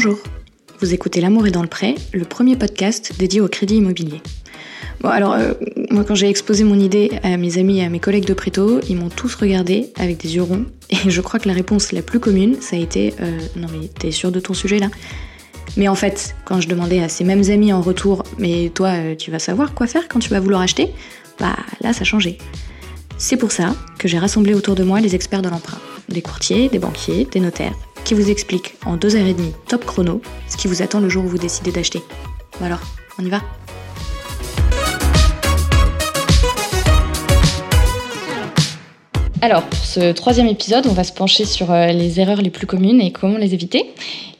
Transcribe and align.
Bonjour, 0.00 0.20
vous 0.78 0.94
écoutez 0.94 1.20
L'amour 1.20 1.48
est 1.48 1.50
dans 1.50 1.60
le 1.60 1.66
prêt, 1.66 1.96
le 2.12 2.24
premier 2.24 2.54
podcast 2.54 3.14
dédié 3.18 3.40
au 3.40 3.48
crédit 3.48 3.78
immobilier. 3.78 4.22
Bon 5.00 5.08
alors, 5.08 5.32
euh, 5.32 5.54
moi 5.90 6.04
quand 6.04 6.14
j'ai 6.14 6.28
exposé 6.28 6.62
mon 6.62 6.78
idée 6.78 7.10
à 7.24 7.36
mes 7.36 7.58
amis 7.58 7.80
et 7.80 7.84
à 7.84 7.88
mes 7.88 7.98
collègues 7.98 8.26
de 8.26 8.32
Préto, 8.32 8.78
ils 8.88 8.94
m'ont 8.94 9.08
tous 9.08 9.34
regardé 9.34 9.92
avec 9.98 10.18
des 10.18 10.36
yeux 10.36 10.44
ronds, 10.44 10.66
et 10.90 11.10
je 11.10 11.20
crois 11.20 11.40
que 11.40 11.48
la 11.48 11.54
réponse 11.54 11.90
la 11.90 12.02
plus 12.02 12.20
commune, 12.20 12.60
ça 12.60 12.76
a 12.76 12.78
été 12.78 13.12
euh, 13.20 13.40
Non 13.56 13.66
mais 13.72 13.88
t'es 13.88 14.12
sûr 14.12 14.30
de 14.30 14.38
ton 14.38 14.54
sujet 14.54 14.78
là? 14.78 14.86
Mais 15.76 15.88
en 15.88 15.96
fait, 15.96 16.36
quand 16.44 16.60
je 16.60 16.68
demandais 16.68 17.02
à 17.02 17.08
ces 17.08 17.24
mêmes 17.24 17.50
amis 17.50 17.72
en 17.72 17.80
retour, 17.80 18.22
mais 18.38 18.70
toi, 18.72 18.90
euh, 18.90 19.16
tu 19.16 19.32
vas 19.32 19.40
savoir 19.40 19.74
quoi 19.74 19.88
faire 19.88 20.06
quand 20.06 20.20
tu 20.20 20.30
vas 20.30 20.38
vouloir 20.38 20.60
acheter? 20.60 20.92
Bah 21.40 21.56
là, 21.80 21.92
ça 21.92 22.04
changé. 22.04 22.38
C'est 23.16 23.36
pour 23.36 23.50
ça 23.50 23.74
que 23.98 24.06
j'ai 24.06 24.18
rassemblé 24.20 24.54
autour 24.54 24.76
de 24.76 24.84
moi 24.84 25.00
les 25.00 25.16
experts 25.16 25.42
de 25.42 25.48
l'emprunt, 25.48 25.80
des 26.08 26.22
courtiers, 26.22 26.68
des 26.68 26.78
banquiers, 26.78 27.26
des 27.32 27.40
notaires, 27.40 27.74
qui 28.08 28.14
vous 28.14 28.30
expliquent 28.30 28.74
en 28.86 28.96
deux 28.96 29.16
heures 29.16 29.26
et 29.26 29.34
demie 29.34 29.52
top 29.66 29.84
chrono 29.84 30.22
ce 30.48 30.56
qui 30.56 30.66
vous 30.66 30.80
attend 30.80 30.98
le 30.98 31.10
jour 31.10 31.26
où 31.26 31.28
vous 31.28 31.36
décidez 31.36 31.72
d'acheter. 31.72 32.02
Bon 32.58 32.64
alors, 32.64 32.80
on 33.18 33.22
y 33.22 33.28
va? 33.28 33.42
Alors, 39.40 39.62
pour 39.62 39.84
ce 39.84 40.10
troisième 40.12 40.48
épisode, 40.48 40.88
on 40.88 40.92
va 40.92 41.04
se 41.04 41.12
pencher 41.12 41.44
sur 41.44 41.70
euh, 41.70 41.86
les 41.92 42.18
erreurs 42.18 42.42
les 42.42 42.50
plus 42.50 42.66
communes 42.66 43.00
et 43.00 43.12
comment 43.12 43.38
les 43.38 43.54
éviter. 43.54 43.86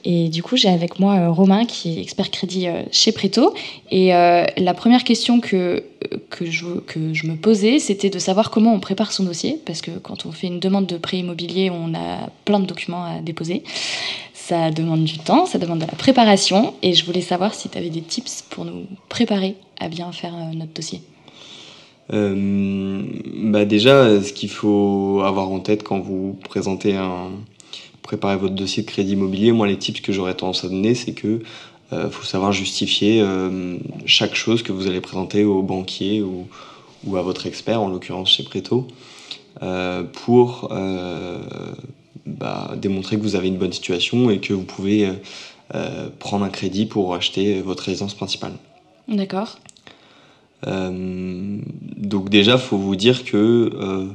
Et 0.04 0.28
du 0.28 0.42
coup, 0.42 0.56
j'ai 0.56 0.68
avec 0.68 0.98
moi 0.98 1.14
euh, 1.14 1.30
Romain, 1.30 1.66
qui 1.66 1.98
est 1.98 2.02
expert 2.02 2.32
crédit 2.32 2.66
euh, 2.66 2.82
chez 2.90 3.12
Préto. 3.12 3.54
Et 3.92 4.08
la 4.08 4.74
première 4.74 5.04
question 5.04 5.40
que, 5.40 5.84
que, 6.30 6.46
je, 6.46 6.66
que 6.80 7.14
je 7.14 7.28
me 7.28 7.36
posais, 7.36 7.78
c'était 7.78 8.10
de 8.10 8.18
savoir 8.18 8.50
comment 8.50 8.74
on 8.74 8.80
prépare 8.80 9.12
son 9.12 9.22
dossier. 9.22 9.60
Parce 9.64 9.82
que 9.82 9.92
quand 9.92 10.26
on 10.26 10.32
fait 10.32 10.48
une 10.48 10.58
demande 10.58 10.86
de 10.86 10.98
prêt 10.98 11.18
immobilier, 11.18 11.70
on 11.70 11.94
a 11.94 12.28
plein 12.44 12.58
de 12.58 12.66
documents 12.66 13.04
à 13.04 13.20
déposer. 13.20 13.62
Ça 14.34 14.72
demande 14.72 15.04
du 15.04 15.18
temps, 15.18 15.46
ça 15.46 15.58
demande 15.58 15.78
de 15.78 15.86
la 15.86 15.92
préparation. 15.92 16.74
Et 16.82 16.94
je 16.94 17.04
voulais 17.04 17.20
savoir 17.20 17.54
si 17.54 17.68
tu 17.68 17.78
avais 17.78 17.90
des 17.90 18.02
tips 18.02 18.42
pour 18.50 18.64
nous 18.64 18.86
préparer 19.08 19.54
à 19.78 19.88
bien 19.88 20.10
faire 20.10 20.34
notre 20.54 20.72
dossier. 20.72 21.02
Euh, 22.12 23.02
bah 23.50 23.64
déjà, 23.64 24.22
ce 24.22 24.32
qu'il 24.32 24.50
faut 24.50 25.22
avoir 25.24 25.50
en 25.50 25.60
tête 25.60 25.82
quand 25.82 26.00
vous 26.00 26.38
présentez 26.48 26.96
un, 26.96 27.30
préparez 28.02 28.36
votre 28.36 28.54
dossier 28.54 28.82
de 28.82 28.88
crédit 28.88 29.12
immobilier, 29.12 29.52
moi 29.52 29.66
les 29.66 29.76
tips 29.76 30.00
que 30.00 30.12
j'aurais 30.12 30.34
tendance 30.34 30.64
à 30.64 30.68
donner, 30.68 30.94
c'est 30.94 31.12
que 31.12 31.40
euh, 31.92 32.10
faut 32.10 32.24
savoir 32.24 32.52
justifier 32.52 33.20
euh, 33.22 33.76
chaque 34.06 34.34
chose 34.34 34.62
que 34.62 34.72
vous 34.72 34.86
allez 34.86 35.00
présenter 35.00 35.44
au 35.44 35.62
banquier 35.62 36.22
ou, 36.22 36.46
ou 37.04 37.16
à 37.16 37.22
votre 37.22 37.46
expert, 37.46 37.80
en 37.80 37.88
l'occurrence 37.88 38.30
chez 38.30 38.42
Préto, 38.42 38.88
pour 40.24 40.68
bah, 42.26 42.74
démontrer 42.76 43.16
que 43.16 43.22
vous 43.22 43.34
avez 43.34 43.48
une 43.48 43.56
bonne 43.56 43.72
situation 43.72 44.30
et 44.30 44.38
que 44.38 44.52
vous 44.52 44.62
pouvez 44.62 45.08
prendre 46.20 46.44
un 46.44 46.48
crédit 46.48 46.86
pour 46.86 47.14
acheter 47.14 47.60
votre 47.60 47.84
résidence 47.84 48.14
principale. 48.14 48.52
D'accord. 49.08 49.58
Euh, 50.66 51.58
donc 51.96 52.30
déjà, 52.30 52.58
faut 52.58 52.78
vous 52.78 52.96
dire 52.96 53.24
que 53.24 53.36
euh, 53.36 54.06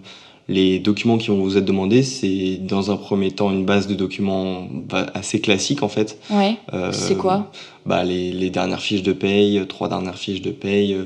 les 0.47 0.79
documents 0.79 1.17
qui 1.17 1.27
vont 1.27 1.41
vous 1.41 1.57
être 1.57 1.65
demandés, 1.65 2.03
c'est 2.03 2.57
dans 2.57 2.91
un 2.91 2.97
premier 2.97 3.31
temps 3.31 3.51
une 3.51 3.65
base 3.65 3.87
de 3.87 3.95
documents 3.95 4.67
bah, 4.69 5.07
assez 5.13 5.39
classique 5.39 5.83
en 5.83 5.89
fait. 5.89 6.19
Ouais. 6.29 6.57
c'est 6.91 7.17
quoi? 7.17 7.51
bah, 7.85 8.03
les, 8.03 8.31
les, 8.31 8.49
dernières 8.49 8.81
fiches 8.81 9.03
de 9.03 9.13
paye, 9.13 9.65
trois 9.67 9.87
dernières 9.87 10.17
fiches 10.17 10.41
de 10.41 10.51
paye, 10.51 10.97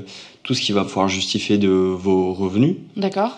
tout 0.43 0.53
ce 0.53 0.61
qui 0.61 0.71
va 0.71 0.83
pouvoir 0.83 1.07
justifier 1.07 1.57
de 1.57 1.69
vos 1.69 2.33
revenus. 2.33 2.77
D'accord. 2.95 3.37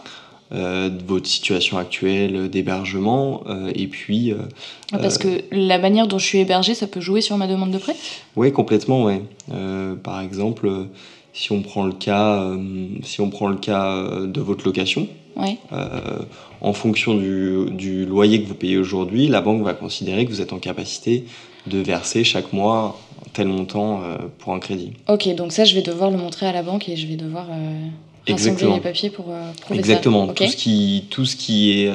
Euh, 0.51 0.89
de 0.89 1.03
votre 1.03 1.27
situation 1.27 1.77
actuelle 1.77 2.49
d'hébergement 2.49 3.43
euh, 3.45 3.71
et 3.75 3.85
puis 3.85 4.33
ah, 4.91 4.97
parce 4.97 5.19
que 5.19 5.43
la 5.51 5.77
manière 5.77 6.07
dont 6.07 6.17
je 6.17 6.25
suis 6.25 6.39
hébergé 6.39 6.73
ça 6.73 6.87
peut 6.87 7.01
jouer 7.01 7.21
sur 7.21 7.37
ma 7.37 7.45
demande 7.45 7.69
de 7.69 7.77
prêt? 7.77 7.95
Oui 8.35 8.51
complètement 8.51 9.03
ouais 9.03 9.21
par 10.01 10.21
exemple 10.21 10.71
si 11.33 11.51
on 11.51 11.61
prend 11.61 11.85
le 11.85 11.93
cas, 11.93 12.41
euh, 12.41 12.57
si 13.03 13.21
on 13.21 13.29
prend 13.29 13.47
le 13.47 13.57
cas 13.57 13.87
euh, 13.87 14.27
de 14.27 14.41
votre 14.41 14.65
location, 14.65 15.07
ouais. 15.37 15.57
euh, 15.71 16.19
en 16.61 16.73
fonction 16.73 17.15
du, 17.15 17.67
du, 17.71 18.05
loyer 18.05 18.41
que 18.41 18.47
vous 18.47 18.55
payez 18.55 18.77
aujourd'hui, 18.77 19.27
la 19.27 19.41
banque 19.41 19.63
va 19.63 19.73
considérer 19.73 20.25
que 20.25 20.31
vous 20.31 20.41
êtes 20.41 20.53
en 20.53 20.59
capacité 20.59 21.25
de 21.67 21.79
verser 21.79 22.23
chaque 22.23 22.51
mois 22.51 22.99
tel 23.33 23.47
montant 23.47 24.01
euh, 24.03 24.17
pour 24.39 24.53
un 24.53 24.59
crédit. 24.59 24.91
Ok, 25.07 25.33
donc 25.35 25.51
ça, 25.51 25.65
je 25.65 25.75
vais 25.75 25.81
devoir 25.81 26.09
le 26.11 26.17
montrer 26.17 26.45
à 26.45 26.51
la 26.51 26.63
banque 26.63 26.89
et 26.89 26.95
je 26.95 27.07
vais 27.07 27.15
devoir 27.15 27.47
euh, 27.49 27.87
Exactement. 28.31 28.75
les 28.75 28.81
papiers 28.81 29.09
pour 29.09 29.25
euh, 29.29 29.51
prouver 29.61 29.79
Exactement. 29.79 30.27
ça. 30.27 30.33
Tout 30.33 30.47
ce 30.47 30.55
qui, 30.55 31.05
tout 31.09 31.25
ce 31.25 31.35
qui 31.35 31.71
est 31.83 31.91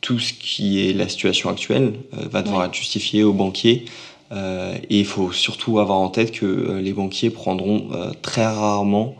tout 0.00 0.18
ce 0.18 0.32
qui 0.32 0.88
est 0.88 0.92
la 0.92 1.08
situation 1.08 1.50
actuelle 1.50 1.92
va 2.12 2.42
devoir 2.42 2.60
Ouais. 2.62 2.66
être 2.66 2.74
justifié 2.74 3.22
au 3.22 3.32
banquier 3.32 3.84
euh, 4.32 4.74
et 4.88 4.98
il 5.00 5.04
faut 5.04 5.32
surtout 5.32 5.78
avoir 5.78 5.98
en 5.98 6.08
tête 6.08 6.30
que 6.32 6.46
euh, 6.46 6.80
les 6.80 6.92
banquiers 6.92 7.30
prendront 7.30 7.88
euh, 7.92 8.10
très 8.22 8.46
rarement 8.46 9.16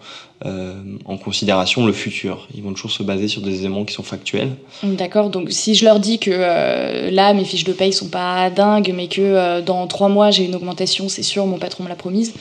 euh, 0.46 0.74
en 1.04 1.16
considération 1.18 1.84
le 1.84 1.92
futur. 1.92 2.46
Ils 2.54 2.62
vont 2.62 2.72
toujours 2.72 2.92
se 2.92 3.02
baser 3.02 3.26
sur 3.28 3.42
des 3.42 3.58
éléments 3.60 3.84
qui 3.84 3.92
sont 3.92 4.02
factuels. 4.04 4.52
D'accord, 4.84 5.28
donc 5.28 5.50
si 5.50 5.74
je 5.74 5.84
leur 5.84 5.98
dis 6.00 6.18
que 6.18 6.30
euh, 6.32 7.10
là, 7.10 7.34
mes 7.34 7.44
fiches 7.44 7.64
de 7.64 7.72
paye 7.74 7.92
sont 7.92 8.08
pas 8.08 8.48
dingues, 8.50 8.92
mais 8.94 9.08
que 9.08 9.20
euh, 9.20 9.60
dans 9.60 9.86
trois 9.88 10.08
mois, 10.08 10.30
j'ai 10.30 10.44
une 10.44 10.54
augmentation, 10.54 11.08
c'est 11.10 11.22
sûr, 11.24 11.44
mon 11.44 11.58
patron 11.58 11.84
me 11.84 11.88
l'a 11.90 11.96
promise, 11.96 12.32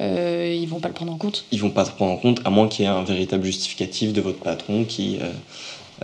euh, 0.00 0.56
ils 0.58 0.66
vont 0.66 0.80
pas 0.80 0.88
le 0.88 0.94
prendre 0.94 1.12
en 1.12 1.18
compte. 1.18 1.44
Ils 1.52 1.60
vont 1.60 1.70
pas 1.70 1.84
te 1.84 1.90
prendre 1.90 2.12
en 2.12 2.16
compte, 2.16 2.40
à 2.44 2.50
moins 2.50 2.68
qu'il 2.68 2.84
y 2.84 2.88
ait 2.88 2.90
un 2.90 3.02
véritable 3.02 3.44
justificatif 3.44 4.12
de 4.12 4.20
votre 4.20 4.38
patron 4.38 4.84
qui, 4.84 5.18
euh, 5.20 5.30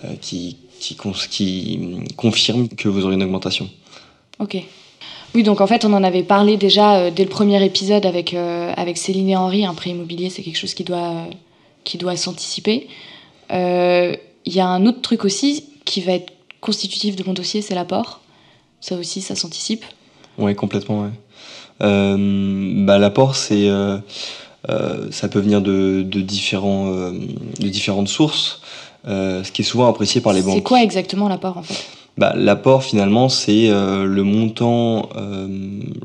euh, 0.04 0.14
qui, 0.20 0.58
qui, 0.80 0.96
qui 1.30 1.80
confirme 2.16 2.68
que 2.68 2.88
vous 2.88 3.04
aurez 3.04 3.14
une 3.14 3.22
augmentation. 3.22 3.70
Ok. 4.38 4.58
Oui, 5.34 5.42
donc 5.42 5.60
en 5.60 5.66
fait, 5.66 5.84
on 5.84 5.92
en 5.92 6.04
avait 6.04 6.22
parlé 6.22 6.56
déjà 6.56 6.96
euh, 6.96 7.10
dès 7.10 7.24
le 7.24 7.30
premier 7.30 7.64
épisode 7.64 8.06
avec, 8.06 8.34
avec 8.34 8.98
Céline 8.98 9.30
et 9.30 9.36
Henri. 9.36 9.64
Un 9.64 9.74
prêt 9.74 9.90
immobilier, 9.90 10.30
c'est 10.30 10.42
quelque 10.42 10.58
chose 10.58 10.74
qui 10.74 10.84
doit, 10.84 11.26
qui 11.84 11.96
doit 11.96 12.16
s'anticiper. 12.16 12.88
Il 13.50 14.52
y 14.52 14.60
a 14.60 14.66
un 14.66 14.86
autre 14.86 15.00
truc 15.00 15.24
aussi 15.24 15.64
qui 15.84 16.00
va 16.02 16.12
être 16.12 16.32
constitutif 16.60 17.16
de 17.16 17.24
mon 17.24 17.32
dossier, 17.32 17.62
c'est 17.62 17.74
l'apport. 17.74 18.20
Ça 18.80 18.96
aussi, 18.96 19.20
ça 19.20 19.34
s'anticipe. 19.34 19.84
Ouais, 20.36 20.54
complètement, 20.54 21.02
ouais. 21.02 21.10
Euh, 21.82 22.84
bah, 22.84 22.98
l'apport, 22.98 23.36
c'est, 23.36 23.68
euh, 23.68 23.98
euh, 24.68 25.06
ça 25.10 25.28
peut 25.28 25.40
venir 25.40 25.60
de, 25.60 26.02
de, 26.02 26.20
différents, 26.20 26.90
de 26.90 27.68
différentes 27.68 28.08
sources, 28.08 28.60
ce 29.06 29.50
qui 29.50 29.62
est 29.62 29.64
souvent 29.64 29.88
apprécié 29.88 30.20
par 30.20 30.32
les 30.32 30.42
banques. 30.42 30.56
C'est 30.56 30.62
quoi 30.62 30.82
exactement 30.82 31.28
l'apport 31.28 31.58
en 31.58 31.62
fait? 31.62 31.84
Bah, 32.18 32.32
L'apport, 32.34 32.82
finalement, 32.82 33.28
c'est 33.28 33.68
euh, 33.68 34.06
le 34.06 34.22
montant, 34.22 35.10
euh, 35.16 35.46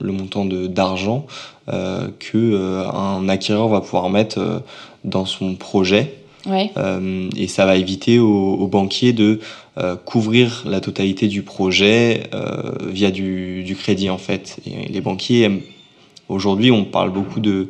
le 0.01 0.11
montant 0.11 0.43
de, 0.43 0.67
d'argent 0.67 1.25
euh, 1.71 2.09
que 2.19 2.85
un 2.93 3.29
acquéreur 3.29 3.69
va 3.69 3.79
pouvoir 3.79 4.09
mettre 4.09 4.61
dans 5.05 5.25
son 5.25 5.55
projet. 5.55 6.20
Ouais. 6.45 6.71
Euh, 6.77 7.29
et 7.35 7.47
ça 7.47 7.65
va 7.65 7.75
éviter 7.75 8.19
aux, 8.19 8.53
aux 8.53 8.67
banquiers 8.67 9.13
de 9.13 9.39
euh, 9.77 9.95
couvrir 9.95 10.63
la 10.65 10.81
totalité 10.81 11.27
du 11.27 11.43
projet 11.43 12.23
euh, 12.33 12.71
via 12.87 13.11
du, 13.11 13.63
du, 13.63 13.75
crédit 13.75 14.09
en 14.09 14.17
fait. 14.17 14.57
Et 14.65 14.87
les 14.87 15.01
banquiers 15.01 15.63
aujourd'hui, 16.29 16.71
on 16.71 16.85
parle 16.85 17.11
beaucoup 17.11 17.39
de 17.39 17.69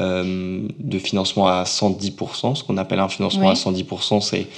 de 0.00 0.98
financement 0.98 1.46
à 1.46 1.62
110%. 1.62 2.56
Ce 2.56 2.64
qu'on 2.64 2.78
appelle 2.78 2.98
un 2.98 3.08
financement 3.08 3.44
Ouais. 3.46 3.50
à 3.50 3.54
110%, 3.54 4.20
c'est 4.20 4.48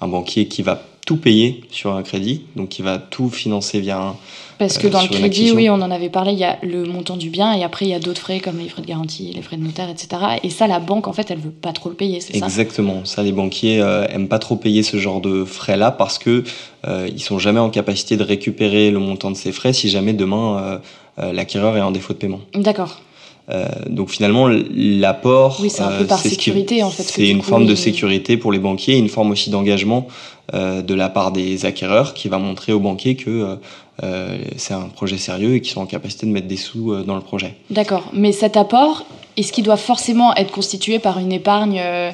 un 0.00 0.08
banquier 0.08 0.48
qui 0.48 0.62
va 0.62 0.82
tout 1.04 1.18
payer 1.18 1.60
sur 1.70 1.92
un 1.92 2.02
crédit, 2.02 2.46
donc 2.56 2.70
qui 2.70 2.80
va 2.80 2.96
tout 2.96 3.28
financer 3.28 3.78
via 3.78 4.00
un, 4.00 4.16
Parce 4.58 4.78
que 4.78 4.86
euh, 4.86 4.90
dans 4.90 5.02
le 5.02 5.08
crédit, 5.08 5.52
oui, 5.52 5.68
on 5.70 5.74
en 5.74 5.90
avait 5.90 6.08
parlé, 6.08 6.32
il 6.32 6.38
y 6.38 6.44
a 6.44 6.58
le 6.62 6.84
montant 6.84 7.16
du 7.16 7.30
bien 7.30 7.52
et 7.52 7.62
après 7.62 7.84
il 7.86 7.90
y 7.90 7.94
a 7.94 7.98
d'autres 7.98 8.20
frais 8.20 8.40
comme 8.40 8.58
les 8.58 8.68
frais 8.68 8.82
de 8.82 8.86
garantie, 8.86 9.32
les 9.34 9.42
frais 9.42 9.56
de 9.56 9.62
notaire, 9.62 9.88
etc. 9.90 10.08
Et 10.42 10.50
ça, 10.50 10.66
la 10.66 10.78
banque, 10.78 11.08
en 11.08 11.12
fait, 11.12 11.30
elle 11.30 11.38
veut 11.38 11.50
pas 11.50 11.72
trop 11.72 11.88
le 11.88 11.94
payer, 11.94 12.20
c'est 12.20 12.38
ça? 12.38 12.46
Exactement. 12.46 13.04
Ça, 13.04 13.22
les 13.22 13.32
banquiers 13.32 13.80
euh, 13.80 14.06
aiment 14.08 14.28
pas 14.28 14.38
trop 14.38 14.56
payer 14.56 14.82
ce 14.82 14.96
genre 14.96 15.20
de 15.20 15.44
frais-là 15.44 15.90
parce 15.90 16.18
que 16.18 16.44
euh, 16.86 17.08
ils 17.10 17.22
sont 17.22 17.38
jamais 17.38 17.60
en 17.60 17.70
capacité 17.70 18.16
de 18.16 18.22
récupérer 18.22 18.90
le 18.90 18.98
montant 18.98 19.30
de 19.30 19.36
ces 19.36 19.52
frais 19.52 19.72
si 19.72 19.88
jamais 19.88 20.12
demain 20.12 20.58
euh, 20.58 20.78
euh, 21.18 21.32
l'acquéreur 21.32 21.76
est 21.76 21.80
en 21.80 21.90
défaut 21.90 22.12
de 22.12 22.18
paiement. 22.18 22.40
D'accord. 22.54 23.00
Euh, 23.48 23.66
donc 23.88 24.10
finalement, 24.10 24.48
l'apport, 24.74 25.58
Oui, 25.60 25.70
c'est 25.70 25.82
un 25.82 25.98
peu 25.98 26.04
par 26.06 26.18
ce 26.18 26.24
qui- 26.24 26.30
sécurité, 26.30 26.82
en 26.82 26.90
fait, 26.90 27.02
C'est 27.04 27.28
une 27.28 27.38
coup, 27.38 27.46
forme 27.46 27.66
de 27.66 27.74
sécurité 27.74 28.36
pour 28.36 28.50
les 28.52 28.58
banquiers, 28.58 28.96
une 28.98 29.08
forme 29.08 29.30
aussi 29.30 29.50
d'engagement 29.50 30.08
euh, 30.54 30.82
de 30.82 30.94
la 30.94 31.08
part 31.08 31.30
des 31.32 31.64
acquéreurs 31.64 32.14
qui 32.14 32.28
va 32.28 32.38
montrer 32.38 32.72
aux 32.72 32.80
banquiers 32.80 33.14
que 33.16 33.30
euh, 33.30 33.56
euh, 34.02 34.36
c'est 34.56 34.74
un 34.74 34.88
projet 34.88 35.16
sérieux 35.16 35.54
et 35.54 35.60
qu'ils 35.60 35.72
sont 35.72 35.80
en 35.80 35.86
capacité 35.86 36.26
de 36.26 36.32
mettre 36.32 36.48
des 36.48 36.56
sous 36.56 36.92
euh, 36.92 37.02
dans 37.04 37.14
le 37.14 37.20
projet. 37.20 37.54
D'accord. 37.70 38.04
Mais 38.12 38.32
cet 38.32 38.56
apport, 38.56 39.06
est-ce 39.36 39.52
qu'il 39.52 39.64
doit 39.64 39.76
forcément 39.76 40.34
être 40.34 40.50
constitué 40.52 40.98
par 40.98 41.18
une 41.18 41.32
épargne 41.32 41.80
euh, 41.82 42.10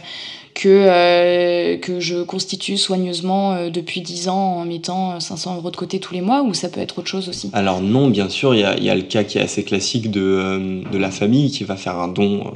que, 0.55 0.69
euh, 0.69 1.77
que 1.79 2.01
je 2.01 2.23
constitue 2.23 2.77
soigneusement 2.77 3.53
euh, 3.53 3.71
depuis 3.71 4.01
10 4.01 4.29
ans 4.29 4.57
en 4.59 4.65
mettant 4.65 5.13
euh, 5.13 5.21
500 5.21 5.57
euros 5.57 5.71
de 5.71 5.77
côté 5.77 6.01
tous 6.01 6.15
les 6.15 6.21
mois 6.21 6.43
ou 6.43 6.55
ça 6.55 6.69
peut 6.69 6.81
être 6.81 6.99
autre 6.99 7.09
chose 7.09 7.29
aussi? 7.29 7.51
Alors 7.53 7.81
non, 7.81 8.09
bien 8.09 8.29
sûr, 8.29 8.55
il 8.55 8.61
y 8.61 8.85
y 8.85 8.91
a 8.91 8.95
le 8.95 9.03
cas 9.03 9.25
qui 9.25 9.39
est 9.39 9.43
assez 9.43 9.65
classique 9.65 10.11
de, 10.11 10.21
euh, 10.21 10.83
de 10.91 10.99
la 10.99 11.11
famille 11.11 11.51
qui 11.51 11.65
va 11.65 11.77
faire 11.77 11.99
un 11.99 12.09
don 12.09 12.53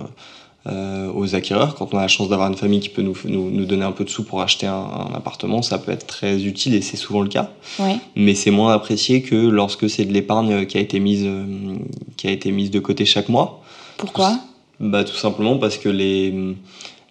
euh, 0.68 1.12
aux 1.14 1.36
acquéreurs. 1.36 1.76
Quand 1.76 1.94
on 1.94 1.98
a 1.98 2.00
la 2.00 2.08
chance 2.08 2.28
d'avoir 2.28 2.48
une 2.48 2.56
famille 2.56 2.80
qui 2.80 2.88
peut 2.88 3.02
nous, 3.02 3.16
nous, 3.26 3.50
nous, 3.50 3.66
donner 3.66 3.84
un 3.84 3.92
peu 3.92 4.02
de 4.02 4.10
sous 4.10 4.24
pour 4.24 4.42
acheter 4.42 4.66
un, 4.66 4.74
un, 4.74 5.14
appartement, 5.14 5.62
ça 5.62 5.78
peut 5.78 5.92
être 5.92 6.08
très 6.08 6.42
utile 6.42 6.74
et 6.74 6.80
c'est 6.80 6.96
souvent 6.96 7.20
le 7.20 7.28
cas. 7.28 7.52
Ouais. 7.78 7.98
Mais 8.16 8.34
c'est 8.34 8.50
moins 8.50 8.72
apprécié 8.72 9.22
que 9.22 9.36
lorsque 9.36 9.88
c'est 9.88 10.04
de 10.04 10.12
l'épargne 10.12 10.66
qui 10.66 10.76
a 10.76 10.80
été 10.80 10.98
mise 10.98 11.22
euh, 11.24 11.76
qui 12.16 12.26
a 12.26 12.32
été 12.32 12.50
mise 12.50 12.72
de 12.72 12.80
côté 12.80 13.04
chaque 13.04 13.28
mois. 13.28 13.62
Pourquoi? 13.96 14.40
Bah 14.80 15.04
tout 15.04 15.14
simplement 15.14 15.56
parce 15.56 15.78
que 15.78 15.88
les 15.88 16.34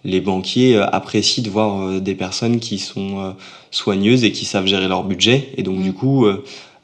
les 0.06 0.20
banquiers 0.20 0.76
euh, 0.76 0.86
apprécient 0.92 1.42
de 1.44 1.50
voir 1.50 1.82
euh, 1.82 2.00
des 2.00 2.14
personnes 2.14 2.58
qui 2.60 2.78
sont 2.78 3.20
euh, 3.20 3.30
soigneuses 3.70 4.24
et 4.24 4.32
qui 4.32 4.44
savent 4.46 4.66
gérer 4.66 4.88
leur 4.88 5.02
budget. 5.04 5.50
Et 5.56 5.62
donc, 5.62 5.76
Mm. 5.78 5.82
du 5.82 5.92
coup, 5.92 6.24
euh, 6.24 6.42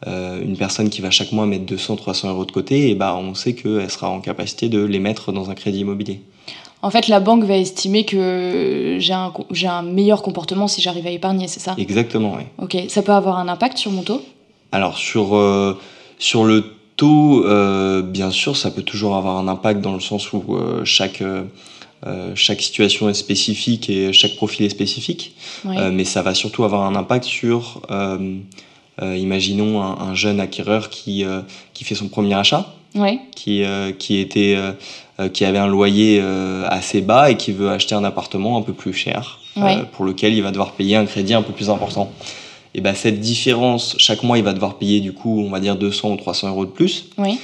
euh, 0.08 0.42
une 0.42 0.56
personne 0.56 0.90
qui 0.90 1.00
va 1.00 1.10
chaque 1.10 1.30
mois 1.32 1.46
mettre 1.46 1.64
200, 1.64 1.96
300 1.96 2.28
euros 2.30 2.44
de 2.44 2.50
côté, 2.52 2.90
et 2.90 2.94
bah, 2.96 3.14
on 3.16 3.34
sait 3.34 3.54
qu'elle 3.54 3.88
sera 3.90 4.10
en 4.10 4.20
capacité 4.20 4.68
de 4.68 4.82
les 4.84 4.98
mettre 4.98 5.30
dans 5.32 5.48
un 5.50 5.54
crédit 5.54 5.80
immobilier. 5.80 6.20
En 6.82 6.90
fait, 6.90 7.06
la 7.06 7.20
banque 7.20 7.44
va 7.44 7.56
estimer 7.56 8.04
que 8.04 8.96
j'ai 8.98 9.12
un, 9.12 9.30
co- 9.30 9.46
j'ai 9.52 9.68
un 9.68 9.82
meilleur 9.82 10.20
comportement 10.22 10.66
si 10.66 10.80
j'arrive 10.82 11.06
à 11.06 11.10
épargner, 11.10 11.46
c'est 11.46 11.60
ça? 11.60 11.76
Exactement, 11.78 12.34
oui. 12.36 12.42
Ok, 12.60 12.76
ça 12.88 13.02
peut 13.02 13.12
avoir 13.12 13.38
un 13.38 13.46
impact 13.46 13.78
sur 13.78 13.92
mon 13.92 14.02
taux? 14.02 14.20
Alors, 14.72 14.96
sur, 14.98 15.36
euh, 15.36 15.78
sur 16.18 16.42
le 16.44 16.64
taux, 16.96 17.44
euh, 17.44 18.02
bien 18.02 18.30
sûr, 18.32 18.56
ça 18.56 18.72
peut 18.72 18.82
toujours 18.82 19.14
avoir 19.14 19.36
un 19.38 19.46
impact 19.46 19.80
dans 19.80 19.94
le 19.94 20.00
sens 20.00 20.32
où 20.32 20.42
euh, 20.56 20.84
chaque, 20.84 21.22
euh, 22.06 22.32
chaque 22.34 22.60
situation 22.60 23.08
est 23.08 23.14
spécifique 23.14 23.88
et 23.88 24.12
chaque 24.12 24.34
profil 24.34 24.66
est 24.66 24.70
spécifique. 24.70 25.36
Oui. 25.64 25.76
Euh, 25.78 25.90
mais 25.92 26.04
ça 26.04 26.22
va 26.22 26.34
surtout 26.34 26.64
avoir 26.64 26.82
un 26.82 26.96
impact 26.96 27.24
sur, 27.24 27.82
euh, 27.90 28.38
imaginons 29.00 29.82
un, 29.82 29.98
un 30.00 30.14
jeune 30.14 30.40
acquéreur 30.40 30.90
qui, 30.90 31.24
qui 31.74 31.84
fait 31.84 31.94
son 31.94 32.08
premier 32.08 32.34
achat, 32.34 32.74
qui, 33.34 33.64
qui, 33.98 34.18
était, 34.18 34.58
qui 35.32 35.44
avait 35.44 35.58
un 35.58 35.66
loyer 35.66 36.22
assez 36.66 37.00
bas 37.00 37.30
et 37.30 37.36
qui 37.36 37.52
veut 37.52 37.70
acheter 37.70 37.94
un 37.94 38.04
appartement 38.04 38.58
un 38.58 38.62
peu 38.62 38.74
plus 38.74 38.92
cher, 38.92 39.40
pour 39.92 40.04
lequel 40.04 40.34
il 40.34 40.42
va 40.42 40.50
devoir 40.50 40.72
payer 40.72 40.96
un 40.96 41.06
crédit 41.06 41.34
un 41.34 41.42
peu 41.42 41.52
plus 41.52 41.70
important. 41.70 42.12
Et 42.74 42.80
ben 42.80 42.94
cette 42.94 43.20
différence, 43.20 43.96
chaque 43.98 44.22
mois, 44.22 44.38
il 44.38 44.44
va 44.44 44.52
devoir 44.52 44.76
payer 44.76 45.00
du 45.00 45.12
coup, 45.12 45.40
on 45.40 45.50
va 45.50 45.60
dire 45.60 45.76
200 45.76 46.12
ou 46.12 46.16
300 46.16 46.48
euros 46.48 46.64
de 46.64 46.70
plus. 46.70 47.06
Oui. 47.18 47.38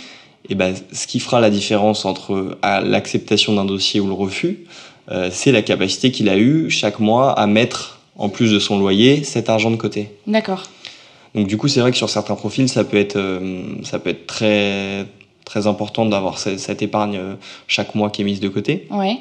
Et 0.51 0.55
ben, 0.55 0.75
ce 0.93 1.07
qui 1.07 1.21
fera 1.21 1.41
la 1.41 1.51
différence 1.51 2.05
entre 2.05 2.57
l'acceptation 2.63 3.55
d'un 3.55 3.65
dossier 3.65 4.01
ou 4.01 4.07
le 4.07 4.13
refus, 4.15 4.61
euh, 5.11 5.29
c'est 5.33 5.53
la 5.53 5.63
capacité 5.63 6.11
qu'il 6.11 6.29
a 6.29 6.37
eu 6.39 6.71
chaque 6.71 7.01
mois 7.01 7.33
à 7.33 7.47
mettre, 7.47 8.01
en 8.17 8.29
plus 8.29 8.51
de 8.53 8.59
son 8.59 8.79
loyer, 8.79 9.25
cet 9.25 9.49
argent 9.51 9.71
de 9.71 9.77
côté. 9.77 10.11
D'accord. 10.27 10.63
Donc 11.35 11.47
du 11.47 11.57
coup, 11.57 11.69
c'est 11.69 11.81
vrai 11.81 11.91
que 11.91 11.97
sur 11.97 12.09
certains 12.09 12.35
profils, 12.35 12.69
ça 12.69 12.85
peut 12.85 12.97
être, 12.97 13.17
euh, 13.17 13.63
ça 13.85 13.99
peut 13.99 14.11
être 14.11 14.27
très, 14.27 15.07
très 15.45 15.67
important 15.67 16.07
d'avoir 16.07 16.39
ce- 16.39 16.57
cette 16.57 16.81
épargne 16.83 17.17
euh, 17.17 17.35
chaque 17.67 17.95
mois 17.95 18.11
qui 18.11 18.23
est 18.23 18.25
mise 18.25 18.41
de 18.41 18.49
côté 18.49 18.87
Ouais. 18.91 19.19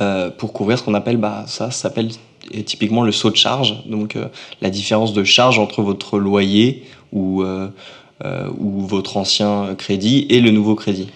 euh, 0.00 0.30
pour 0.30 0.52
couvrir 0.52 0.78
ce 0.78 0.82
qu'on 0.84 0.94
appelle, 0.94 1.16
bah, 1.16 1.44
ça, 1.46 1.70
ça 1.70 1.88
s'appelle 1.88 2.10
typiquement 2.66 3.00
le 3.02 3.12
saut 3.12 3.30
de 3.30 3.36
charge, 3.36 3.82
donc 3.86 4.18
la 4.60 4.68
différence 4.68 5.14
de 5.14 5.24
charge 5.24 5.58
entre 5.58 5.80
votre 5.80 6.18
loyer 6.18 6.84
ou, 7.10 7.42
ou 8.58 8.80
votre 8.86 9.16
ancien 9.16 9.74
crédit 9.76 10.26
et 10.30 10.40
le 10.40 10.50
nouveau 10.50 10.74
crédit. 10.74 11.08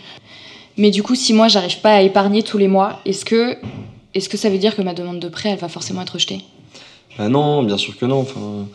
Mais 0.77 0.91
du 0.91 1.03
coup, 1.03 1.15
si 1.15 1.33
moi, 1.33 1.49
j'arrive 1.49 1.81
pas 1.81 1.95
à 1.97 2.03
épargner 2.03 2.43
tous 2.43 2.59
les 2.59 2.69
mois, 2.69 3.01
est-ce 3.05 3.25
que, 3.25 3.57
est-ce 4.15 4.29
que 4.29 4.37
ça 4.37 4.49
veut 4.49 4.59
dire 4.59 4.77
que 4.77 4.83
ma 4.83 4.95
demande 4.95 5.19
de 5.21 5.29
prêt, 5.29 5.49
elle 5.51 5.59
va 5.59 5.69
forcément 5.69 6.03
être 6.03 6.11
rejetée? 6.15 6.41
Ah 7.19 7.29
non, 7.29 7.63
bien 7.65 7.77
sûr 7.79 7.97
que 7.97 8.07
non. 8.07 8.21
Enfin, 8.21 8.67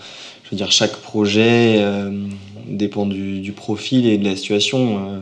je 0.44 0.50
veux 0.52 0.58
dire, 0.58 0.72
chaque 0.72 0.98
projet 0.98 1.78
euh, 1.80 2.12
dépend 2.68 3.06
du, 3.06 3.40
du 3.40 3.54
profil 3.54 4.06
et 4.06 4.18
de 4.18 4.26
la 4.26 4.36
situation. 4.36 4.98
Euh, 4.98 5.20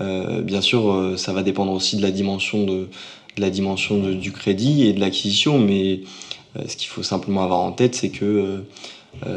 euh, 0.00 0.42
bien 0.42 0.60
sûr, 0.60 0.90
euh, 0.90 1.16
ça 1.16 1.32
va 1.32 1.42
dépendre 1.42 1.72
aussi 1.72 1.96
de 1.96 2.02
la 2.02 2.10
dimension 2.10 2.64
de, 2.64 2.88
de 3.36 3.40
la 3.40 3.50
dimension 3.50 3.98
de- 3.98 4.14
du 4.14 4.32
crédit 4.32 4.86
et 4.86 4.92
de 4.92 5.00
l'acquisition, 5.00 5.58
mais 5.58 6.00
euh, 6.56 6.62
ce 6.66 6.76
qu'il 6.76 6.88
faut 6.88 7.04
simplement 7.04 7.44
avoir 7.44 7.60
en 7.60 7.70
tête, 7.72 7.94
c'est 7.94 8.10
que 8.10 8.24
euh, 8.24 8.38
euh, 8.48 8.58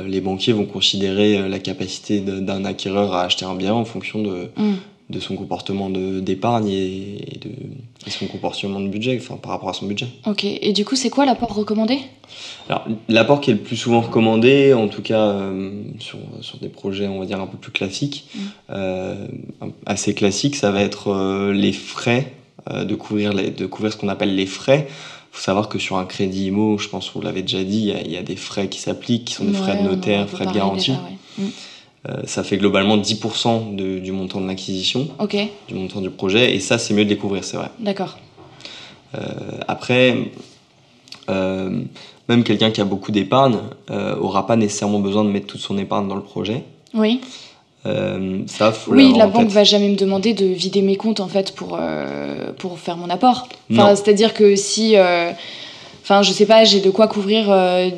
les 0.07 0.22
banquiers 0.22 0.54
vont 0.54 0.66
considérer 0.66 1.38
euh, 1.38 1.48
la 1.50 1.60
capacité 1.60 2.19
d'un 2.22 2.66
acquéreur 2.66 3.13
à 3.13 3.24
acheter 3.24 3.45
un 3.45 3.56
bien 3.56 3.74
en 3.74 3.86
fonction 3.86 4.22
de, 4.22 4.50
Hmm. 4.56 4.75
de 5.10 5.19
son 5.19 5.36
comportement 5.36 5.89
d'épargne 5.89 6.69
et, 6.69 7.36
et 7.36 7.39
de 7.39 7.50
et 8.07 8.10
son 8.10 8.25
comportement 8.28 8.80
de 8.80 8.88
budget, 8.88 9.19
enfin 9.22 9.36
par 9.38 9.51
rapport 9.51 9.69
à 9.69 9.74
son 9.74 9.86
budget. 9.86 10.07
Ok. 10.25 10.44
Et 10.44 10.74
du 10.74 10.86
coup, 10.86 10.95
c'est 10.95 11.10
quoi 11.12 11.25
l'apport 11.25 11.54
recommandé? 11.54 12.00
Alors, 12.69 12.86
l'apport 13.10 13.42
qui 13.42 13.51
est 13.51 13.54
le 13.54 13.60
plus 13.60 13.75
souvent 13.75 14.01
recommandé, 14.01 14.74
en 14.74 14.88
tout 14.88 15.01
cas 15.04 15.19
euh, 15.28 15.72
sur, 16.00 16.18
sur 16.42 16.57
des 16.57 16.69
projets, 16.69 17.07
on 17.07 17.19
va 17.19 17.25
dire, 17.28 17.39
un 17.39 17.45
peu 17.48 17.57
plus 17.57 17.72
classiques, 17.72 18.25
Mm. 18.33 18.39
euh, 18.72 19.28
assez 19.86 20.13
classiques, 20.16 20.56
ça 20.56 20.72
va 20.72 20.81
être 20.81 21.10
euh, 21.10 21.54
les 21.54 21.74
frais, 21.74 22.31
euh, 22.72 22.83
de, 22.86 22.95
couvrir 22.95 23.33
les, 23.33 23.51
de 23.51 23.66
couvrir 23.68 23.92
ce 23.94 23.98
qu'on 23.98 24.10
appelle 24.10 24.33
les 24.36 24.45
frais. 24.48 24.88
Il 25.33 25.38
faut 25.38 25.42
savoir 25.44 25.69
que 25.69 25.80
sur 25.80 25.98
un 25.98 26.06
crédit 26.06 26.48
IMO, 26.48 26.78
je 26.78 26.89
pense 26.89 27.07
que 27.10 27.13
vous 27.13 27.22
l'avez 27.22 27.42
déjà 27.42 27.63
dit, 27.63 27.78
il 27.80 27.86
y, 27.86 27.92
a, 27.94 28.01
il 28.01 28.12
y 28.12 28.18
a 28.18 28.22
des 28.24 28.36
frais 28.36 28.68
qui 28.68 28.80
s'appliquent, 28.80 29.25
qui 29.25 29.33
sont 29.33 29.45
des 29.45 29.54
frais 29.54 29.78
de 29.78 29.83
notaire, 29.88 30.28
frais 30.30 30.45
de 30.45 30.51
garantie. 30.51 30.92
déjà, 30.92 31.04
ouais. 31.04 31.18
Hmm. 31.45 31.50
Euh, 32.10 32.22
ça 32.25 32.44
fait 32.44 32.57
globalement 32.57 32.98
10% 32.98 33.75
de- 33.75 34.00
du 34.00 34.12
montant 34.12 34.42
de 34.42 34.48
l'acquisition, 34.48 35.07
du 35.68 35.74
montant 35.75 36.01
du 36.01 36.10
projet, 36.10 36.54
et 36.56 36.60
ça, 36.60 36.78
c'est 36.78 36.94
mieux 36.94 37.06
de 37.06 37.10
les 37.10 37.18
couvrir, 37.18 37.44
c'est 37.44 37.57
vrai. 37.57 37.69
d'accord. 37.80 38.18
Euh, 39.16 39.19
après, 39.68 40.31
euh, 41.30 41.81
même 42.28 42.44
quelqu'un 42.44 42.72
qui 42.72 42.81
a 42.81 42.86
beaucoup 42.86 43.12
d'épargne 43.12 43.57
euh, 43.89 44.16
aura 44.18 44.48
pas 44.48 44.56
nécessairement 44.56 45.00
besoin 45.00 45.24
de 45.24 45.30
mettre 45.30 45.48
toute 45.48 45.62
son 45.62 45.78
épargne 45.78 46.07
dans 46.07 46.16
le 46.16 46.24
projet. 46.24 46.63
Oui. 46.94 47.22
Euh, 47.86 48.44
ça, 48.45 48.72
faut 48.72 48.92
Oui, 48.94 49.13
la 49.18 49.28
banque 49.28 49.48
tête. 49.48 49.54
va 49.54 49.63
jamais 49.63 49.89
me 49.89 49.95
demander 49.95 50.33
de 50.33 50.45
vider 50.45 50.81
mes 50.81 50.98
comptes 50.98 51.19
en 51.19 51.28
fait 51.28 51.54
pour, 51.56 51.78
euh, 51.80 52.51
pour 52.57 52.78
faire 52.80 52.98
mon 52.98 53.10
apport. 53.10 53.48
Enfin, 53.72 53.95
c'est-à-dire 53.95 54.33
que 54.33 54.56
si, 54.56 54.95
euh, 54.95 55.31
enfin, 56.04 56.22
je 56.22 56.31
sais 56.31 56.45
pas, 56.45 56.63
j'ai 56.63 56.80
de 56.80 56.89
quoi 56.92 57.07
couvrir 57.07 57.50
euh, 57.50 57.89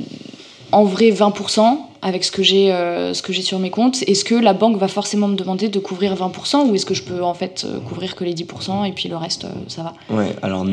en 0.71 0.83
vrai 0.85 1.09
20% 1.09 1.77
avec 2.01 2.23
ce 2.23 2.31
que 2.31 2.43
j'ai 2.43 2.67
ce 3.13 3.21
que 3.21 3.31
j'ai 3.31 3.41
sur 3.41 3.59
mes 3.59 3.69
comptes, 3.69 4.03
est-ce 4.07 4.25
que 4.25 4.35
la 4.35 4.53
banque 4.53 4.77
va 4.77 4.89
forcément 4.89 5.27
me 5.29 5.35
demander 5.35 5.69
de 5.69 5.79
couvrir 5.79 6.15
20% 6.15 6.69
ou 6.69 6.75
est-ce 6.75 6.85
que 6.85 6.93
je 6.93 7.03
peux 7.03 7.23
en 7.23 7.33
fait 7.33 7.65
couvrir 7.87 8.15
que 8.15 8.25
les 8.25 8.33
10% 8.33 8.85
et 8.85 8.91
puis 8.91 9.07
le 9.07 9.15
reste 9.15 9.45
ça 9.69 9.83
va? 9.83 9.93
Ouais, 10.13 10.35
alors 10.41 10.65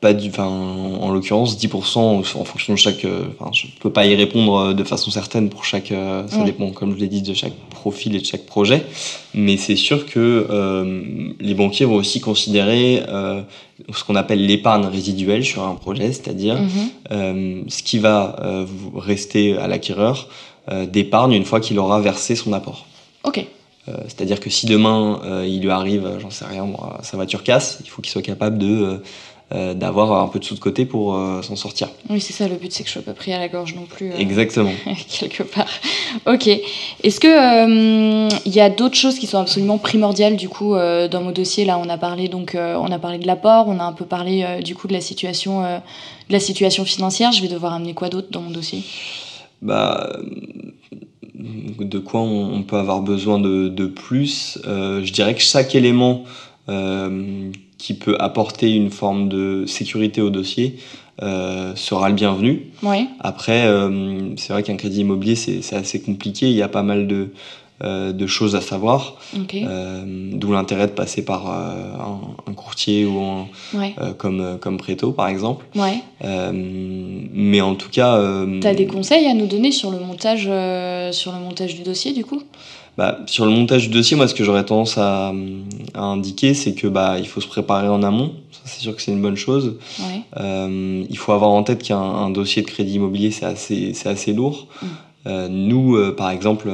pas 0.00 0.14
du, 0.14 0.30
enfin, 0.30 0.46
en, 0.46 0.94
en 1.02 1.10
l'occurrence 1.12 1.58
10% 1.58 1.98
en 1.98 2.22
fonction 2.44 2.72
de 2.72 2.78
chaque. 2.78 3.04
euh, 3.04 3.24
Enfin, 3.38 3.50
je 3.52 3.66
peux 3.80 3.90
pas 3.90 4.06
y 4.06 4.14
répondre 4.14 4.56
euh, 4.56 4.72
de 4.74 4.82
façon 4.84 5.10
certaine 5.10 5.50
pour 5.50 5.64
chaque. 5.64 5.92
euh, 5.92 6.26
ça 6.28 6.42
dépend, 6.44 6.70
comme 6.70 6.94
je 6.94 7.00
l'ai 7.00 7.08
dit, 7.08 7.20
de 7.22 7.34
chaque 7.34 7.52
profil 7.70 8.16
et 8.16 8.20
de 8.20 8.24
chaque 8.24 8.46
projet. 8.46 8.84
Mais 9.34 9.56
c'est 9.58 9.76
sûr 9.76 10.06
que 10.06 10.46
euh, 10.50 11.02
les 11.38 11.54
banquiers 11.54 11.84
vont 11.84 11.96
aussi 11.96 12.20
considérer 12.20 13.02
euh, 13.08 13.42
ce 13.92 14.02
qu'on 14.04 14.16
appelle 14.16 14.44
l'épargne 14.46 14.86
résiduelle 14.86 15.44
sur 15.44 15.62
un 15.64 15.74
projet, 15.74 16.12
c'est-à-dire 16.12 16.56
Mhm. 16.60 16.68
euh, 17.12 17.62
ce 17.68 17.82
qui 17.82 17.98
va 17.98 18.36
vous 18.66 18.98
rester 18.98 19.56
à 19.58 19.68
l'acquéreur 19.68 20.28
d'épargne 20.92 21.32
une 21.32 21.44
fois 21.44 21.60
qu'il 21.60 21.78
aura 21.78 22.00
versé 22.00 22.36
son 22.36 22.52
apport. 22.52 22.86
Ok, 23.24 23.44
C'est-à-dire 24.06 24.38
que 24.40 24.50
si 24.50 24.66
demain 24.66 25.20
il 25.44 25.60
lui 25.62 25.70
arrive, 25.70 26.08
j'en 26.20 26.30
sais 26.30 26.44
rien, 26.44 26.64
moi, 26.64 26.98
sa 27.02 27.16
voiture 27.16 27.42
casse, 27.42 27.78
il 27.84 27.88
faut 27.90 28.00
qu'il 28.02 28.12
soit 28.12 28.22
capable 28.22 28.56
de 28.58 29.02
euh, 29.52 29.74
d'avoir 29.74 30.12
un 30.22 30.28
peu 30.28 30.38
de 30.38 30.44
sous 30.44 30.54
de 30.54 30.60
côté 30.60 30.84
pour 30.86 31.14
euh, 31.16 31.42
s'en 31.42 31.56
sortir. 31.56 31.88
oui 32.08 32.20
c'est 32.20 32.32
ça 32.32 32.46
le 32.46 32.54
but 32.54 32.70
c'est 32.72 32.82
que 32.84 32.88
je 32.88 32.92
sois 32.94 33.02
pas 33.02 33.14
pris 33.14 33.32
à 33.32 33.38
la 33.40 33.48
gorge 33.48 33.74
non 33.74 33.82
plus. 33.84 34.12
euh, 34.12 34.16
Exactement. 34.18 34.70
quelque 35.08 35.42
part. 35.42 35.66
Ok. 36.26 36.46
Est-ce 37.02 37.18
que 37.20 38.28
il 38.46 38.52
y 38.54 38.60
a 38.60 38.70
d'autres 38.70 38.94
choses 38.96 39.18
qui 39.18 39.26
sont 39.26 39.38
absolument 39.38 39.78
primordiales 39.78 40.36
du 40.36 40.48
coup 40.48 40.74
dans 40.74 41.20
mon 41.22 41.32
dossier? 41.32 41.64
Là, 41.64 41.78
on 41.78 41.88
a 41.88 41.98
parlé 41.98 42.28
donc 42.28 42.56
on 42.56 42.90
a 42.92 42.98
parlé 42.98 43.18
de 43.18 43.26
l'apport, 43.26 43.66
on 43.68 43.78
a 43.80 43.84
un 43.84 43.92
peu 43.92 44.04
parlé 44.04 44.60
du 44.62 44.74
coup 44.74 44.86
de 44.88 44.92
la 44.92 45.00
situation 45.00 45.62
de 45.62 46.32
la 46.32 46.40
situation 46.40 46.84
financière. 46.84 47.32
Je 47.32 47.42
vais 47.42 47.48
devoir 47.48 47.72
amener 47.74 47.94
quoi 47.94 48.08
d'autre 48.08 48.28
dans 48.30 48.40
mon 48.42 48.50
dossier? 48.50 48.82
Bah, 49.62 50.10
de 51.34 51.98
quoi 51.98 52.20
on, 52.20 52.54
on 52.54 52.62
peut 52.62 52.76
avoir 52.76 53.00
besoin 53.00 53.38
de, 53.38 53.68
de 53.68 53.86
plus? 53.86 54.58
Euh, 54.66 55.02
Je 55.04 55.12
dirais 55.12 55.34
que 55.34 55.40
chaque 55.40 55.74
élément 55.74 56.24
euh, 56.68 57.50
qui 57.80 57.94
peut 57.94 58.16
apporter 58.20 58.74
une 58.74 58.90
forme 58.90 59.28
de 59.28 59.64
sécurité 59.66 60.20
au 60.20 60.28
dossier 60.30 60.76
euh, 61.22 61.74
sera 61.76 62.08
le 62.08 62.14
bienvenu. 62.14 62.66
Après, 63.20 63.66
euh, 63.66 64.36
c'est 64.36 64.52
vrai 64.52 64.62
qu'un 64.62 64.76
crédit 64.76 65.00
immobilier, 65.00 65.34
c'est 65.34 65.74
assez 65.74 66.00
compliqué. 66.00 66.50
Il 66.50 66.56
y 66.56 66.62
a 66.62 66.68
pas 66.68 66.82
mal 66.82 67.06
de, 67.06 67.28
euh, 67.82 68.12
de 68.12 68.26
choses 68.26 68.54
à 68.54 68.60
savoir. 68.60 69.16
D'où 69.34 70.52
l'intérêt 70.52 70.86
de 70.88 70.92
passer 70.92 71.24
par 71.24 71.50
un, 71.50 72.20
un 72.46 72.52
courtier 72.52 73.06
ou 73.06 73.18
un, 73.20 73.46
Ouais. 73.74 73.94
comme, 74.18 74.58
comme 74.60 74.76
Préto, 74.76 75.12
par 75.12 75.28
exemple. 75.28 75.64
Ouais. 75.74 76.00
Mais 77.32 77.60
en 77.60 77.74
tout 77.74 77.88
cas, 77.90 78.16
euh, 78.16 78.60
T'as 78.60 78.74
des 78.74 78.86
conseils 78.86 79.26
à 79.26 79.34
nous 79.34 79.46
donner 79.46 79.72
sur 79.72 79.90
le 79.90 79.98
montage 79.98 80.44
sur 81.14 81.32
le 81.32 81.38
montage 81.38 81.74
du 81.76 81.82
dossier 81.82 82.12
du 82.12 82.24
coup? 82.24 82.42
Bah, 82.96 83.18
sur 83.26 83.44
le 83.46 83.50
montage 83.50 83.88
du 83.88 83.94
dossier, 83.94 84.16
moi, 84.16 84.28
ce 84.28 84.34
que 84.34 84.44
j'aurais 84.44 84.64
tendance 84.64 84.98
à, 84.98 85.32
à 85.94 86.02
indiquer, 86.02 86.54
c'est 86.54 86.74
que 86.74 86.86
bah, 86.86 87.18
il 87.18 87.26
faut 87.26 87.40
se 87.40 87.46
préparer 87.46 87.88
en 87.88 88.02
amont. 88.02 88.32
C'est 88.64 88.80
sûr 88.80 88.94
que 88.94 89.02
c'est 89.02 89.12
une 89.12 89.22
bonne 89.22 89.36
chose. 89.36 89.78
Ouais. 90.00 90.22
Euh, 90.38 91.04
il 91.08 91.18
faut 91.18 91.32
avoir 91.32 91.50
en 91.50 91.62
tête 91.62 91.82
qu'un 91.82 91.98
un 91.98 92.30
dossier 92.30 92.62
de 92.62 92.66
crédit 92.66 92.94
immobilier, 92.94 93.30
c'est 93.30 93.46
assez, 93.46 93.94
c'est 93.94 94.08
assez 94.08 94.32
lourd. 94.32 94.66
Mm. 94.82 95.46
nous, 95.48 96.12
par 96.12 96.30
exemple, 96.30 96.70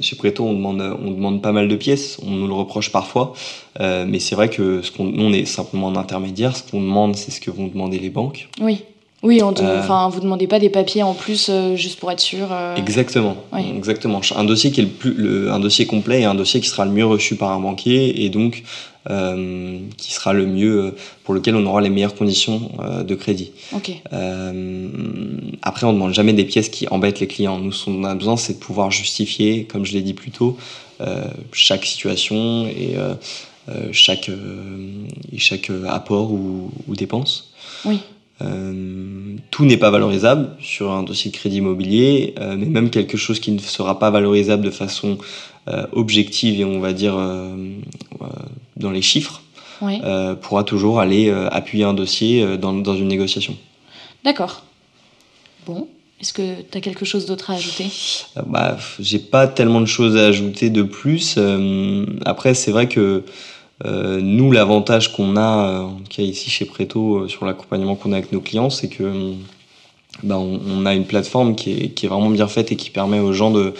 chez 0.00 0.16
Preto, 0.16 0.44
on 0.44 0.52
demande, 0.52 0.80
on 0.80 1.10
demande 1.10 1.42
pas 1.42 1.52
mal 1.52 1.68
de 1.68 1.76
pièces, 1.76 2.20
on 2.26 2.30
nous 2.30 2.46
le 2.46 2.54
reproche 2.54 2.90
parfois, 2.90 3.34
mais 3.80 4.18
c'est 4.18 4.34
vrai 4.34 4.48
que 4.48 4.82
ce 4.82 4.90
qu'on, 4.90 5.04
nous, 5.04 5.24
on 5.24 5.32
est 5.32 5.44
simplement 5.44 5.88
un 5.88 5.96
intermédiaire, 5.96 6.56
ce 6.56 6.62
qu'on 6.62 6.80
demande, 6.80 7.16
c'est 7.16 7.30
ce 7.30 7.40
que 7.40 7.50
vont 7.50 7.68
demander 7.68 7.98
les 7.98 8.10
banques. 8.10 8.48
Oui. 8.60 8.84
Oui, 9.26 9.42
on 9.42 9.52
euh, 9.58 9.80
enfin, 9.80 10.08
vous 10.08 10.20
demandez 10.20 10.46
pas 10.46 10.60
des 10.60 10.68
papiers 10.68 11.02
en 11.02 11.12
plus 11.12 11.48
euh, 11.50 11.74
juste 11.74 11.98
pour 11.98 12.12
être 12.12 12.20
sûr. 12.20 12.46
Euh. 12.52 12.76
Exactement, 12.76 13.36
exactement. 13.58 14.20
Un 14.36 14.44
dossier 14.44 14.70
qui 14.70 14.80
est 14.80 14.84
le 14.84 14.88
plus, 14.88 15.14
le, 15.14 15.50
un 15.50 15.58
dossier 15.58 15.84
complet 15.84 16.20
et 16.20 16.24
un 16.24 16.36
dossier 16.36 16.60
qui 16.60 16.68
sera 16.68 16.84
le 16.84 16.92
mieux 16.92 17.04
reçu 17.04 17.34
par 17.34 17.50
un 17.50 17.58
banquier 17.58 18.24
et 18.24 18.30
donc 18.30 18.62
qui 19.96 20.12
sera 20.12 20.32
le 20.32 20.46
mieux 20.46 20.96
pour 21.22 21.32
lequel 21.32 21.54
on 21.54 21.64
aura 21.64 21.80
les 21.80 21.90
meilleures 21.90 22.16
conditions 22.16 22.72
de 23.06 23.14
crédit. 23.14 23.52
Ok. 23.72 23.92
après, 25.62 25.86
on 25.86 25.92
demande 25.92 26.12
jamais 26.12 26.32
des 26.32 26.44
pièces 26.44 26.68
qui 26.68 26.88
embêtent 26.88 27.20
les 27.20 27.28
clients. 27.28 27.58
Nous, 27.58 27.70
ce 27.70 27.84
qu'on 27.84 28.02
a 28.02 28.16
besoin, 28.16 28.36
c'est 28.36 28.54
de 28.54 28.58
pouvoir 28.58 28.90
justifier, 28.90 29.64
comme 29.64 29.86
je 29.86 29.92
l'ai 29.92 30.02
dit 30.02 30.14
plus 30.14 30.32
tôt, 30.32 30.56
chaque 31.52 31.84
situation 31.84 32.66
et 32.66 32.96
chaque 33.92 34.28
chaque 35.36 35.70
apport 35.88 36.32
ou, 36.32 36.72
ou 36.88 36.96
dépense. 36.96 37.52
Oui. 37.84 38.00
Euh, 38.42 39.36
tout 39.50 39.64
n'est 39.64 39.78
pas 39.78 39.90
valorisable 39.90 40.50
sur 40.60 40.92
un 40.92 41.02
dossier 41.02 41.30
de 41.30 41.36
crédit 41.36 41.56
immobilier, 41.56 42.34
euh, 42.38 42.56
mais 42.58 42.66
même 42.66 42.90
quelque 42.90 43.16
chose 43.16 43.40
qui 43.40 43.50
ne 43.50 43.58
sera 43.58 43.98
pas 43.98 44.10
valorisable 44.10 44.62
de 44.62 44.70
façon 44.70 45.16
euh, 45.68 45.86
objective 45.92 46.60
et 46.60 46.64
on 46.64 46.80
va 46.80 46.92
dire 46.92 47.16
dans 48.76 48.90
les 48.90 49.02
chiffres, 49.02 49.42
pourra 50.42 50.64
toujours 50.64 51.00
aller 51.00 51.30
appuyer 51.30 51.84
un 51.84 51.94
dossier 51.94 52.58
dans, 52.58 52.74
dans 52.74 52.96
une 52.96 53.08
négociation. 53.08 53.56
D'accord. 54.24 54.62
Bon, 55.66 55.88
est-ce 56.20 56.32
que 56.32 56.62
tu 56.62 56.78
as 56.78 56.80
quelque 56.80 57.04
chose 57.04 57.26
d'autre 57.26 57.50
à 57.50 57.54
ajouter? 57.54 57.86
Bah, 58.46 58.76
J'ai 59.00 59.18
pas 59.18 59.48
tellement 59.48 59.80
de 59.80 59.86
choses 59.86 60.16
à 60.16 60.26
ajouter 60.26 60.70
de 60.70 60.82
plus. 60.82 61.38
après, 62.24 62.54
c'est 62.54 62.70
vrai 62.70 62.88
que 62.88 63.24
nous, 63.84 64.52
l'avantage 64.52 65.12
qu'on 65.12 65.36
a, 65.36 65.68
euh, 65.68 65.80
en 65.82 66.00
cas 66.08 66.22
ici 66.22 66.50
chez 66.50 66.64
Preto, 66.64 67.16
euh, 67.16 67.28
sur 67.28 67.44
l'accompagnement 67.44 67.94
qu'on 67.94 68.12
a 68.12 68.16
avec 68.16 68.32
nos 68.32 68.40
clients, 68.40 68.70
c'est 68.70 68.88
que 68.88 69.34
ben, 70.22 70.36
on, 70.36 70.86
a 70.86 70.94
une 70.94 71.04
plateforme 71.04 71.54
qui 71.54 71.72
est, 71.72 71.88
qui 71.90 72.06
est, 72.06 72.08
vraiment 72.08 72.30
bien 72.30 72.48
faite 72.48 72.72
et 72.72 72.76
qui 72.76 72.88
permet 72.88 73.18
aux 73.18 73.34
gens 73.34 73.50
de 73.50 73.74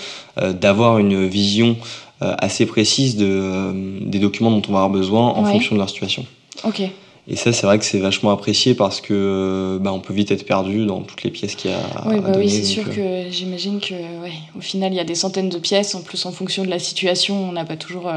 d'avoir 0.52 0.98
une 0.98 1.26
vision 1.26 1.78
assez 2.20 2.66
précise 2.66 3.16
de, 3.16 3.72
des 4.02 4.18
documents 4.18 4.50
dont 4.50 4.60
on 4.68 4.72
va 4.72 4.80
avoir 4.80 4.90
besoin 4.90 5.28
en 5.28 5.44
fonction 5.46 5.74
de 5.74 5.80
leur 5.80 5.88
situation. 5.88 6.26
Ok. 6.64 6.82
Et 7.28 7.36
ça, 7.36 7.54
c'est 7.54 7.66
vrai 7.66 7.78
que 7.78 7.86
c'est 7.86 7.98
vachement 7.98 8.30
apprécié 8.32 8.74
parce 8.74 9.00
que 9.00 9.78
ben, 9.80 9.92
on 9.92 10.00
peut 10.00 10.12
vite 10.12 10.30
être 10.30 10.44
perdu 10.44 10.84
dans 10.84 11.00
toutes 11.00 11.22
les 11.22 11.30
pièces 11.30 11.54
qu'il 11.54 11.70
y 11.70 11.74
a. 11.74 11.78
Oui, 12.04 12.20
bah 12.20 12.32
oui, 12.36 12.50
c'est 12.50 12.64
sûr 12.64 12.84
que 12.84 13.30
j'imagine 13.30 13.80
que, 13.80 13.94
ouais, 13.94 14.32
au 14.58 14.60
final, 14.60 14.92
il 14.92 14.96
y 14.96 15.00
a 15.00 15.04
des 15.04 15.14
centaines 15.14 15.48
de 15.48 15.58
pièces. 15.58 15.94
En 15.94 16.02
plus, 16.02 16.26
en 16.26 16.32
fonction 16.32 16.64
de 16.64 16.68
la 16.68 16.78
situation, 16.78 17.48
on 17.48 17.52
n'a 17.52 17.64
pas 17.64 17.76
toujours 17.76 18.10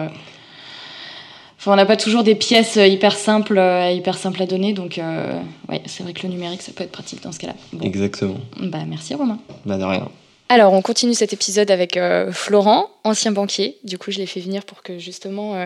on 1.66 1.76
n'a 1.76 1.86
pas 1.86 1.98
toujours 1.98 2.24
des 2.24 2.36
pièces 2.36 2.78
euh, 2.78 2.88
hyper 2.88 3.16
simples, 3.16 3.58
euh, 3.58 3.92
hyper 3.92 4.18
simples 4.18 4.42
à 4.42 4.46
donner, 4.46 4.74
donc 4.74 4.98
euh, 4.98 5.40
ouais, 5.68 5.82
c'est 5.86 6.04
vrai 6.04 6.14
que 6.14 6.24
le 6.24 6.30
numérique, 6.30 6.62
ça 6.62 6.72
peut 6.72 6.84
être 6.84 6.92
pratique 6.92 7.22
dans 7.22 7.32
ce 7.32 7.40
cas-là. 7.40 7.56
Exactement. 7.82 8.40
Bah, 8.58 8.80
merci 8.88 9.14
Romain. 9.14 9.40
Bah, 9.66 9.78
de 9.78 9.84
rien. 9.84 10.10
Alors, 10.48 10.74
on 10.74 10.82
continue 10.82 11.14
cet 11.14 11.32
épisode 11.32 11.70
avec 11.70 12.00
Florent, 12.32 12.90
ancien 13.04 13.32
banquier. 13.32 13.78
Du 13.84 14.00
coup, 14.00 14.10
je 14.10 14.18
l'ai 14.18 14.26
fait 14.26 14.40
venir 14.40 14.66
pour 14.66 14.82
que 14.82 14.98
justement, 14.98 15.64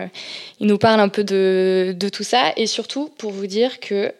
il 0.60 0.66
nous 0.66 0.76
parle 0.76 1.00
un 1.00 1.08
peu 1.08 1.24
de, 1.24 1.96
de, 1.98 2.08
tout 2.10 2.22
ça 2.22 2.52
et 2.58 2.66
surtout 2.66 3.08
pour 3.16 3.30
vous 3.30 3.46
dire 3.46 3.80
que 3.80 4.12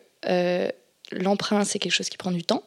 l'emprunt, 1.13 1.65
c'est 1.65 1.79
quelque 1.79 1.93
chose 1.93 2.09
qui 2.09 2.17
prend 2.17 2.31
du 2.31 2.45
temps, 2.45 2.63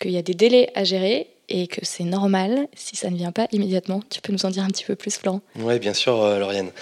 qu'il 0.00 0.12
y 0.12 0.16
a 0.16 0.22
des 0.22 0.34
délais 0.34 0.70
à 0.76 0.84
gérer 0.84 1.33
et 1.54 1.68
que 1.68 1.78
c'est 1.84 2.04
normal 2.04 2.66
si 2.74 2.96
ça 2.96 3.10
ne 3.10 3.16
vient 3.16 3.30
pas 3.30 3.46
immédiatement. 3.52 4.02
Tu 4.10 4.20
peux 4.20 4.32
nous 4.32 4.44
en 4.44 4.50
dire 4.50 4.64
un 4.64 4.68
petit 4.68 4.84
peu 4.84 4.96
plus, 4.96 5.16
Florent? 5.16 5.40
Oui, 5.56 5.78
bien 5.78 5.94
sûr, 5.94 6.20
euh, 6.20 6.40
Lauriane. 6.40 6.72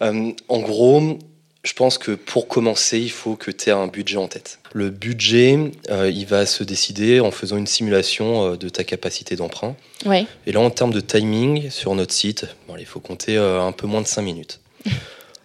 Euh, 0.00 0.32
en 0.48 0.60
gros, 0.60 1.18
je 1.62 1.72
pense 1.74 1.98
que 1.98 2.12
pour 2.12 2.48
commencer, 2.48 2.98
il 2.98 3.10
faut 3.10 3.36
que 3.36 3.50
tu 3.50 3.68
aies 3.68 3.72
un 3.72 3.88
budget 3.88 4.16
en 4.16 4.28
tête. 4.28 4.58
Le 4.72 4.88
budget, 4.88 5.58
euh, 5.90 6.10
il 6.10 6.24
va 6.24 6.46
se 6.46 6.64
décider 6.64 7.20
en 7.20 7.30
faisant 7.30 7.58
une 7.58 7.66
simulation 7.66 8.56
de 8.56 8.68
ta 8.70 8.84
capacité 8.84 9.36
d'emprunt. 9.36 9.76
Ouais. 10.06 10.24
Et 10.46 10.52
là, 10.52 10.60
en 10.60 10.70
termes 10.70 10.94
de 10.94 11.00
timing, 11.00 11.68
sur 11.68 11.94
notre 11.94 12.14
site, 12.14 12.46
bon, 12.68 12.76
il 12.78 12.86
faut 12.86 13.00
compter 13.00 13.36
un 13.36 13.72
peu 13.72 13.86
moins 13.86 14.00
de 14.00 14.06
5 14.06 14.22
minutes. 14.22 14.60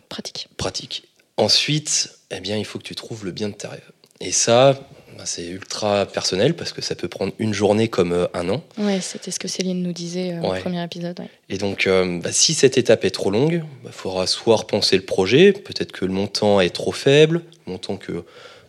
Pratique. 0.09 0.47
Pratique. 0.55 1.03
Ensuite, 1.35 2.17
eh 2.31 2.39
bien, 2.39 2.55
il 2.55 2.63
faut 2.63 2.79
que 2.79 2.85
tu 2.85 2.95
trouves 2.95 3.25
le 3.25 3.31
bien 3.31 3.49
de 3.49 3.53
tes 3.53 3.67
rêves. 3.67 3.91
Et 4.21 4.31
ça, 4.31 4.79
c'est 5.25 5.45
ultra 5.45 6.05
personnel 6.05 6.55
parce 6.55 6.73
que 6.73 6.81
ça 6.81 6.95
peut 6.95 7.07
prendre 7.07 7.33
une 7.39 7.53
journée 7.53 7.87
comme 7.87 8.11
euh, 8.11 8.27
un 8.33 8.49
an. 8.49 8.63
Ouais, 8.77 8.99
c'était 9.01 9.31
ce 9.31 9.39
que 9.39 9.47
Céline 9.47 9.81
nous 9.81 9.93
disait 9.93 10.33
euh, 10.33 10.41
au 10.41 10.53
premier 10.59 10.83
épisode. 10.83 11.19
Et 11.49 11.57
donc, 11.57 11.87
euh, 11.87 12.19
bah, 12.19 12.31
si 12.31 12.53
cette 12.53 12.77
étape 12.77 13.05
est 13.05 13.11
trop 13.11 13.31
longue, 13.31 13.63
il 13.63 13.83
bah, 13.85 13.91
faudra 13.91 14.27
soit 14.27 14.57
repenser 14.57 14.95
le 14.95 15.03
projet, 15.03 15.53
peut-être 15.53 15.91
que 15.91 16.05
le 16.05 16.11
montant 16.11 16.61
est 16.61 16.69
trop 16.69 16.91
faible, 16.91 17.41
le 17.65 17.71
montant 17.71 17.97
que, 17.97 18.23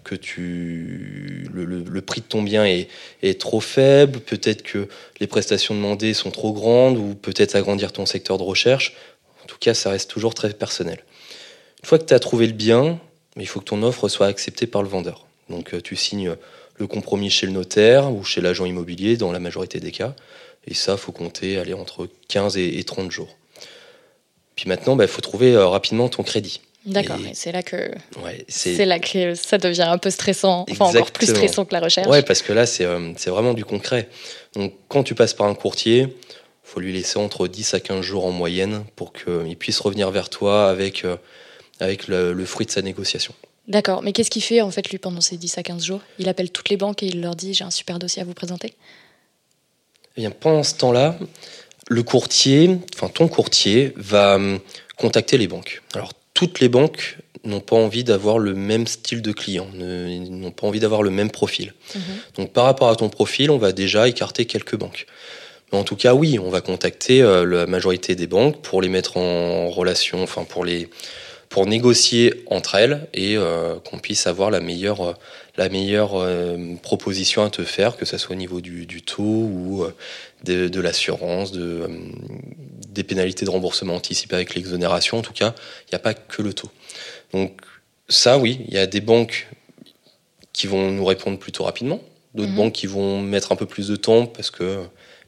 que 0.04 0.14
tu, 0.14 1.48
le, 1.52 2.00
prix 2.00 2.20
de 2.20 2.26
ton 2.26 2.42
bien 2.42 2.64
est, 2.64 2.88
est 3.22 3.40
trop 3.40 3.60
faible, 3.60 4.20
peut-être 4.20 4.62
que 4.62 4.88
les 5.20 5.26
prestations 5.26 5.74
demandées 5.74 6.14
sont 6.14 6.30
trop 6.30 6.52
grandes, 6.52 6.96
ou 6.96 7.14
peut-être 7.14 7.56
agrandir 7.56 7.92
ton 7.92 8.06
secteur 8.06 8.38
de 8.38 8.44
recherche. 8.44 8.94
En 9.42 9.46
tout 9.46 9.58
cas, 9.60 9.74
ça 9.74 9.90
reste 9.90 10.10
toujours 10.10 10.34
très 10.34 10.50
personnel. 10.50 11.04
Une 11.82 11.86
fois 11.86 11.98
que 11.98 12.04
tu 12.04 12.14
as 12.14 12.18
trouvé 12.18 12.46
le 12.46 12.52
bien, 12.52 12.98
il 13.36 13.46
faut 13.46 13.60
que 13.60 13.66
ton 13.66 13.82
offre 13.82 14.08
soit 14.08 14.26
acceptée 14.26 14.66
par 14.66 14.82
le 14.82 14.88
vendeur. 14.88 15.27
Donc 15.50 15.74
euh, 15.74 15.80
tu 15.80 15.96
signes 15.96 16.34
le 16.76 16.86
compromis 16.86 17.30
chez 17.30 17.46
le 17.46 17.52
notaire 17.52 18.12
ou 18.12 18.24
chez 18.24 18.40
l'agent 18.40 18.64
immobilier 18.64 19.16
dans 19.16 19.32
la 19.32 19.40
majorité 19.40 19.80
des 19.80 19.90
cas. 19.90 20.14
Et 20.66 20.74
ça, 20.74 20.96
faut 20.96 21.12
compter 21.12 21.58
aller 21.58 21.74
entre 21.74 22.08
15 22.28 22.56
et 22.58 22.82
30 22.84 23.10
jours. 23.10 23.36
Puis 24.54 24.68
maintenant, 24.68 24.94
il 24.94 24.98
bah, 24.98 25.06
faut 25.06 25.20
trouver 25.20 25.54
euh, 25.54 25.66
rapidement 25.66 26.08
ton 26.08 26.22
crédit. 26.22 26.60
D'accord, 26.86 27.18
c'est 27.34 27.52
là 27.52 27.62
que 27.62 27.90
c'est 28.46 28.86
là 28.86 28.98
que 28.98 29.34
ça 29.34 29.58
devient 29.58 29.82
un 29.82 29.98
peu 29.98 30.10
stressant, 30.10 30.64
enfin 30.70 30.86
encore 30.86 31.10
plus 31.10 31.26
stressant 31.26 31.64
que 31.64 31.74
la 31.74 31.80
recherche. 31.80 32.06
Ouais, 32.06 32.22
parce 32.22 32.40
que 32.40 32.52
là 32.52 32.64
euh, 32.80 33.12
c'est 33.16 33.30
vraiment 33.30 33.52
du 33.52 33.64
concret. 33.64 34.08
Donc 34.54 34.72
quand 34.86 35.02
tu 35.02 35.14
passes 35.14 35.34
par 35.34 35.48
un 35.48 35.54
courtier, 35.54 36.16
faut 36.62 36.80
lui 36.80 36.92
laisser 36.92 37.18
entre 37.18 37.46
10 37.46 37.74
à 37.74 37.80
15 37.80 38.00
jours 38.00 38.24
en 38.24 38.30
moyenne 38.30 38.84
pour 38.96 39.12
qu'il 39.12 39.56
puisse 39.58 39.80
revenir 39.80 40.10
vers 40.10 40.30
toi 40.30 40.70
avec 40.70 41.04
avec 41.80 42.08
le 42.08 42.44
fruit 42.44 42.64
de 42.64 42.70
sa 42.70 42.80
négociation. 42.80 43.34
D'accord, 43.68 44.02
mais 44.02 44.12
qu'est-ce 44.12 44.30
qu'il 44.30 44.42
fait 44.42 44.62
en 44.62 44.70
fait 44.70 44.88
lui 44.88 44.98
pendant 44.98 45.20
ces 45.20 45.36
10 45.36 45.58
à 45.58 45.62
15 45.62 45.84
jours? 45.84 46.00
Il 46.18 46.28
appelle 46.28 46.50
toutes 46.50 46.70
les 46.70 46.78
banques 46.78 47.02
et 47.02 47.06
il 47.06 47.20
leur 47.20 47.36
dit 47.36 47.52
j'ai 47.52 47.64
un 47.64 47.70
super 47.70 47.98
dossier 47.98 48.22
à 48.22 48.24
vous 48.24 48.32
présenter? 48.32 48.74
Eh 50.16 50.22
bien, 50.22 50.30
pendant 50.30 50.62
ce 50.62 50.74
temps-là, 50.76 51.18
le 51.88 52.02
courtier, 52.02 52.78
enfin 52.94 53.08
ton 53.08 53.28
courtier, 53.28 53.92
va 53.96 54.36
hum, 54.36 54.58
contacter 54.96 55.36
les 55.36 55.48
banques. 55.48 55.82
Alors 55.94 56.12
toutes 56.32 56.60
les 56.60 56.70
banques 56.70 57.18
n'ont 57.44 57.60
pas 57.60 57.76
envie 57.76 58.04
d'avoir 58.04 58.38
le 58.38 58.54
même 58.54 58.86
style 58.86 59.22
de 59.22 59.32
client, 59.32 59.68
n'ont 59.74 60.50
pas 60.50 60.66
envie 60.66 60.80
d'avoir 60.80 61.02
le 61.02 61.10
même 61.10 61.30
profil. 61.30 61.74
Mhm. 61.94 62.02
Donc 62.36 62.52
par 62.52 62.64
rapport 62.64 62.88
à 62.88 62.96
ton 62.96 63.10
profil, 63.10 63.50
on 63.50 63.58
va 63.58 63.72
déjà 63.72 64.08
écarter 64.08 64.46
quelques 64.46 64.76
banques. 64.76 65.06
Mais 65.72 65.78
en 65.78 65.84
tout 65.84 65.96
cas, 65.96 66.14
oui, 66.14 66.38
on 66.38 66.48
va 66.48 66.62
contacter 66.62 67.20
euh, 67.20 67.44
la 67.44 67.66
majorité 67.66 68.14
des 68.14 68.26
banques 68.26 68.62
pour 68.62 68.80
les 68.80 68.88
mettre 68.88 69.18
en 69.18 69.68
relation, 69.68 70.22
enfin 70.22 70.44
pour 70.44 70.64
les 70.64 70.88
pour 71.48 71.66
négocier 71.66 72.44
entre 72.46 72.74
elles 72.74 73.06
et 73.14 73.36
euh, 73.36 73.78
qu'on 73.80 73.98
puisse 73.98 74.26
avoir 74.26 74.50
la 74.50 74.60
meilleure, 74.60 75.00
euh, 75.00 75.12
la 75.56 75.68
meilleure 75.68 76.12
euh, 76.14 76.74
proposition 76.82 77.42
à 77.42 77.50
te 77.50 77.64
faire, 77.64 77.96
que 77.96 78.04
ce 78.04 78.18
soit 78.18 78.36
au 78.36 78.38
niveau 78.38 78.60
du, 78.60 78.86
du 78.86 79.02
taux 79.02 79.22
ou 79.22 79.86
de, 80.44 80.68
de 80.68 80.80
l'assurance, 80.80 81.52
de, 81.52 81.88
des 82.90 83.02
pénalités 83.02 83.44
de 83.44 83.50
remboursement 83.50 83.94
anticipé 83.94 84.34
avec 84.34 84.54
l'exonération. 84.54 85.18
En 85.18 85.22
tout 85.22 85.32
cas, 85.32 85.54
il 85.86 85.90
n'y 85.92 85.96
a 85.96 86.00
pas 86.00 86.14
que 86.14 86.42
le 86.42 86.52
taux. 86.52 86.70
Donc 87.32 87.60
ça, 88.08 88.38
oui, 88.38 88.60
il 88.68 88.74
y 88.74 88.78
a 88.78 88.86
des 88.86 89.00
banques 89.00 89.48
qui 90.52 90.66
vont 90.66 90.90
nous 90.90 91.04
répondre 91.04 91.38
plutôt 91.38 91.64
rapidement, 91.64 92.00
d'autres 92.34 92.50
mhm. 92.50 92.56
banques 92.56 92.72
qui 92.72 92.86
vont 92.86 93.22
mettre 93.22 93.52
un 93.52 93.56
peu 93.56 93.66
plus 93.66 93.88
de 93.88 93.96
temps 93.96 94.26
parce 94.26 94.50
que 94.50 94.82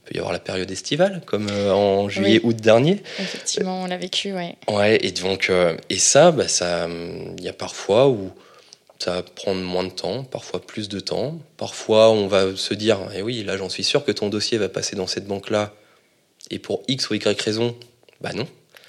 peut 0.04 0.14
y 0.14 0.19
avoir 0.19 0.33
la 0.33 0.38
période 0.38 0.71
estivale, 0.71 1.23
comme 1.26 1.49
euh, 1.50 1.73
en 1.73 2.09
juillet, 2.09 2.40
août 2.42 2.57
dernier. 2.57 3.02
Effectivement, 3.19 3.83
on 3.83 3.87
l'a 3.87 3.97
vécu, 3.97 4.33
ouais. 4.33 4.57
Ouais, 4.69 4.99
et 5.04 5.12
donc, 5.12 5.50
euh, 5.50 5.76
et 5.88 5.99
ça, 5.99 6.30
bah, 6.30 6.49
ça, 6.49 6.88
il 6.88 7.45
y 7.45 7.49
a 7.49 7.52
parfois 7.52 8.09
où 8.09 8.30
ça 8.99 9.14
va 9.14 9.23
prendre 9.23 9.61
moins 9.61 9.85
de 9.85 9.90
temps, 9.90 10.25
parfois 10.25 10.61
plus 10.61 10.88
de 10.88 11.00
temps. 11.00 11.38
Parfois, 11.57 12.11
on 12.11 12.26
va 12.26 12.54
se 12.57 12.75
dire, 12.75 12.99
eh 13.14 13.23
oui, 13.23 13.42
là, 13.45 13.57
j'en 13.57 13.69
suis 13.69 13.85
sûr 13.85 14.04
que 14.04 14.12
ton 14.12 14.28
dossier 14.28 14.59
va 14.59 14.69
passer 14.69 14.97
dans 14.97 15.07
cette 15.07 15.26
banque-là, 15.26 15.73
et 16.50 16.59
pour 16.59 16.83
X 16.88 17.11
ou 17.11 17.14
Y 17.14 17.40
raison, 17.40 17.76
bah 18.21 18.33
non. 18.35 18.47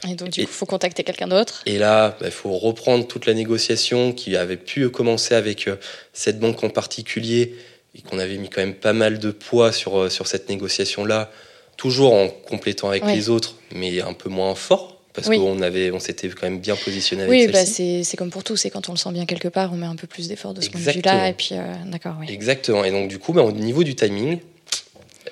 Et 0.07 0.15
donc, 0.15 0.29
du 0.29 0.41
coup, 0.41 0.47
il 0.49 0.53
faut 0.53 0.65
contacter 0.65 1.03
quelqu'un 1.03 1.27
d'autre. 1.27 1.61
Et 1.65 1.77
là, 1.77 2.17
il 2.19 2.23
bah, 2.23 2.31
faut 2.31 2.57
reprendre 2.57 3.07
toute 3.07 3.25
la 3.25 3.33
négociation 3.33 4.13
qui 4.13 4.35
avait 4.35 4.57
pu 4.57 4.89
commencer 4.89 5.35
avec 5.35 5.67
euh, 5.67 5.75
cette 6.13 6.39
banque 6.39 6.63
en 6.63 6.69
particulier 6.69 7.55
et 7.95 8.01
qu'on 8.01 8.19
avait 8.19 8.37
mis 8.37 8.49
quand 8.49 8.61
même 8.61 8.73
pas 8.75 8.93
mal 8.93 9.19
de 9.19 9.31
poids 9.31 9.71
sur, 9.71 9.97
euh, 9.97 10.09
sur 10.09 10.27
cette 10.27 10.49
négociation-là, 10.49 11.29
toujours 11.77 12.13
en 12.13 12.27
complétant 12.27 12.89
avec 12.89 13.05
les 13.05 13.29
autres, 13.29 13.55
mais 13.73 14.01
un 14.01 14.13
peu 14.13 14.29
moins 14.29 14.55
fort. 14.55 14.97
Parce 15.13 15.27
qu'on 15.27 15.61
avait, 15.61 15.91
on 15.91 15.99
s'était 15.99 16.29
quand 16.29 16.43
même 16.43 16.59
bien 16.59 16.77
positionné 16.77 17.23
avec 17.23 17.31
Oui, 17.33 17.47
bah 17.51 17.65
c'est 17.65 18.15
comme 18.17 18.29
pour 18.29 18.45
tout, 18.45 18.55
c'est 18.55 18.69
quand 18.69 18.87
on 18.87 18.93
le 18.93 18.97
sent 18.97 19.11
bien 19.11 19.25
quelque 19.25 19.49
part, 19.49 19.73
on 19.73 19.75
met 19.75 19.85
un 19.85 19.97
peu 19.97 20.07
plus 20.07 20.29
d'efforts 20.29 20.53
de 20.53 20.61
ce 20.61 20.69
point 20.69 20.79
de 20.79 20.89
vue-là, 20.89 21.27
et 21.27 21.33
puis 21.33 21.49
euh, 21.51 21.73
d'accord, 21.87 22.15
oui. 22.21 22.27
Exactement. 22.29 22.85
Et 22.85 22.91
donc 22.91 23.09
du 23.09 23.19
coup, 23.19 23.33
bah, 23.33 23.41
au 23.41 23.51
niveau 23.51 23.83
du 23.83 23.93
timing, 23.93 24.39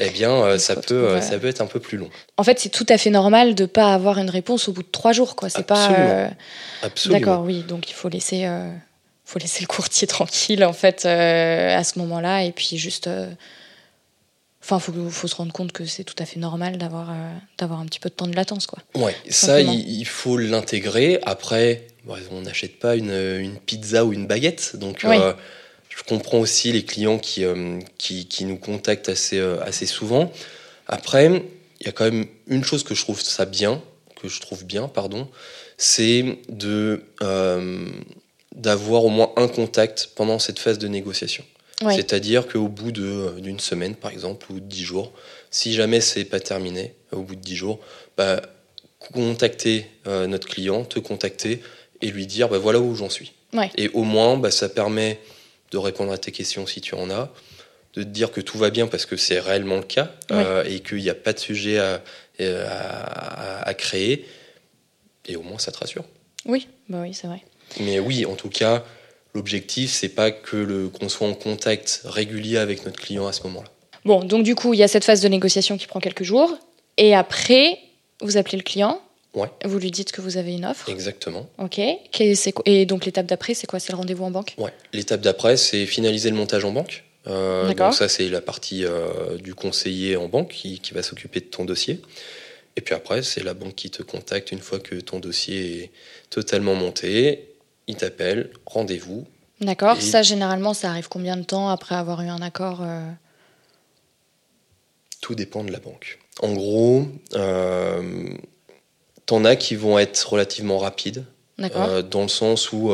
eh 0.02 0.10
bien, 0.10 0.32
euh, 0.32 0.58
ça, 0.58 0.76
peut, 0.76 1.08
euh, 1.08 1.22
ça 1.22 1.38
peut 1.40 1.48
être 1.48 1.62
un 1.62 1.66
peu 1.66 1.80
plus 1.80 1.98
long. 1.98 2.10
En 2.38 2.44
fait, 2.44 2.60
c'est 2.60 2.70
tout 2.70 2.86
à 2.90 2.98
fait 2.98 3.10
normal 3.10 3.56
de 3.56 3.66
pas 3.66 3.94
avoir 3.94 4.18
une 4.18 4.30
réponse 4.30 4.68
au 4.68 4.74
bout 4.74 4.84
de 4.84 4.88
trois 4.92 5.14
jours, 5.14 5.36
quoi. 5.36 5.50
C'est 5.50 5.66
pas. 5.66 5.86
Absolument. 5.86 6.10
euh, 6.10 6.28
Absolument. 6.84 7.20
D'accord, 7.20 7.44
oui. 7.46 7.64
Donc 7.68 7.90
il 7.90 7.94
faut 7.94 8.10
laisser, 8.10 8.50
faut 9.30 9.40
laisser 9.40 9.62
le 9.62 9.68
courtier 9.68 10.08
tranquille 10.18 10.64
en 10.66 10.74
fait 10.74 11.06
euh, 11.06 11.78
à 11.78 11.84
ce 11.84 12.00
moment-là, 12.00 12.44
et 12.44 12.52
puis 12.52 12.78
juste. 12.78 13.08
euh, 13.08 13.30
Enfin, 14.62 14.78
faut, 14.78 14.92
faut 15.10 15.28
se 15.28 15.36
rendre 15.36 15.54
compte 15.54 15.72
que 15.72 15.86
c'est 15.86 16.04
tout 16.04 16.16
à 16.20 16.26
fait 16.26 16.38
normal 16.40 16.78
d'avoir, 16.78 17.10
euh, 17.10 17.14
d'avoir 17.58 17.80
un 17.80 17.86
petit 17.86 18.00
peu 18.00 18.10
de 18.10 18.14
temps 18.14 18.28
de 18.28 18.36
latence, 18.36 18.68
quoi. 18.68 18.78
Ouais, 18.94 19.16
ça, 19.30 19.62
il, 19.62 19.90
il 20.00 20.06
faut 20.06 20.38
l'intégrer. 20.38 21.20
Après, 21.26 21.88
on 22.30 22.42
n'achète 22.42 22.78
pas 22.78 22.96
une, 22.98 23.10
une 23.40 23.58
pizza 23.58 24.04
ou 24.06 24.12
une 24.14 24.28
baguette. 24.28 24.76
Donc, 24.76 25.06
Oui. 25.08 25.16
je 25.90 26.04
comprends 26.04 26.40
aussi 26.40 26.72
les 26.74 26.84
clients 26.84 27.18
qui, 27.18 27.46
qui, 27.98 28.28
qui 28.28 28.46
nous 28.46 28.58
contactent 28.58 29.10
assez, 29.10 29.40
assez 29.40 29.86
souvent. 29.88 30.32
Après, 30.88 31.28
il 31.80 31.86
y 31.86 31.90
a 31.90 31.94
quand 31.94 32.04
même 32.06 32.28
une 32.48 32.64
chose 32.66 32.84
que 32.84 32.94
je 32.94 33.02
trouve 33.02 33.22
ça 33.22 33.46
bien, 33.46 33.82
que 34.22 34.28
je 34.28 34.40
trouve 34.42 34.66
bien, 34.66 34.88
pardon, 34.90 35.30
c'est 35.78 36.38
de 36.50 37.02
d'avoir 38.56 39.06
au 39.06 39.10
moins 39.10 39.32
un 39.38 39.48
contact 39.48 40.10
pendant 40.16 40.40
cette 40.40 40.60
phase 40.60 40.80
de 40.80 40.88
négociation. 40.88 41.44
Ouais. 41.84 41.96
C'est-à-dire 41.96 42.48
qu'au 42.48 42.68
bout 42.68 42.92
euh, 42.98 43.40
d'une 43.40 43.60
semaine, 43.60 43.96
par 43.96 44.12
exemple, 44.12 44.52
ou 44.52 44.56
de 44.60 44.66
dix 44.66 44.84
jours, 44.84 45.12
si 45.50 45.74
jamais 45.74 46.02
c'est 46.02 46.26
pas 46.26 46.40
terminé, 46.40 46.94
au 47.12 47.22
bout 47.22 47.36
de 47.36 47.42
dix 47.42 47.56
jours, 47.56 47.80
bah, 48.18 48.42
contacter 49.00 49.88
euh, 50.08 50.28
notre 50.28 50.48
client, 50.48 50.84
te 50.84 51.00
contacter 51.00 51.62
et 52.02 52.08
lui 52.12 52.26
dire 52.28 52.50
bah, 52.50 52.58
voilà 52.58 52.80
où 52.80 52.96
j'en 52.96 53.10
suis. 53.10 53.34
Ouais. 53.54 53.70
Et 53.78 53.90
au 53.90 54.04
moins, 54.04 54.38
bah, 54.38 54.52
ça 54.52 54.68
permet 54.70 55.20
de 55.72 55.78
répondre 55.78 56.12
à 56.12 56.18
tes 56.18 56.32
questions 56.32 56.66
si 56.68 56.82
tu 56.82 56.96
en 56.96 57.10
as, 57.10 57.32
de 57.94 58.04
te 58.04 58.08
dire 58.08 58.32
que 58.32 58.42
tout 58.42 58.58
va 58.58 58.70
bien 58.72 58.88
parce 58.88 59.06
que 59.06 59.16
c'est 59.18 59.40
réellement 59.40 59.78
le 59.78 59.84
cas 59.84 60.12
euh, 60.32 60.64
et 60.66 60.82
qu'il 60.82 60.98
n'y 61.00 61.10
a 61.10 61.16
pas 61.16 61.34
de 61.34 61.40
sujet 61.40 61.80
à, 61.80 62.04
euh, 62.42 62.68
à, 62.68 63.60
à- 63.62 63.68
à 63.70 63.74
créer. 63.74 64.26
Et 65.28 65.36
au 65.36 65.44
moins, 65.44 65.60
ça 65.60 65.72
te 65.72 65.78
rassure. 65.78 66.04
Oui, 66.46 66.68
bah 66.90 67.00
oui, 67.02 67.14
c'est 67.14 67.28
vrai. 67.28 67.42
Mais 67.80 68.00
oui, 68.00 68.26
en 68.26 68.36
tout 68.36 68.50
cas, 68.50 68.84
l'objectif, 69.34 69.92
c'est 69.92 70.10
pas 70.10 70.32
que 70.32 70.58
le 70.58 70.90
qu'on 70.90 71.10
soit 71.10 71.28
en 71.28 71.34
contact 71.34 72.02
régulier 72.06 72.58
avec 72.58 72.86
notre 72.86 73.00
client 73.00 73.28
à 73.28 73.34
ce 73.34 73.44
moment-là. 73.44 73.70
Bon, 74.06 74.24
donc 74.24 74.44
du 74.44 74.56
coup, 74.56 74.74
il 74.74 74.80
y 74.80 74.84
a 74.84 74.88
cette 74.88 75.04
phase 75.04 75.22
de 75.22 75.28
négociation 75.28 75.78
qui 75.78 75.88
prend 75.88 76.00
quelques 76.00 76.24
jours, 76.24 76.58
et 76.98 77.16
après, 77.16 77.80
vous 78.22 78.38
appelez 78.38 78.58
le 78.58 78.64
client. 78.64 79.02
Ouais. 79.36 79.48
Vous 79.64 79.78
lui 79.78 79.92
dites 79.92 80.12
que 80.12 80.22
vous 80.22 80.38
avez 80.38 80.54
une 80.54 80.66
offre. 80.66 80.90
Exactement. 80.90 81.48
Ok. 81.60 81.80
Et 82.66 82.86
donc 82.86 83.06
l'étape 83.06 83.28
d'après, 83.28 83.54
c'est 83.54 83.68
quoi? 83.68 83.80
C'est 83.80 83.92
le 83.92 83.98
rendez-vous 83.98 84.24
en 84.24 84.32
banque? 84.32 84.56
Ouais. 84.58 84.74
L'étape 84.92 85.22
d'après, 85.22 85.56
c'est 85.56 85.86
finaliser 85.86 86.32
le 86.32 86.36
montage 86.36 86.66
en 86.66 86.72
banque. 86.72 87.04
Euh, 87.28 87.68
D'accord. 87.68 87.90
donc 87.90 87.96
ça, 87.96 88.10
c'est 88.10 88.28
la 88.28 88.42
partie 88.42 88.86
euh, 88.86 89.38
du 89.38 89.54
conseiller 89.54 90.16
en 90.16 90.28
banque 90.28 90.50
qui, 90.50 90.80
qui 90.80 90.94
va 90.94 91.04
s'occuper 91.04 91.42
de 91.42 91.46
ton 91.46 91.64
dossier. 91.64 92.02
Et 92.76 92.82
puis 92.82 92.96
après, 92.96 93.22
c'est 93.22 93.44
la 93.44 93.54
banque 93.54 93.76
qui 93.76 93.92
te 93.92 94.02
contacte 94.02 94.52
une 94.52 94.62
fois 94.62 94.80
que 94.80 94.96
ton 94.96 95.20
dossier 95.20 95.84
est 95.84 95.92
totalement 96.30 96.76
monté. 96.76 97.49
Il 97.90 97.96
t'appelle, 97.96 98.52
rendez-vous. 98.68 99.26
D'accord. 99.62 99.98
Et- 99.98 100.02
Ça, 100.02 100.22
généralement, 100.22 100.76
ça 100.76 100.92
arrive 100.92 101.10
combien 101.10 101.36
de 101.36 101.44
temps 101.44 101.70
après 101.70 101.96
avoir 101.96 102.22
eu 102.22 102.28
un 102.28 102.40
accord 102.42 102.82
euh, 102.84 103.02
Tout 105.22 105.34
dépend 105.34 105.64
de 105.64 105.72
la 105.72 105.80
banque. 105.80 106.20
En 106.44 106.54
gros, 106.54 107.08
euh, 107.34 108.30
t'en 109.26 109.44
as 109.44 109.56
qui 109.56 109.76
vont 109.76 109.98
être 109.98 110.30
relativement 110.32 110.78
rapides, 110.78 111.26
euh, 111.60 112.04
dans 112.04 112.22
le 112.22 112.28
sens 112.28 112.72
où 112.72 112.92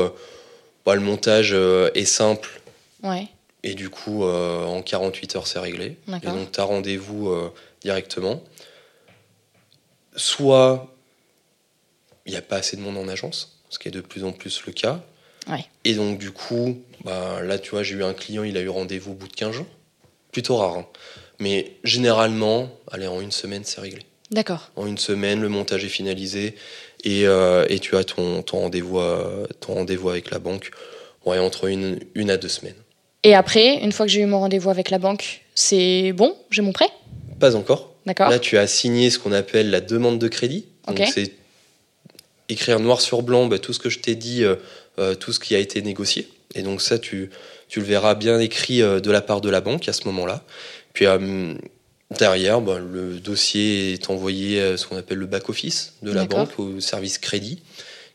bah, 0.85 0.95
le 0.95 1.01
montage 1.01 1.51
est 1.53 2.05
simple 2.05 2.61
Ouais. 3.03 3.27
et 3.63 3.75
du 3.75 3.89
coup, 3.89 4.23
en 4.23 4.81
48 4.81 5.35
heures, 5.35 5.47
c'est 5.47 5.59
réglé. 5.59 5.97
Et 6.23 6.25
donc, 6.27 6.53
tu 6.53 6.59
as 6.61 6.63
rendez-vous 6.63 7.31
directement. 7.81 8.41
Soit 10.15 10.87
il 12.25 12.31
n'y 12.31 12.37
a 12.37 12.41
pas 12.41 12.55
assez 12.55 12.77
de 12.77 12.81
monde 12.81 12.97
en 12.97 13.07
agence, 13.09 13.54
ce 13.75 13.79
qui 13.79 13.89
est 13.89 13.91
de 13.91 14.01
plus 14.01 14.23
en 14.23 14.31
plus 14.31 14.61
le 14.65 14.71
cas. 14.73 15.01
Ouais. 15.49 15.65
Et 15.83 15.93
donc, 15.93 16.17
du 16.17 16.31
coup, 16.31 16.79
bah, 17.03 17.41
là, 17.43 17.59
tu 17.59 17.71
vois, 17.71 17.83
j'ai 17.83 17.95
eu 17.95 18.03
un 18.03 18.13
client, 18.13 18.43
il 18.43 18.57
a 18.57 18.61
eu 18.61 18.69
rendez-vous 18.69 19.11
au 19.11 19.15
bout 19.15 19.27
de 19.27 19.33
15 19.33 19.51
jours. 19.53 19.65
Plutôt 20.31 20.55
rare. 20.57 20.77
hein. 20.77 20.85
Mais 21.39 21.73
généralement, 21.83 22.69
allez, 22.91 23.07
en 23.07 23.19
une 23.21 23.31
semaine, 23.31 23.63
c'est 23.65 23.81
réglé. 23.81 24.01
D'accord. 24.31 24.71
En 24.75 24.87
une 24.87 24.97
semaine, 24.97 25.41
le 25.41 25.49
montage 25.49 25.83
est 25.85 25.89
finalisé 25.89 26.55
et, 27.03 27.27
euh, 27.27 27.65
et 27.69 27.79
tu 27.79 27.95
as 27.95 28.03
ton, 28.05 28.41
ton 28.41 28.59
rendez-vous 28.61 28.99
euh, 28.99 29.45
rendez-vous 29.67 30.09
avec 30.09 30.31
la 30.31 30.39
banque 30.39 30.71
ouais, 31.25 31.37
entre 31.37 31.65
une, 31.65 31.99
une 32.15 32.31
à 32.31 32.37
deux 32.37 32.47
semaines. 32.47 32.75
Et 33.23 33.35
après, 33.35 33.75
une 33.83 33.91
fois 33.91 34.05
que 34.05 34.11
j'ai 34.11 34.21
eu 34.21 34.25
mon 34.25 34.39
rendez-vous 34.39 34.69
avec 34.69 34.89
la 34.89 34.97
banque, 34.97 35.41
c'est 35.53 36.11
bon? 36.13 36.35
J'ai 36.49 36.61
mon 36.63 36.71
prêt? 36.71 36.89
Pas 37.39 37.55
encore. 37.55 37.93
D'accord. 38.05 38.29
Là, 38.29 38.39
tu 38.39 38.57
as 38.57 38.67
signé 38.67 39.09
ce 39.09 39.19
qu'on 39.19 39.31
appelle 39.31 39.69
la 39.69 39.81
demande 39.81 40.17
de 40.19 40.27
crédit. 40.27 40.65
Donc, 40.87 40.99
Ok. 40.99 41.07
c'est 41.13 41.31
écrire 42.49 42.79
noir 42.79 43.01
sur 43.01 43.21
blanc 43.21 43.47
bah, 43.47 43.59
tout 43.59 43.73
ce 43.73 43.79
que 43.79 43.89
je 43.89 43.99
t'ai 43.99 44.15
dit, 44.15 44.43
euh, 44.43 44.55
euh, 44.99 45.15
tout 45.15 45.33
ce 45.33 45.39
qui 45.39 45.55
a 45.55 45.59
été 45.59 45.81
négocié. 45.81 46.27
Et 46.53 46.61
donc, 46.61 46.81
ça, 46.81 46.99
tu, 46.99 47.29
tu 47.67 47.79
le 47.79 47.85
verras 47.85 48.15
bien 48.15 48.39
écrit 48.39 48.81
euh, 48.81 48.99
de 48.99 49.11
la 49.11 49.21
part 49.21 49.41
de 49.41 49.49
la 49.49 49.61
banque 49.61 49.87
à 49.89 49.93
ce 49.93 50.05
moment-là. 50.05 50.43
Puis, 50.93 51.05
derrière, 52.17 52.61
bah, 52.61 52.79
le 52.79 53.19
dossier 53.19 53.93
est 53.93 54.09
envoyé 54.09 54.61
à 54.61 54.77
ce 54.77 54.87
qu'on 54.87 54.95
appelle 54.95 55.17
le 55.17 55.25
back-office 55.25 55.95
de 56.03 56.11
la 56.11 56.25
banque, 56.25 56.57
au 56.57 56.79
service 56.79 57.17
crédit, 57.17 57.61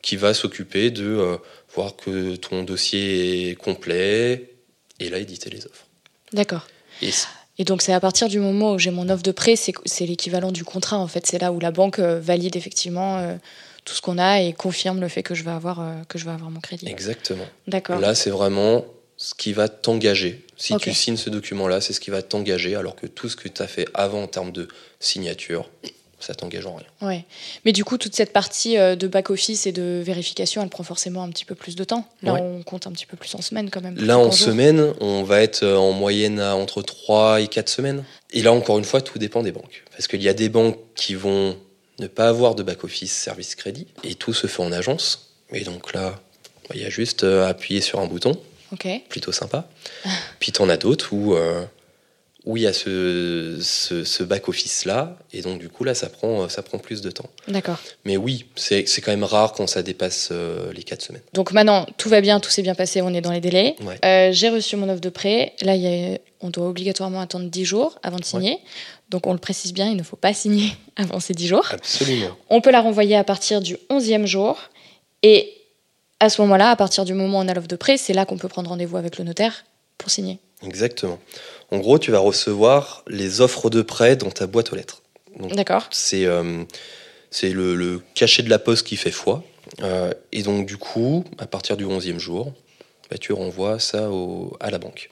qui 0.00 0.16
va 0.16 0.32
s'occuper 0.32 0.90
de 0.90 1.38
voir 1.74 1.94
que 1.96 2.36
ton 2.36 2.62
dossier 2.62 3.50
est 3.50 3.54
complet 3.54 4.54
et 4.98 5.10
là, 5.10 5.18
éditer 5.18 5.50
les 5.50 5.66
offres. 5.66 5.84
D'accord. 6.32 6.66
Et 7.02 7.10
Et 7.58 7.64
donc, 7.64 7.82
c'est 7.82 7.92
à 7.92 8.00
partir 8.00 8.28
du 8.28 8.38
moment 8.38 8.72
où 8.72 8.78
j'ai 8.78 8.90
mon 8.90 9.10
offre 9.10 9.22
de 9.22 9.32
prêt, 9.32 9.56
c'est 9.56 10.06
l'équivalent 10.06 10.52
du 10.52 10.64
contrat, 10.64 10.96
en 10.96 11.06
fait. 11.06 11.26
C'est 11.26 11.38
là 11.38 11.52
où 11.52 11.60
la 11.60 11.70
banque 11.70 11.98
valide 11.98 12.56
effectivement 12.56 13.38
tout 13.84 13.94
ce 13.94 14.00
qu'on 14.02 14.18
a 14.18 14.40
et 14.42 14.52
confirme 14.52 15.00
le 15.00 15.08
fait 15.08 15.22
que 15.22 15.34
je 15.34 15.42
vais 15.44 15.50
avoir, 15.50 15.80
euh, 15.80 15.92
que 16.08 16.18
je 16.18 16.24
vais 16.24 16.30
avoir 16.32 16.50
mon 16.50 16.60
crédit. 16.60 16.86
exactement. 16.88 17.44
D'accord. 17.66 17.98
Là, 18.00 18.14
c'est 18.14 18.30
vraiment 18.30 18.84
ce 19.16 19.34
qui 19.34 19.52
va 19.52 19.68
t'engager. 19.68 20.44
Si 20.56 20.76
tu 20.76 20.92
signes 20.94 21.16
ce 21.16 21.30
document-là, 21.30 21.80
c'est 21.80 21.92
ce 21.92 22.00
qui 22.00 22.10
va 22.10 22.22
t'engager, 22.22 22.74
alors 22.76 22.96
que 22.96 23.06
tout 23.06 23.28
ce 23.28 23.36
que 23.36 23.48
tu 23.48 23.60
as 23.62 23.66
fait 23.66 23.86
avant 23.94 24.22
en 24.22 24.26
termes 24.26 24.52
de 24.52 24.68
signature, 24.98 25.68
ça 26.18 26.34
t'engage 26.34 26.66
en 26.66 26.74
rien. 26.76 26.86
Ouais. 27.00 27.24
Mais 27.64 27.72
du 27.72 27.82
coup, 27.82 27.96
toute 27.96 28.14
cette 28.14 28.32
partie 28.34 28.76
euh, 28.76 28.94
de 28.94 29.08
back-office 29.08 29.66
et 29.66 29.72
de 29.72 30.02
vérification, 30.04 30.62
elle 30.62 30.68
prend 30.68 30.82
forcément 30.84 31.22
un 31.22 31.30
petit 31.30 31.46
peu 31.46 31.54
plus 31.54 31.76
de 31.76 31.84
temps. 31.84 32.06
Là, 32.22 32.34
Ouais. 32.34 32.40
on 32.42 32.62
compte 32.62 32.86
un 32.86 32.92
petit 32.92 33.06
peu 33.06 33.16
plus 33.16 33.34
en 33.34 33.40
semaine 33.40 33.70
quand 33.70 33.80
même. 33.80 33.96
Là, 33.96 34.18
en 34.18 34.30
semaine, 34.30 34.92
on 35.00 35.22
va 35.22 35.40
être 35.40 35.62
euh, 35.62 35.76
en 35.76 35.92
moyenne 35.92 36.38
à 36.38 36.54
entre 36.56 36.82
3 36.82 37.40
et 37.40 37.46
4 37.48 37.70
semaines. 37.70 38.04
Et 38.32 38.42
là, 38.42 38.52
encore 38.52 38.78
une 38.78 38.84
fois, 38.84 39.00
tout 39.00 39.18
dépend 39.18 39.42
des 39.42 39.52
banques. 39.52 39.82
Parce 39.92 40.08
qu'il 40.08 40.22
y 40.22 40.28
a 40.28 40.34
des 40.34 40.50
banques 40.50 40.78
qui 40.94 41.14
vont 41.14 41.56
ne 42.00 42.06
pas 42.08 42.28
avoir 42.28 42.54
de 42.54 42.62
back-office 42.62 43.12
service 43.12 43.54
crédit, 43.54 43.86
et 44.04 44.14
tout 44.16 44.32
se 44.34 44.46
fait 44.46 44.62
en 44.62 44.72
agence. 44.72 45.30
Et 45.52 45.62
donc 45.64 45.92
là, 45.94 46.18
bah, 46.68 46.74
il 46.74 46.82
y 46.82 46.84
a 46.84 46.90
juste 46.90 47.22
euh, 47.24 47.44
à 47.44 47.48
appuyer 47.48 47.80
sur 47.80 48.00
un 48.00 48.06
bouton. 48.06 48.32
Ok. 48.72 48.86
plutôt 49.08 49.32
sympa. 49.32 49.68
Puis 50.38 50.52
t'en 50.52 50.68
as 50.68 50.76
d'autres 50.76 51.12
où 51.12 51.34
euh, 51.34 51.64
où 52.46 52.56
il 52.56 52.62
y 52.62 52.66
a 52.68 52.72
ce, 52.72 53.58
ce, 53.60 54.02
ce 54.04 54.22
back 54.22 54.48
office 54.48 54.86
là 54.86 55.18
et 55.34 55.42
donc 55.42 55.58
du 55.58 55.68
coup 55.68 55.84
là 55.84 55.92
ça 55.94 56.08
prend 56.08 56.48
ça 56.48 56.62
prend 56.62 56.78
plus 56.78 57.00
de 57.02 57.10
temps. 57.10 57.28
D'accord. 57.48 57.78
Mais 58.04 58.16
oui, 58.16 58.46
c'est 58.54 58.86
c'est 58.88 59.00
quand 59.02 59.10
même 59.10 59.24
rare 59.24 59.52
quand 59.54 59.66
ça 59.66 59.82
dépasse 59.82 60.28
euh, 60.30 60.72
les 60.72 60.84
4 60.84 61.02
semaines. 61.02 61.22
Donc 61.34 61.50
maintenant, 61.52 61.84
tout 61.98 62.08
va 62.08 62.20
bien, 62.20 62.38
tout 62.40 62.48
s'est 62.50 62.62
bien 62.62 62.76
passé, 62.76 63.02
on 63.02 63.12
est 63.12 63.20
dans 63.20 63.32
les 63.32 63.40
délais. 63.40 63.74
Ouais. 63.82 63.98
Euh, 64.04 64.30
j'ai 64.32 64.48
reçu 64.50 64.76
mon 64.76 64.88
offre 64.88 65.00
de 65.00 65.10
prêt. 65.10 65.52
Là, 65.62 65.74
il 65.74 65.82
y 65.82 66.14
a- 66.14 66.18
on 66.40 66.48
doit 66.48 66.68
obligatoirement 66.68 67.20
attendre 67.20 67.50
10 67.50 67.64
jours 67.66 67.98
avant 68.04 68.16
de 68.18 68.24
signer. 68.24 68.58
Donc 69.10 69.26
on 69.26 69.32
le 69.32 69.38
précise 69.38 69.72
bien, 69.72 69.88
il 69.88 69.96
ne 69.96 70.02
faut 70.02 70.16
pas 70.16 70.32
signer 70.32 70.72
avant 70.96 71.20
ces 71.20 71.34
10 71.34 71.46
jours. 71.48 71.66
Absolument. 71.70 72.36
On 72.48 72.60
peut 72.60 72.70
la 72.70 72.80
renvoyer 72.80 73.16
à 73.16 73.24
partir 73.24 73.60
du 73.60 73.76
11e 73.90 74.24
jour. 74.26 74.58
Et 75.22 75.52
à 76.20 76.28
ce 76.30 76.40
moment-là, 76.42 76.70
à 76.70 76.76
partir 76.76 77.04
du 77.04 77.14
moment 77.14 77.38
où 77.38 77.42
on 77.42 77.48
a 77.48 77.54
l'offre 77.54 77.68
de 77.68 77.76
prêt, 77.76 77.96
c'est 77.96 78.12
là 78.12 78.24
qu'on 78.24 78.38
peut 78.38 78.48
prendre 78.48 78.70
rendez-vous 78.70 78.96
avec 78.96 79.18
le 79.18 79.24
notaire 79.24 79.64
pour 79.98 80.10
signer. 80.10 80.38
Exactement. 80.62 81.18
En 81.70 81.78
gros, 81.78 81.98
tu 81.98 82.10
vas 82.10 82.18
recevoir 82.18 83.02
les 83.08 83.40
offres 83.40 83.70
de 83.70 83.82
prêt 83.82 84.16
dans 84.16 84.30
ta 84.30 84.46
boîte 84.46 84.72
aux 84.72 84.76
lettres. 84.76 85.02
D'accord 85.54 85.86
c'est 85.90 86.24
euh, 86.26 86.64
le, 87.42 87.74
le 87.74 88.02
cachet 88.14 88.42
de 88.42 88.50
la 88.50 88.58
poste 88.58 88.86
qui 88.86 88.96
fait 88.96 89.10
foi. 89.10 89.42
Euh, 89.82 90.12
et 90.32 90.42
donc, 90.42 90.66
du 90.66 90.76
coup, 90.76 91.24
à 91.38 91.46
partir 91.46 91.76
du 91.76 91.84
11e 91.86 92.18
jour, 92.18 92.52
bah, 93.10 93.16
tu 93.18 93.32
renvoies 93.32 93.78
ça 93.78 94.10
au- 94.10 94.56
à 94.60 94.70
la 94.70 94.78
banque. 94.78 95.08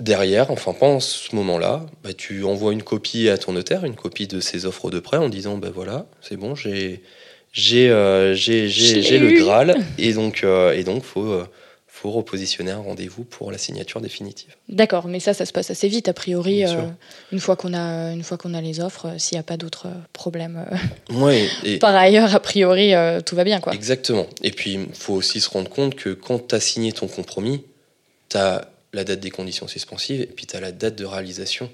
Derrière, 0.00 0.52
enfin 0.52 0.74
pendant 0.78 1.00
ce 1.00 1.34
moment-là, 1.34 1.84
bah, 2.04 2.12
tu 2.12 2.44
envoies 2.44 2.72
une 2.72 2.84
copie 2.84 3.28
à 3.28 3.36
ton 3.36 3.52
notaire, 3.52 3.84
une 3.84 3.96
copie 3.96 4.28
de 4.28 4.38
ces 4.38 4.64
offres 4.64 4.90
de 4.90 5.00
prêt 5.00 5.16
en 5.16 5.28
disant 5.28 5.58
bah 5.58 5.70
voilà, 5.74 6.06
c'est 6.20 6.36
bon, 6.36 6.54
j'ai 6.54 7.02
j'ai 7.52 7.90
euh, 7.90 8.32
j'ai 8.32 8.68
j'ai 8.68 9.18
le. 9.18 9.32
Graal 9.32 9.76
et 9.98 10.12
donc 10.12 10.44
euh, 10.44 10.72
et 10.72 10.84
donc 10.84 11.02
faut 11.02 11.26
euh, 11.26 11.48
faut 11.88 12.12
repositionner 12.12 12.70
un 12.70 12.78
rendez-vous 12.78 13.24
pour 13.24 13.50
la 13.50 13.58
signature 13.58 14.00
définitive. 14.00 14.54
D'accord, 14.68 15.08
mais 15.08 15.18
ça, 15.18 15.34
ça 15.34 15.44
se 15.44 15.52
passe 15.52 15.72
assez 15.72 15.88
vite, 15.88 16.06
a 16.06 16.12
priori, 16.12 16.64
euh, 16.64 16.82
une, 17.32 17.40
fois 17.40 17.56
qu'on 17.56 17.74
a, 17.74 18.12
une 18.12 18.22
fois 18.22 18.36
qu'on 18.38 18.54
a 18.54 18.60
les 18.60 18.78
offres, 18.78 19.14
s'il 19.18 19.34
n'y 19.34 19.40
a 19.40 19.42
pas 19.42 19.56
d'autres 19.56 19.88
problèmes. 20.12 20.64
Ouais, 21.10 21.48
et, 21.64 21.78
Par 21.80 21.96
ailleurs, 21.96 22.36
a 22.36 22.38
priori, 22.38 22.92
tout 23.26 23.34
va 23.34 23.42
bien, 23.42 23.58
quoi. 23.58 23.74
Exactement. 23.74 24.28
Et 24.44 24.52
puis, 24.52 24.74
il 24.74 24.94
faut 24.94 25.14
aussi 25.14 25.40
se 25.40 25.50
rendre 25.50 25.68
compte 25.68 25.96
que 25.96 26.10
quand 26.10 26.46
tu 26.46 26.54
as 26.54 26.60
signé 26.60 26.92
ton 26.92 27.08
compromis, 27.08 27.64
tu 28.28 28.36
as 28.36 28.68
la 28.98 29.04
date 29.04 29.20
des 29.20 29.30
conditions 29.30 29.66
suspensives 29.68 30.20
et 30.20 30.26
puis 30.26 30.46
tu 30.46 30.56
as 30.56 30.60
la 30.60 30.72
date 30.72 30.96
de 30.96 31.04
réalisation 31.04 31.70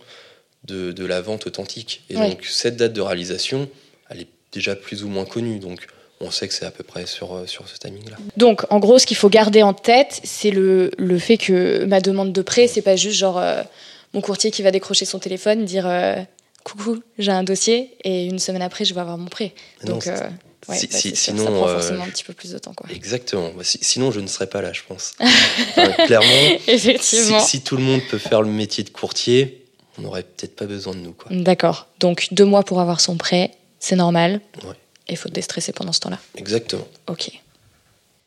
de, 0.65 0.93
de 0.93 1.05
la 1.05 1.21
vente 1.21 1.47
authentique. 1.47 2.03
Et 2.11 2.17
Ouais. 2.17 2.31
donc, 2.31 2.45
cette 2.45 2.77
date 2.77 2.93
de 2.93 3.01
réalisation, 3.01 3.69
elle 4.11 4.21
est 4.21 4.29
déjà 4.53 4.77
plus 4.77 5.05
ou 5.05 5.09
moins 5.09 5.25
connue. 5.25 5.59
Donc, 5.59 5.87
on 6.21 6.31
sait 6.31 6.49
que 6.49 6.55
c'est 6.55 6.65
à 6.65 6.71
peu 6.71 6.85
près 6.85 7.05
sur, 7.07 7.35
euh, 7.35 7.47
sur 7.47 7.69
ce 7.69 7.77
timing-là. 7.77 8.17
Donc, 8.37 8.65
en 8.71 8.79
gros, 8.79 8.99
ce 8.99 9.05
qu'il 9.07 9.17
faut 9.17 9.29
garder 9.29 9.63
en 9.63 9.75
tête, 9.75 10.21
c'est 10.25 10.51
le, 10.51 10.91
le 10.97 11.19
fait 11.19 11.37
que 11.39 11.85
ma 11.85 12.01
demande 12.01 12.33
de 12.33 12.43
prêt, 12.43 12.67
c'est 12.69 12.83
pas 12.83 12.97
juste 12.97 13.19
genre 13.19 13.39
euh, 13.39 13.63
mon 14.15 14.21
courtier 14.23 14.51
qui 14.51 14.63
va 14.63 14.71
décrocher 14.71 15.05
son 15.05 15.19
téléphone, 15.19 15.65
dire 15.67 15.87
euh, 15.87 16.15
coucou, 16.63 17.01
j'ai 17.19 17.33
un 17.33 17.43
dossier, 17.43 17.91
et 18.05 18.25
une 18.27 18.39
semaine 18.39 18.63
après, 18.63 18.85
je 18.87 18.95
vais 18.95 19.01
avoir 19.01 19.19
mon 19.19 19.27
prêt. 19.29 19.53
Mais 19.83 19.91
Donc, 19.91 20.07
ouais, 20.69 20.79
si- 20.79 20.87
bah, 20.89 20.99
si- 20.99 21.17
sinon, 21.17 21.45
ça 21.45 21.51
prend 21.51 21.69
euh, 21.69 21.73
forcément 21.75 22.05
un 22.05 22.09
petit 22.09 22.25
peu 22.25 22.33
plus 22.33 22.53
de 22.53 22.59
temps. 22.59 22.75
Quoi. 22.75 22.89
Exactement. 22.95 23.51
Bah, 23.57 23.65
si- 23.65 23.79
sinon, 23.83 24.11
je 24.11 24.21
ne 24.21 24.27
serais 24.27 24.47
pas 24.49 24.63
là, 24.63 24.73
je 24.73 24.83
pense. 24.87 25.15
Clairement, 26.07 26.27
si, 26.65 26.71
Effectivement. 26.71 27.41
si 27.41 27.63
tout 27.63 27.77
le 27.77 27.83
monde 27.83 28.01
peut 28.11 28.19
faire 28.19 28.43
le 28.43 28.51
métier 28.51 28.85
de 28.85 28.91
courtier, 28.91 29.65
on 29.99 30.03
n'aurait 30.03 30.23
peut-être 30.23 30.57
pas 30.57 30.67
besoin 30.67 30.95
de 30.95 31.01
nous. 31.01 31.15
D'accord. 31.31 31.89
Donc, 32.01 32.29
deux 32.33 32.45
mois 32.45 32.63
pour 32.65 32.81
avoir 32.81 33.01
son 33.01 33.17
prêt, 33.17 33.53
c'est 33.79 33.97
normal. 33.97 34.41
Ouais. 34.65 34.75
Et 35.09 35.13
il 35.13 35.17
faut 35.17 35.29
te 35.29 35.35
déstresser 35.35 35.73
pendant 35.73 35.93
ce 35.93 36.01
temps-là. 36.01 36.19
Exactement. 36.37 36.87
Ok. 37.09 37.29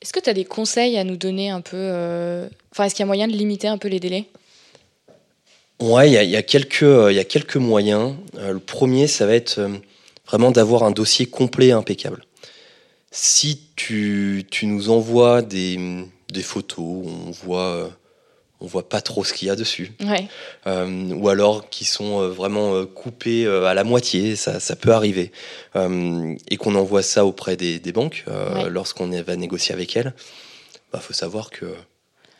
Est-ce 0.01 0.13
que 0.13 0.19
tu 0.19 0.29
as 0.29 0.33
des 0.33 0.45
conseils 0.45 0.97
à 0.97 1.03
nous 1.03 1.17
donner 1.17 1.49
un 1.49 1.61
peu 1.61 1.75
euh, 1.75 2.47
Enfin, 2.71 2.83
est-ce 2.85 2.93
qu'il 2.93 3.01
y 3.01 3.03
a 3.03 3.07
moyen 3.07 3.27
de 3.27 3.33
limiter 3.33 3.67
un 3.67 3.79
peu 3.79 3.87
les 3.87 3.99
délais? 3.99 4.25
Ouais, 5.79 6.07
il 6.09 6.13
y 6.13 6.15
y 6.15 6.17
euh, 6.19 7.11
y 7.11 7.19
a 7.19 7.23
quelques 7.23 7.55
moyens. 7.57 8.15
Euh, 8.37 8.53
le 8.53 8.59
premier, 8.59 9.07
ça 9.07 9.25
va 9.25 9.33
être 9.33 9.59
vraiment 10.27 10.51
d'avoir 10.51 10.83
un 10.83 10.91
dossier 10.91 11.25
complet 11.25 11.67
et 11.67 11.71
impeccable. 11.71 12.23
Si 13.11 13.61
tu, 13.75 14.45
tu 14.51 14.65
nous 14.65 14.89
envoies 14.89 15.41
des, 15.41 16.05
des 16.31 16.43
photos 16.43 16.79
où 16.85 17.05
on 17.27 17.31
voit, 17.31 17.89
on 18.59 18.67
voit 18.67 18.89
pas 18.89 19.01
trop 19.01 19.23
ce 19.23 19.33
qu'il 19.33 19.47
y 19.47 19.51
a 19.51 19.55
dessus, 19.55 19.93
Ouais. 20.03 20.27
euh, 20.67 21.09
ou 21.13 21.29
alors 21.29 21.69
qui 21.69 21.85
sont 21.85 22.21
euh, 22.21 22.27
vraiment 22.29 22.73
euh, 22.75 22.85
coupés 22.85 23.47
à 23.47 23.73
la 23.73 23.83
moitié, 23.83 24.35
ça, 24.35 24.59
ça 24.59 24.75
peut 24.75 24.91
arriver, 24.91 25.31
euh, 25.75 26.35
et 26.49 26.57
qu'on 26.57 26.75
envoie 26.75 27.01
ça 27.01 27.25
auprès 27.25 27.55
des, 27.55 27.79
des 27.79 27.91
banques 27.93 28.25
euh, 28.27 28.63
Ouais. 28.65 28.69
lorsqu'on 28.69 29.07
va 29.09 29.35
négocier 29.35 29.73
avec 29.73 29.95
elles, 29.95 30.13
bah, 30.91 30.99
faut 30.99 31.13
savoir 31.13 31.49
que 31.49 31.73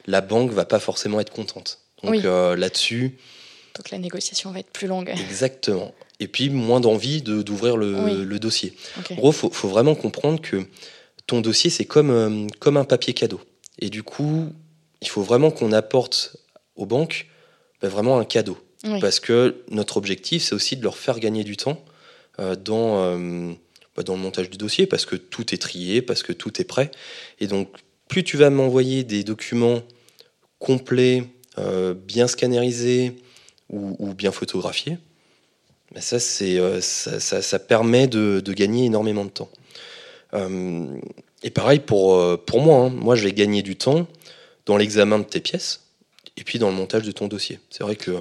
la 0.05 0.21
banque 0.21 0.51
va 0.51 0.65
pas 0.65 0.79
forcément 0.79 1.19
être 1.19 1.31
contente. 1.33 1.79
Donc 2.03 2.11
Oui. 2.11 2.21
là-dessus, 2.23 3.17
Donc, 3.75 3.89
la 3.91 3.97
négociation 3.99 4.51
va 4.51 4.59
être 4.59 4.71
plus 4.71 4.87
longue. 4.87 5.09
exactement. 5.29 5.93
Et 6.19 6.27
puis 6.27 6.49
moins 6.49 6.79
d'envie 6.79 7.21
de- 7.21 7.41
d'ouvrir 7.43 7.77
le, 7.77 7.95
Oui. 8.03 8.25
le 8.25 8.39
dossier. 8.39 8.73
En 9.11 9.15
gros, 9.15 9.31
faut, 9.31 9.51
faut 9.51 9.67
vraiment 9.67 9.93
comprendre 9.95 10.41
que 10.41 10.65
ton 11.27 11.41
dossier, 11.41 11.69
c'est 11.69 11.85
comme, 11.85 12.09
euh, 12.09 12.47
comme 12.59 12.77
un 12.77 12.85
papier 12.85 13.13
cadeau. 13.13 13.39
Et 13.79 13.89
du 13.89 14.01
coup, 14.03 14.49
il 15.01 15.07
faut 15.09 15.21
vraiment 15.21 15.51
qu'on 15.51 15.71
apporte 15.73 16.37
aux 16.75 16.85
banques 16.85 17.27
bah, 17.81 17.89
vraiment 17.89 18.17
un 18.19 18.25
cadeau. 18.25 18.57
Oui. 18.83 18.99
Parce 18.99 19.19
que 19.19 19.63
notre 19.69 19.97
objectif, 19.97 20.43
c'est 20.43 20.55
aussi 20.55 20.75
de 20.77 20.83
leur 20.83 20.97
faire 20.97 21.19
gagner 21.19 21.43
du 21.43 21.57
temps 21.57 21.83
euh, 22.39 22.55
dans, 22.55 22.97
euh, 23.03 23.51
bah, 23.95 24.03
dans 24.03 24.15
le 24.15 24.19
montage 24.21 24.49
du 24.49 24.57
dossier, 24.57 24.87
parce 24.87 25.05
que 25.05 25.15
tout 25.15 25.53
est 25.53 25.57
trié, 25.57 26.01
parce 26.01 26.23
que 26.23 26.33
tout 26.33 26.59
est 26.61 26.65
prêt. 26.65 26.89
Et 27.39 27.47
donc, 27.47 27.69
plus 28.07 28.23
tu 28.23 28.37
vas 28.37 28.49
m'envoyer 28.49 29.03
des 29.03 29.23
documents 29.23 29.81
complets, 30.59 31.23
bien 32.05 32.27
scannérisés 32.27 33.15
ou, 33.69 33.95
ou 33.99 34.13
bien 34.13 34.31
photographiés, 34.31 34.97
ça, 35.97 36.19
c'est, 36.19 36.59
euh, 36.59 36.81
ça, 36.81 37.19
ça- 37.19 37.41
ça 37.41 37.59
permet 37.59 38.07
de, 38.07 38.41
de 38.43 38.53
gagner 38.53 38.85
énormément 38.85 39.25
de 39.25 39.29
temps. 39.29 39.49
Euh, 40.33 40.85
et 41.43 41.49
pareil 41.49 41.79
pour, 41.79 42.15
euh, 42.15 42.37
pour 42.37 42.61
moi, 42.61 42.85
hein. 42.85 42.89
moi 42.89 43.15
je 43.15 43.23
vais 43.23 43.31
gagner 43.33 43.61
du 43.61 43.75
temps 43.75 44.07
dans 44.65 44.75
l'examen 44.77 45.19
de 45.19 45.23
tes 45.23 45.39
pièces 45.39 45.81
et 46.35 46.43
puis 46.43 46.59
dans 46.59 46.69
le 46.69 46.75
montage 46.75 47.03
de 47.03 47.11
ton 47.11 47.27
dossier. 47.27 47.59
C'est 47.69 47.83
vrai 47.83 47.95
que 47.95 48.11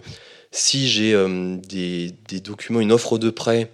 si 0.52 0.88
j'ai 0.88 1.12
euh, 1.14 1.56
des, 1.56 2.12
des 2.28 2.40
documents, 2.40 2.80
une 2.80 2.92
offre 2.92 3.18
de 3.18 3.30
prêt 3.30 3.70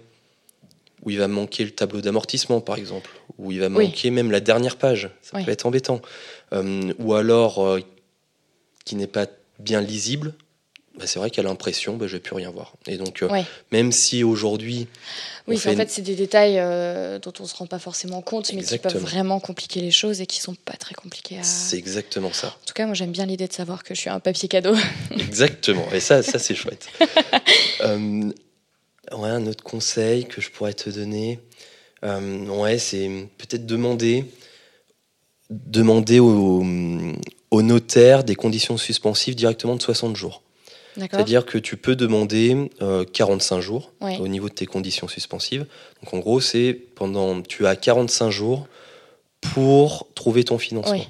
où 1.03 1.09
il 1.11 1.19
va 1.19 1.27
me 1.27 1.33
manquer 1.33 1.63
le 1.63 1.71
tableau 1.71 2.01
d'amortissement 2.01 2.61
par 2.61 2.77
exemple, 2.77 3.11
où 3.37 3.51
il 3.51 3.59
va 3.59 3.67
Oui. 3.67 3.85
manquer 3.85 4.09
même 4.09 4.31
la 4.31 4.39
dernière 4.39 4.77
page, 4.77 5.09
ça 5.21 5.37
Oui. 5.37 5.45
peut 5.45 5.51
être 5.51 5.65
embêtant, 5.65 6.01
Euh, 6.53 6.93
ou 6.99 7.13
alors 7.13 7.77
qui 8.85 8.95
n'est 8.95 9.07
pas 9.07 9.25
bien 9.59 9.81
lisible, 9.81 10.33
bah, 10.97 11.07
c'est 11.07 11.17
vrai 11.17 11.31
qu'à 11.31 11.41
l'impression, 11.41 11.97
bah, 11.97 12.05
je 12.07 12.13
vais 12.13 12.19
plus 12.19 12.35
rien 12.35 12.51
voir. 12.51 12.73
Et 12.85 12.97
donc, 12.97 13.23
euh, 13.23 13.27
Ouais. 13.29 13.45
même 13.71 13.91
si 13.91 14.23
aujourd'hui, 14.23 14.87
Oui, 15.47 15.55
en 15.55 15.59
fait 15.59 15.89
c'est 15.89 16.03
des 16.03 16.15
détails 16.15 16.59
euh, 16.59 17.17
dont 17.19 17.33
on 17.39 17.45
se 17.45 17.55
rend 17.55 17.65
pas 17.65 17.79
forcément 17.79 18.21
compte, 18.21 18.53
mais 18.53 18.63
qui 18.63 18.77
peuvent 18.77 18.97
vraiment 18.97 19.39
compliquer 19.39 19.81
les 19.81 19.89
choses 19.91 20.21
et 20.21 20.25
qui 20.27 20.39
sont 20.39 20.53
pas 20.53 20.73
très 20.77 20.93
compliqués 20.93 21.39
à. 21.39 21.43
c'est 21.43 21.77
exactement 21.77 22.31
ça. 22.31 22.47
En 22.49 22.65
tout 22.65 22.73
cas, 22.73 22.85
moi, 22.85 22.93
j'aime 22.93 23.11
bien 23.11 23.25
l'idée 23.25 23.47
de 23.47 23.53
savoir 23.53 23.83
que 23.83 23.95
je 23.95 23.99
suis 24.01 24.09
un 24.11 24.19
papier 24.19 24.47
cadeau. 24.47 24.75
Exactement. 25.11 25.85
Et 25.91 25.99
ça, 25.99 26.21
ça 26.23 26.37
c'est 26.39 26.55
chouette. 26.55 26.87
Euh, 27.81 28.31
ouais, 29.11 29.29
un 29.29 29.45
autre 29.47 29.63
conseil 29.63 30.25
que 30.25 30.39
je 30.39 30.49
pourrais 30.51 30.73
te 30.73 30.89
donner, 30.89 31.39
ouais, 32.03 32.77
c'est 32.77 33.09
peut-être 33.37 33.65
demander, 33.65 34.23
demander 35.49 36.19
au, 36.19 36.63
au 37.51 37.61
notaire 37.61 38.23
des 38.23 38.35
conditions 38.35 38.77
suspensives 38.77 39.35
directement 39.35 39.75
de 39.75 39.81
60 39.81 40.15
jours. 40.15 40.42
C'est-à-dire 40.95 41.45
que 41.45 41.57
tu 41.57 41.77
peux 41.77 41.95
demander 41.95 42.69
euh, 42.81 43.03
45 43.05 43.59
jours 43.61 43.91
Ouais. 44.01 44.17
au 44.19 44.27
niveau 44.27 44.49
de 44.49 44.53
tes 44.53 44.65
conditions 44.65 45.07
suspensives. 45.07 45.65
Donc 46.03 46.13
en 46.13 46.19
gros, 46.19 46.39
c'est 46.41 46.73
pendant 46.95 47.41
tu 47.41 47.65
as 47.65 47.75
45 47.75 48.29
jours 48.29 48.67
pour 49.41 50.07
trouver 50.15 50.43
ton 50.43 50.57
financement. 50.57 50.93
Ouais. 50.93 51.07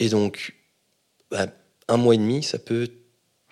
Et 0.00 0.08
donc 0.08 0.54
bah, 1.30 1.46
un 1.88 1.96
mois 1.96 2.14
et 2.14 2.18
demi, 2.18 2.42
ça 2.42 2.58
peut 2.58 2.88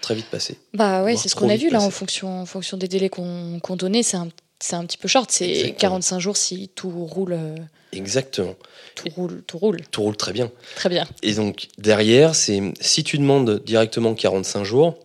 très 0.00 0.14
vite 0.14 0.26
passer. 0.30 0.58
Bah 0.74 1.02
ouais, 1.04 1.16
c'est 1.16 1.28
ce 1.28 1.34
qu'on 1.36 1.48
a 1.48 1.56
vu 1.56 1.70
là 1.70 1.80
en 1.80 1.90
fonction, 1.90 2.40
en 2.42 2.46
fonction 2.46 2.76
des 2.76 2.88
délais 2.88 3.08
qu'on 3.08 3.60
donnait. 3.76 4.02
C'est 4.02 4.16
un, 4.16 4.28
c'est 4.60 4.76
un 4.76 4.84
petit 4.84 4.98
peu 4.98 5.08
short. 5.08 5.30
C'est 5.30 5.48
Exactement. 5.48 5.78
45 5.78 6.18
jours 6.20 6.36
si 6.36 6.68
tout 6.74 6.90
roule, 6.90 7.32
euh, 7.32 7.56
Exactement. 7.92 8.54
tout 8.94 9.08
roule, 9.16 9.42
tout 9.46 9.58
roule. 9.58 9.80
Tout 9.90 10.02
roule 10.02 10.16
très 10.16 10.32
bien. 10.32 10.50
Très 10.76 10.88
bien. 10.88 11.06
Et 11.22 11.34
donc 11.34 11.68
derrière, 11.78 12.34
c'est 12.34 12.62
si 12.80 13.04
tu 13.04 13.18
demandes 13.18 13.62
directement 13.64 14.14
45 14.14 14.64
jours, 14.64 14.98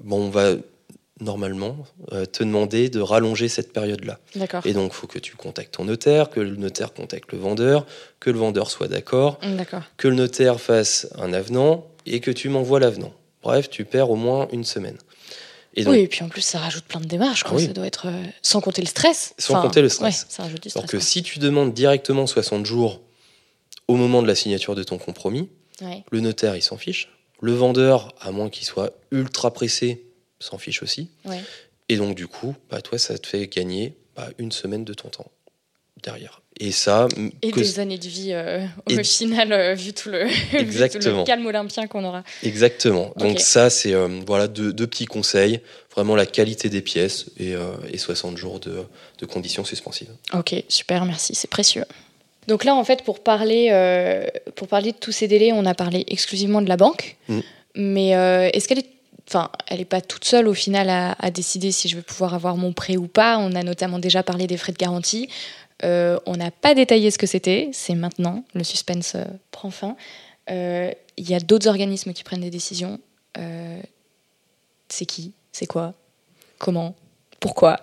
bon, 0.00 0.22
on 0.26 0.30
va 0.30 0.54
normalement 1.20 1.76
euh, 2.12 2.24
te 2.24 2.42
demander 2.42 2.88
de 2.88 3.00
rallonger 3.00 3.48
cette 3.48 3.72
période-là. 3.72 4.18
D'accord. 4.36 4.64
Et 4.64 4.72
donc, 4.72 4.92
il 4.92 4.96
faut 4.96 5.06
que 5.06 5.18
tu 5.18 5.36
contactes 5.36 5.74
ton 5.74 5.84
notaire, 5.84 6.30
que 6.30 6.40
le 6.40 6.56
notaire 6.56 6.94
contacte 6.94 7.32
le 7.32 7.38
vendeur, 7.38 7.84
que 8.20 8.30
le 8.30 8.38
vendeur 8.38 8.70
soit 8.70 8.88
d'accord, 8.88 9.38
Hum, 9.42 9.56
D'accord. 9.56 9.82
que 9.98 10.08
le 10.08 10.14
notaire 10.14 10.60
fasse 10.60 11.08
un 11.18 11.32
avenant 11.34 11.86
et 12.06 12.20
que 12.20 12.30
tu 12.30 12.48
m'envoies 12.48 12.80
l'avenant. 12.80 13.12
Bref, 13.42 13.68
tu 13.68 13.84
perds 13.84 14.10
au 14.10 14.16
moins 14.16 14.48
une 14.52 14.64
semaine. 14.64 14.96
Et 15.74 15.84
donc, 15.84 15.92
oui, 15.92 16.00
et 16.00 16.08
puis 16.08 16.24
en 16.24 16.28
plus, 16.28 16.40
ça 16.40 16.58
rajoute 16.58 16.84
plein 16.84 17.00
de 17.00 17.06
démarches. 17.06 17.42
quoi. 17.44 17.52
Ah 17.52 17.56
oui. 17.56 17.66
Ça 17.66 17.72
doit 17.72 17.86
être 17.86 18.08
euh, 18.08 18.24
sans 18.42 18.60
compter 18.60 18.80
le 18.82 18.88
stress. 18.88 19.34
Sans 19.38 19.60
compter 19.62 19.82
le 19.82 19.88
stress. 19.88 20.22
Ouais, 20.22 20.26
ça 20.28 20.42
rajoute 20.44 20.62
du 20.62 20.68
alors 20.74 20.84
stress. 20.86 20.90
que 20.90 20.98
si 21.06 21.22
tu 21.22 21.38
demandes 21.38 21.72
directement 21.72 22.26
60 22.26 22.66
jours 22.66 23.00
au 23.88 23.94
moment 23.96 24.22
de 24.22 24.26
la 24.26 24.34
signature 24.34 24.74
de 24.74 24.82
ton 24.82 24.98
compromis. 24.98 25.48
Ouais. 25.82 26.02
le 26.10 26.20
notaire, 26.20 26.56
il 26.56 26.62
s'en 26.62 26.76
fiche. 26.76 27.08
Le 27.40 27.52
vendeur, 27.54 28.14
à 28.20 28.30
moins 28.32 28.48
qu'il 28.50 28.66
soit 28.66 28.92
ultra 29.10 29.52
pressé, 29.52 30.04
s'en 30.38 30.58
fiche 30.58 30.82
aussi. 30.82 31.08
Ouais. 31.24 31.40
Et 31.88 31.96
donc, 31.96 32.14
du 32.14 32.26
coup, 32.26 32.54
bah, 32.70 32.80
toi, 32.82 32.98
ça 32.98 33.18
te 33.18 33.26
fait 33.26 33.46
gagner 33.48 33.94
bah, 34.16 34.28
une 34.38 34.52
semaine 34.52 34.84
de 34.84 34.94
ton 34.94 35.08
temps 35.08 35.30
derrière. 36.02 36.40
Et 36.58 36.72
ça, 36.72 37.08
Et 37.42 37.50
que- 37.50 37.60
des 37.60 37.78
années 37.80 37.98
de 37.98 38.06
vie 38.08 38.32
euh, 38.32 38.64
au 38.86 38.90
Et- 38.90 39.02
final, 39.04 39.52
euh, 39.52 39.74
vu 39.74 39.92
tout 39.92 40.10
le, 40.10 40.24
vu 40.28 40.34
tout 40.50 40.56
Exactement. 40.56 41.18
le 41.20 41.24
calme 41.24 41.46
olympien 41.46 41.86
qu'on 41.86 42.04
aura. 42.04 42.22
Exactement. 42.42 43.12
Donc 43.16 43.40
ça, 43.40 43.70
c'est 43.70 43.94
euh, 43.94 44.20
voilà 44.26 44.46
deux, 44.48 44.72
deux 44.72 44.86
petits 44.86 45.06
conseils. 45.06 45.60
Vraiment 45.94 46.14
la 46.16 46.26
qualité 46.26 46.68
des 46.68 46.82
pièces 46.82 47.26
et, 47.38 47.54
et 47.92 47.98
60 47.98 48.36
jours 48.36 48.60
de, 48.60 48.84
de 49.18 49.26
conditions 49.26 49.64
suspensives. 49.64 50.10
Ok, 50.34 50.54
super, 50.68 51.04
merci, 51.04 51.34
c'est 51.34 51.50
précieux. 51.50 51.84
Donc 52.48 52.64
là, 52.64 52.74
en 52.74 52.84
fait, 52.84 53.04
pour 53.04 53.20
parler, 53.20 53.68
euh, 53.70 54.26
pour 54.54 54.68
parler 54.68 54.92
de 54.92 54.96
tous 54.96 55.12
ces 55.12 55.28
délais, 55.28 55.52
on 55.52 55.66
a 55.66 55.74
parlé 55.74 56.04
exclusivement 56.08 56.62
de 56.62 56.68
la 56.68 56.76
banque. 56.76 57.16
Mm. 57.28 57.40
Mais 57.76 58.16
euh, 58.16 58.50
est-ce 58.52 58.66
qu'elle 58.68 58.80
est... 58.80 58.90
Enfin, 59.28 59.50
elle 59.68 59.78
n'est 59.78 59.84
pas 59.84 60.00
toute 60.00 60.24
seule 60.24 60.48
au 60.48 60.54
final 60.54 60.90
à, 60.90 61.12
à 61.20 61.30
décider 61.30 61.70
si 61.70 61.88
je 61.88 61.94
vais 61.94 62.02
pouvoir 62.02 62.34
avoir 62.34 62.56
mon 62.56 62.72
prêt 62.72 62.96
ou 62.96 63.06
pas? 63.06 63.38
On 63.38 63.54
a 63.54 63.62
notamment 63.62 64.00
déjà 64.00 64.24
parlé 64.24 64.48
des 64.48 64.56
frais 64.56 64.72
de 64.72 64.78
garantie. 64.78 65.28
Euh, 65.84 66.18
on 66.26 66.36
n'a 66.36 66.50
pas 66.50 66.74
détaillé 66.74 67.10
ce 67.12 67.18
que 67.18 67.26
c'était. 67.28 67.70
C'est 67.72 67.94
maintenant. 67.94 68.42
Le 68.54 68.64
suspense 68.64 69.14
euh, 69.14 69.24
prend 69.52 69.70
fin. 69.70 69.96
Euh, 70.50 70.90
Il 71.16 71.30
y 71.30 71.34
a 71.34 71.38
d'autres 71.38 71.68
organismes 71.68 72.12
qui 72.12 72.24
prennent 72.24 72.40
des 72.40 72.50
décisions. 72.50 72.98
C'est 74.88 75.06
qui? 75.06 75.32
C'est 75.52 75.66
quoi? 75.66 75.94
Comment? 76.58 76.96
Pourquoi? 77.38 77.78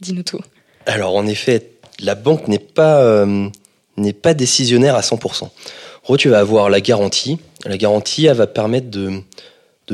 Dis-nous 0.00 0.22
tout. 0.22 0.40
Alors 0.86 1.16
en 1.16 1.26
effet, 1.26 1.72
la 1.98 2.14
banque 2.14 2.46
n'est 2.46 2.60
pas, 2.60 3.26
n'est 3.96 4.12
pas 4.12 4.34
décisionnaire 4.34 4.96
à 4.96 5.00
100%. 5.00 5.44
En 5.44 5.50
gros, 6.04 6.16
tu 6.16 6.28
vas 6.28 6.38
avoir 6.38 6.68
la 6.70 6.80
garantie. 6.80 7.38
La 7.64 7.76
garantie, 7.76 8.26
elle 8.26 8.36
va 8.36 8.46
permettre 8.46 8.90
de, 8.90 9.22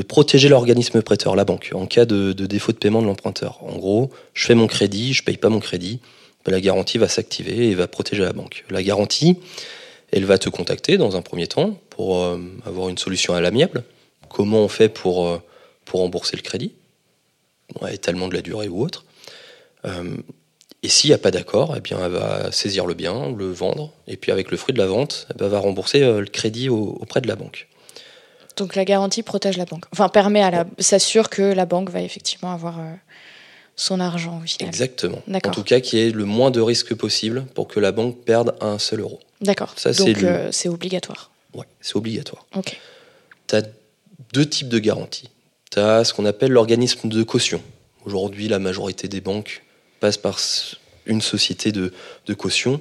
protéger 0.08 0.48
l'organisme 0.48 1.02
prêteur, 1.02 1.36
la 1.36 1.44
banque, 1.44 1.70
en 1.74 1.86
cas 1.86 2.04
de, 2.04 2.32
défaut 2.32 2.72
de 2.72 2.78
paiement 2.78 3.02
de 3.02 3.06
l'emprunteur. 3.06 3.58
En 3.62 3.76
gros, 3.76 4.10
je 4.34 4.46
fais 4.46 4.54
mon 4.54 4.66
crédit, 4.66 5.12
je 5.12 5.22
paye 5.22 5.36
pas 5.36 5.48
mon 5.48 5.60
crédit, 5.60 6.00
la 6.46 6.60
garantie 6.60 6.98
va 6.98 7.08
s'activer 7.08 7.68
et 7.68 7.74
va 7.74 7.86
protéger 7.86 8.22
la 8.22 8.32
banque. 8.32 8.64
La 8.70 8.82
garantie, 8.82 9.38
elle 10.10 10.24
va 10.24 10.38
te 10.38 10.48
contacter 10.48 10.96
dans 10.96 11.16
un 11.16 11.22
premier 11.22 11.46
temps 11.46 11.78
pour 11.90 12.18
euh, 12.18 12.38
avoir 12.66 12.88
une 12.88 12.98
solution 12.98 13.34
à 13.34 13.40
l'amiable. 13.40 13.84
Comment 14.28 14.58
on 14.58 14.68
fait 14.68 14.88
pour, 14.88 15.26
euh, 15.26 15.42
rembourser 15.92 16.36
le 16.36 16.42
crédit? 16.42 16.72
Étalement 17.90 18.28
de 18.28 18.34
la 18.34 18.42
durée 18.42 18.68
ou 18.68 18.82
autre. 18.82 19.04
Euh, 19.84 20.16
et 20.82 20.88
s'il 20.88 21.10
n'y 21.10 21.14
a 21.14 21.18
pas 21.18 21.30
d'accord, 21.30 21.74
eh 21.76 21.80
bien, 21.80 21.98
elle 22.04 22.12
va 22.12 22.50
saisir 22.52 22.86
le 22.86 22.94
bien, 22.94 23.30
le 23.36 23.50
vendre, 23.50 23.92
et 24.08 24.16
puis 24.16 24.32
avec 24.32 24.50
le 24.50 24.56
fruit 24.56 24.72
de 24.74 24.78
la 24.78 24.86
vente, 24.86 25.26
elle 25.38 25.46
va 25.46 25.58
rembourser 25.58 26.02
euh, 26.02 26.20
le 26.20 26.26
crédit 26.26 26.68
au- 26.68 26.96
auprès 27.00 27.20
de 27.20 27.28
la 27.28 27.36
banque. 27.36 27.68
Donc 28.56 28.74
la 28.76 28.84
garantie 28.84 29.22
protège 29.22 29.56
la 29.56 29.64
banque. 29.64 29.84
Enfin, 29.92 30.08
permet 30.08 30.42
à 30.42 30.50
la, 30.50 30.66
s'assure 30.78 31.30
que 31.30 31.42
la 31.42 31.66
banque 31.66 31.90
va 31.90 32.02
effectivement 32.02 32.52
avoir 32.52 32.78
euh, 32.80 32.92
son 33.76 34.00
argent 34.00 34.40
au 34.42 34.46
final. 34.46 34.68
Exactement. 34.68 35.22
En 35.44 35.50
tout 35.50 35.62
cas, 35.62 35.80
qu'il 35.80 35.98
y 35.98 36.02
ait 36.02 36.10
le 36.10 36.24
moins 36.24 36.50
de 36.50 36.60
risques 36.60 36.94
possible 36.94 37.44
pour 37.54 37.68
que 37.68 37.80
la 37.80 37.92
banque 37.92 38.18
perde 38.24 38.54
un 38.60 38.78
seul 38.78 39.00
euro. 39.00 39.20
D'accord. 39.40 39.72
Ça, 39.76 39.92
c'est 39.94 40.12
le- 40.14 40.28
euh, 40.28 40.52
c'est 40.52 40.68
obligatoire. 40.68 41.30
Ouais, 41.54 41.66
c'est 41.80 41.96
obligatoire. 41.96 42.46
Ok. 42.56 42.78
tu 43.48 43.56
as 43.56 43.62
deux 44.32 44.46
types 44.48 44.68
de 44.68 44.78
garanties. 44.78 45.28
Tu 45.72 45.78
as 45.78 46.04
ce 46.04 46.12
qu'on 46.14 46.26
appelle 46.26 46.52
l'organisme 46.52 47.08
de 47.08 47.22
caution. 47.22 47.60
Aujourd'hui, 48.04 48.48
la 48.48 48.58
majorité 48.58 49.08
des 49.08 49.20
banques 49.20 49.62
passent 50.00 50.18
par 50.18 50.38
une 51.06 51.20
société 51.20 51.72
de, 51.72 51.92
de 52.26 52.34
caution. 52.34 52.80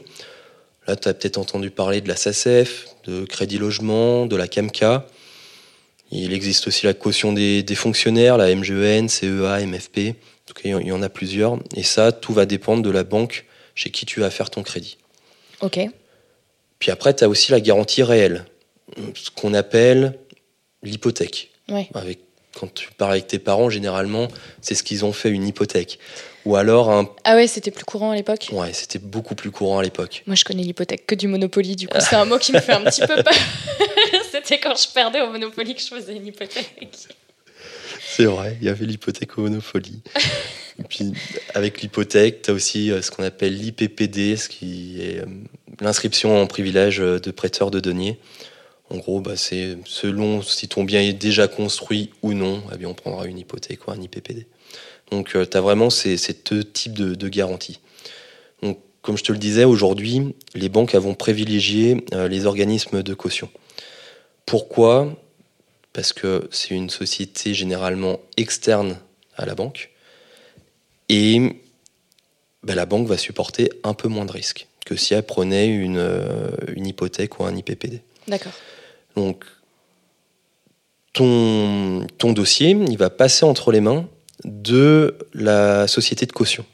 Là, 0.87 0.95
tu 0.95 1.07
as 1.07 1.13
peut-être 1.13 1.37
entendu 1.37 1.69
parler 1.69 2.01
de 2.01 2.07
la 2.07 2.15
SACEF, 2.15 2.87
de 3.05 3.25
Crédit 3.25 3.57
Logement, 3.57 4.25
de 4.25 4.35
la 4.35 4.47
CAMCA. 4.47 5.05
Il 6.11 6.33
existe 6.33 6.67
aussi 6.67 6.85
la 6.85 6.95
caution 6.95 7.33
des, 7.33 7.61
des 7.61 7.75
fonctionnaires, 7.75 8.37
la 8.37 8.53
MGEN, 8.55 9.07
CEA, 9.07 9.65
MFP. 9.65 9.97
En 9.99 10.13
tout 10.47 10.53
cas, 10.55 10.61
il 10.63 10.87
y 10.87 10.91
en 10.91 11.03
a 11.03 11.09
plusieurs. 11.09 11.59
Et 11.75 11.83
ça, 11.83 12.11
tout 12.11 12.33
va 12.33 12.47
dépendre 12.47 12.81
de 12.81 12.89
la 12.89 13.03
banque 13.03 13.45
chez 13.75 13.91
qui 13.91 14.05
tu 14.05 14.19
vas 14.19 14.31
faire 14.31 14.49
ton 14.49 14.63
crédit. 14.63 14.97
Ok. 15.61 15.79
Puis 16.79 16.91
après, 16.91 17.15
tu 17.15 17.23
as 17.23 17.29
aussi 17.29 17.51
la 17.51 17.59
garantie 17.59 18.01
réelle, 18.01 18.45
ce 19.13 19.29
qu'on 19.29 19.53
appelle 19.53 20.17
l'hypothèque. 20.81 21.51
Ouais. 21.69 21.87
Avec, 21.93 22.19
quand 22.55 22.73
tu 22.73 22.89
parles 22.97 23.11
avec 23.11 23.27
tes 23.27 23.39
parents, 23.39 23.69
généralement, 23.69 24.27
c'est 24.61 24.75
ce 24.75 24.83
qu'ils 24.83 25.05
ont 25.05 25.13
fait, 25.13 25.29
une 25.29 25.47
hypothèque. 25.47 25.99
Ou 26.45 26.55
alors 26.55 26.89
un... 26.89 27.09
Ah 27.25 27.35
ouais, 27.35 27.47
c'était 27.47 27.71
plus 27.71 27.85
courant 27.85 28.11
à 28.11 28.15
l'époque. 28.15 28.49
Ouais, 28.51 28.71
c'était 28.73 28.99
beaucoup 28.99 29.35
plus 29.35 29.51
courant 29.51 29.79
à 29.79 29.83
l'époque. 29.83 30.23
Moi, 30.25 30.35
je 30.35 30.43
connais 30.43 30.63
l'hypothèque 30.63 31.05
que 31.05 31.15
du 31.15 31.27
Monopoly. 31.27 31.75
Du 31.75 31.87
coup, 31.87 31.97
c'est 31.99 32.15
un 32.15 32.25
mot 32.25 32.37
qui 32.37 32.53
me 32.53 32.59
fait 32.59 32.73
un 32.73 32.81
petit 32.81 33.01
peu 33.01 33.15
peur. 33.23 33.33
c'était 34.31 34.59
quand 34.59 34.75
je 34.75 34.91
perdais 34.93 35.21
au 35.21 35.29
Monopoly 35.29 35.75
que 35.75 35.81
je 35.81 35.87
faisais 35.87 36.15
une 36.15 36.25
hypothèque. 36.25 36.75
C'est 38.01 38.25
vrai, 38.25 38.57
il 38.61 38.67
y 38.67 38.69
avait 38.69 38.85
l'hypothèque 38.85 39.37
au 39.37 39.41
Monopoly. 39.43 40.01
Et 40.79 40.83
puis, 40.83 41.11
avec 41.53 41.81
l'hypothèque, 41.81 42.41
tu 42.43 42.51
as 42.51 42.53
aussi 42.53 42.91
euh, 42.91 43.01
ce 43.01 43.11
qu'on 43.11 43.23
appelle 43.23 43.55
l'IPPD, 43.55 44.37
ce 44.37 44.47
qui 44.47 45.01
est 45.01 45.19
euh, 45.19 45.25
l'inscription 45.81 46.41
en 46.41 46.47
privilège 46.47 47.01
euh, 47.01 47.19
de 47.19 47.31
prêteur 47.31 47.69
de 47.69 47.79
deniers. 47.79 48.17
En 48.89 48.97
gros, 48.97 49.19
bah, 49.19 49.35
c'est 49.35 49.77
selon 49.85 50.41
si 50.41 50.67
ton 50.67 50.83
bien 50.83 51.01
est 51.01 51.13
déjà 51.13 51.47
construit 51.47 52.11
ou 52.23 52.33
non, 52.33 52.63
eh 52.73 52.77
bien, 52.77 52.87
on 52.87 52.93
prendra 52.93 53.25
une 53.25 53.37
hypothèque 53.37 53.87
ou 53.87 53.91
un 53.91 54.01
IPPD. 54.01 54.47
Donc, 55.11 55.29
tu 55.29 55.37
as 55.37 55.61
vraiment 55.61 55.89
ces, 55.89 56.17
ces 56.17 56.33
deux 56.49 56.63
types 56.63 56.93
de, 56.93 57.15
de 57.15 57.29
garanties. 57.29 57.79
Donc, 58.61 58.79
comme 59.01 59.17
je 59.17 59.23
te 59.23 59.31
le 59.31 59.37
disais, 59.37 59.63
aujourd'hui, 59.63 60.35
les 60.53 60.69
banques 60.69 60.93
vont 60.95 61.15
privilégier 61.15 62.05
euh, 62.13 62.27
les 62.27 62.45
organismes 62.45 63.01
de 63.01 63.13
caution. 63.13 63.49
Pourquoi? 64.45 65.15
Parce 65.93 66.13
que 66.13 66.47
c'est 66.51 66.75
une 66.75 66.89
société 66.89 67.53
généralement 67.53 68.19
externe 68.37 68.97
à 69.35 69.45
la 69.45 69.55
banque. 69.55 69.91
Et 71.07 71.61
ben, 72.63 72.75
la 72.75 72.85
banque 72.85 73.07
va 73.07 73.17
supporter 73.17 73.71
un 73.83 73.93
peu 73.93 74.07
moins 74.07 74.25
de 74.25 74.31
risques 74.31 74.67
que 74.85 74.95
si 74.95 75.13
elle 75.13 75.23
prenait 75.23 75.67
une, 75.67 75.97
euh, 75.97 76.49
une 76.75 76.87
hypothèque 76.87 77.39
ou 77.39 77.45
un 77.45 77.55
IPPD. 77.55 78.01
D'accord. 78.27 78.51
Donc, 79.15 79.45
ton, 81.13 82.07
ton 82.17 82.33
dossier, 82.33 82.71
il 82.71 82.97
va 82.97 83.09
passer 83.09 83.45
entre 83.45 83.71
les 83.71 83.81
mains 83.81 84.07
de 84.43 85.17
la 85.33 85.87
société 85.87 86.25
de 86.25 86.31
caution. 86.31 86.65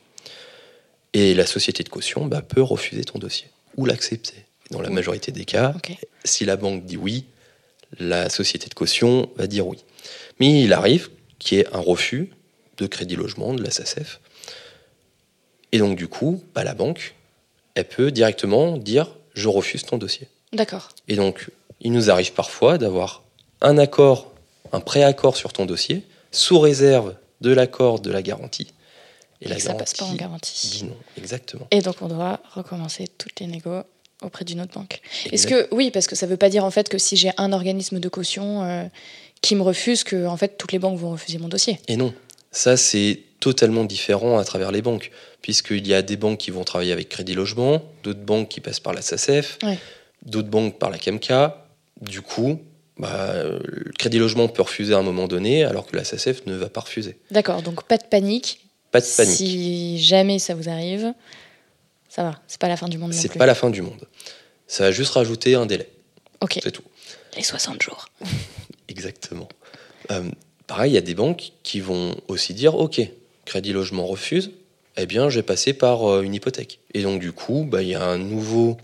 Et 1.14 1.34
la 1.34 1.46
société 1.46 1.84
de 1.84 1.90
caution 1.90 2.26
bah, 2.26 2.42
peut 2.42 2.62
refuser 2.62 3.04
ton 3.04 3.20
dossier 3.20 3.48
ou 3.78 3.86
l'accepter. 3.86 4.46
Dans 4.72 4.82
la 4.82 4.90
majorité 4.90 5.32
des 5.32 5.46
cas, 5.46 5.74
si 6.24 6.44
la 6.44 6.58
banque 6.58 6.86
dit 6.86 6.98
oui, 6.98 7.26
la 8.00 8.30
société 8.30 8.68
de 8.68 8.74
caution 8.74 9.30
va 9.38 9.48
dire 9.48 9.68
oui. 9.68 9.78
Mais 10.40 10.64
il 10.64 10.74
arrive 10.74 11.10
qu'il 11.40 11.58
y 11.58 11.62
ait 11.62 11.68
un 11.74 11.80
refus 11.80 12.32
de 12.78 12.88
crédit 12.88 13.16
logement 13.16 13.54
de 13.54 13.64
la 13.64 13.72
SACEF. 13.72 14.20
Et 15.72 15.78
donc, 15.78 15.98
du 15.98 16.08
coup, 16.08 16.44
bah, 16.54 16.64
la 16.64 16.74
banque, 16.74 17.14
elle 17.76 17.88
peut 17.88 18.12
directement 18.12 18.78
dire 18.78 19.16
je 19.34 19.48
refuse 19.50 19.84
ton 19.84 19.98
dossier. 19.98 20.28
D'accord. 20.54 20.90
Et 21.08 21.16
donc, 21.16 21.50
il 21.82 21.92
nous 21.92 22.10
arrive 22.10 22.34
parfois 22.34 22.78
d'avoir 22.78 23.24
un 23.62 23.78
accord, 23.78 24.34
un 24.72 24.80
préaccord 24.80 25.36
sur 25.36 25.54
ton 25.54 25.66
dossier, 25.66 26.04
sous 26.32 26.60
réserve 26.60 27.16
de 27.46 27.54
l'accord 27.54 28.00
de 28.00 28.12
la 28.12 28.22
garantie. 28.24 28.68
Et 29.42 29.50
que 29.50 29.60
ça 29.62 29.76
passe 29.76 29.94
pas 29.94 30.06
en 30.06 30.16
garantie. 30.16 30.70
dit 30.80 30.84
non, 30.86 30.98
exactement. 31.18 31.68
Et 31.70 31.82
donc, 31.82 31.98
on 32.02 32.08
doit 32.08 32.40
recommencer 32.54 33.06
toutes 33.18 33.40
les 33.40 33.46
négos 33.48 33.84
auprès 34.24 34.46
d'une 34.46 34.62
autre 34.62 34.74
banque. 34.74 35.02
Est-ce 35.32 35.46
que, 35.46 35.68
oui, 35.72 35.92
parce 35.92 36.08
que 36.08 36.16
ça 36.16 36.26
veut 36.26 36.38
pas 36.38 36.50
dire 36.50 36.66
en 36.66 36.72
fait 36.72 36.90
que 36.90 36.98
si 36.98 37.16
j'ai 37.18 37.32
un 37.38 37.52
organisme 37.54 38.00
de 38.00 38.10
caution 38.10 38.64
euh, 38.64 38.86
qui 39.42 39.56
me 39.56 39.62
refuse, 39.62 40.04
que 40.04 40.26
en 40.26 40.38
fait 40.38 40.58
toutes 40.58 40.72
les 40.72 40.80
banques 40.80 40.98
vont 40.98 41.12
refuser 41.12 41.38
mon 41.38 41.50
dossier? 41.50 41.80
Et 41.88 41.98
non, 41.98 42.14
ça 42.52 42.78
c'est 42.78 43.20
totalement 43.40 43.84
différent 43.84 44.40
à 44.40 44.44
travers 44.46 44.72
les 44.72 44.82
banques, 44.82 45.12
puisqu'il 45.44 45.86
y 45.86 45.94
a 45.94 46.02
des 46.02 46.18
banques 46.18 46.40
qui 46.40 46.50
vont 46.50 46.64
travailler 46.64 46.94
avec 46.94 47.10
Crédit 47.10 47.36
Logement, 47.36 47.84
d'autres 48.04 48.22
banques 48.26 48.50
qui 48.50 48.62
passent 48.62 48.80
par 48.80 48.94
la 48.94 49.04
SACEF, 49.04 49.60
Ouais. 49.62 49.78
d'autres 50.26 50.50
banques 50.50 50.80
par 50.80 50.90
la 50.90 50.98
CAMCA. 50.98 51.68
Du 52.02 52.22
coup, 52.22 52.60
bah, 52.98 53.44
le 53.44 53.92
Crédit 53.98 54.20
Logement 54.20 54.48
peut 54.48 54.62
refuser 54.62 54.94
à 54.94 54.98
un 54.98 55.04
moment 55.04 55.28
donné, 55.28 55.64
alors 55.64 55.86
que 55.86 55.96
la 55.96 56.04
SACEF 56.04 56.46
ne 56.46 56.56
va 56.56 56.70
pas 56.70 56.82
refuser. 56.82 57.18
D'accord, 57.32 57.62
donc 57.62 57.84
pas 57.84 57.98
de 57.98 58.04
panique. 58.06 58.62
Pas 58.92 59.02
de 59.02 59.06
panique. 59.06 59.36
Si 59.36 60.00
jamais 60.02 60.40
ça 60.40 60.56
vous 60.56 60.70
arrive, 60.70 61.14
ça 62.10 62.24
va, 62.24 62.42
c'est 62.48 62.60
pas 62.60 62.70
la 62.70 62.78
fin 62.78 62.88
du 62.88 62.98
monde 62.98 63.14
C'est 63.14 63.34
pas 63.38 63.46
la 63.46 63.56
fin 63.56 63.70
du 63.70 63.82
monde. 63.82 64.08
Ça 64.68 64.86
va 64.86 64.92
juste 64.92 65.12
rajouter 65.12 65.56
un 65.56 65.66
délai, 65.66 65.90
Ok, 66.42 66.60
c'est 66.64 66.72
tout. 66.72 66.84
les 67.36 67.44
60 67.44 67.82
jours. 67.82 68.08
Exactement. 68.88 69.50
Euh, 70.12 70.24
pareil, 70.68 70.92
il 70.92 70.96
y 70.96 70.98
a 70.98 71.02
des 71.02 71.16
banques 71.16 71.52
qui 71.64 71.82
vont 71.82 72.16
aussi 72.28 72.54
dire 72.54 72.76
Ok, 72.76 73.02
Crédit 73.46 73.74
Logement 73.74 74.06
refuse, 74.06 74.52
eh 74.98 75.06
bien, 75.06 75.30
j'ai 75.30 75.44
passé 75.44 75.74
par 75.74 76.10
euh, 76.10 76.22
une 76.22 76.34
hypothèque. 76.34 76.80
Et 76.94 77.04
donc, 77.04 77.20
du 77.20 77.32
coup, 77.32 77.68
bah, 77.70 77.82
il 77.82 77.90
y 77.90 77.96
a 77.96 78.04
un 78.04 78.18
nouveau, 78.18 78.78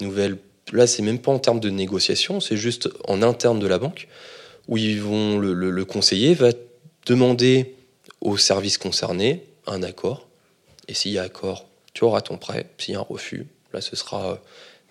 nouvelle. 0.00 0.36
Là, 0.72 0.86
c'est 0.86 1.02
même 1.02 1.18
pas 1.18 1.30
en 1.32 1.38
termes 1.38 1.60
de 1.60 1.70
négociation, 1.70 2.40
c'est 2.40 2.56
juste 2.56 2.88
en 3.06 3.22
interne 3.22 3.58
de 3.60 3.66
la 3.66 3.78
banque, 3.78 4.08
où 4.68 4.76
ils 4.76 5.00
vont, 5.00 5.38
le, 5.38 5.52
le- 5.52 5.70
le 5.70 5.84
conseiller 5.84 6.34
va 6.34 6.50
demander 7.06 7.74
au 8.20 8.36
service 8.36 8.78
concerné 8.78 9.44
un 9.66 9.82
accord. 9.82 10.26
Et 10.88 10.94
s'il 10.94 11.12
y 11.12 11.18
a 11.18 11.22
accord, 11.22 11.66
tu 11.94 12.04
auras 12.04 12.20
ton 12.22 12.38
prêt. 12.38 12.66
S'il 12.78 12.94
y 12.94 12.96
a 12.96 13.00
un 13.00 13.06
refus, 13.08 13.46
là, 13.72 13.80
ce 13.80 13.96
sera 13.96 14.32
euh, 14.32 14.34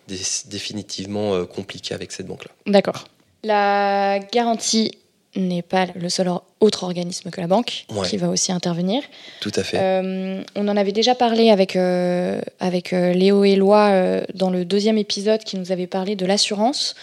dé- 0.08 0.18
définitivement 0.48 1.34
euh, 1.36 1.46
compliqué 1.46 1.94
avec 1.94 2.12
cette 2.12 2.28
banque-là. 2.28 2.52
D'accord. 2.68 3.06
La 3.44 4.20
garantie 4.32 4.92
n'est 5.36 5.62
pas 5.62 5.88
le 5.96 6.10
seul 6.10 6.30
autre 6.60 6.84
organisme 6.84 7.30
que 7.32 7.40
la 7.40 7.48
banque 7.48 7.86
Ouais. 7.90 8.08
qui 8.08 8.18
va 8.18 8.28
aussi 8.30 8.52
intervenir. 8.52 9.02
Tout 9.40 9.52
à 9.56 9.64
fait. 9.64 9.78
Euh, 9.80 10.44
on 10.56 10.68
en 10.68 10.76
avait 10.76 10.92
déjà 10.92 11.16
parlé 11.16 11.50
avec, 11.50 11.76
euh, 11.76 12.42
avec 12.60 12.92
euh, 12.92 13.14
Léo 13.14 13.44
et 13.46 13.56
Loi 13.56 13.90
euh, 13.92 14.24
dans 14.34 14.50
le 14.50 14.66
deuxième 14.66 14.98
épisode 14.98 15.44
qui 15.44 15.58
nous 15.58 15.72
avait 15.72 15.88
parlé 15.88 16.16
de 16.16 16.26
l'assurance. 16.26 16.96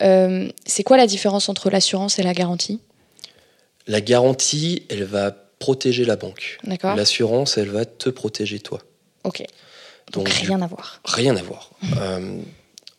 C'est 0.00 0.82
quoi 0.84 0.96
la 0.96 1.06
différence 1.06 1.48
entre 1.48 1.70
l'assurance 1.70 2.18
et 2.18 2.22
la 2.22 2.34
garantie? 2.34 2.80
La 3.86 4.00
garantie, 4.00 4.82
elle 4.90 5.04
va 5.04 5.30
protéger 5.58 6.04
la 6.04 6.16
banque. 6.16 6.58
D'accord 6.64 6.94
L'assurance, 6.96 7.56
elle 7.56 7.70
va 7.70 7.84
te 7.86 8.10
protéger 8.10 8.60
toi. 8.60 8.80
Ok. 9.24 9.42
Donc, 10.12 10.28
rien 10.28 10.60
à 10.60 10.66
voir. 10.66 11.00
Rien 11.04 11.36
à 11.36 11.42
voir. 11.42 11.70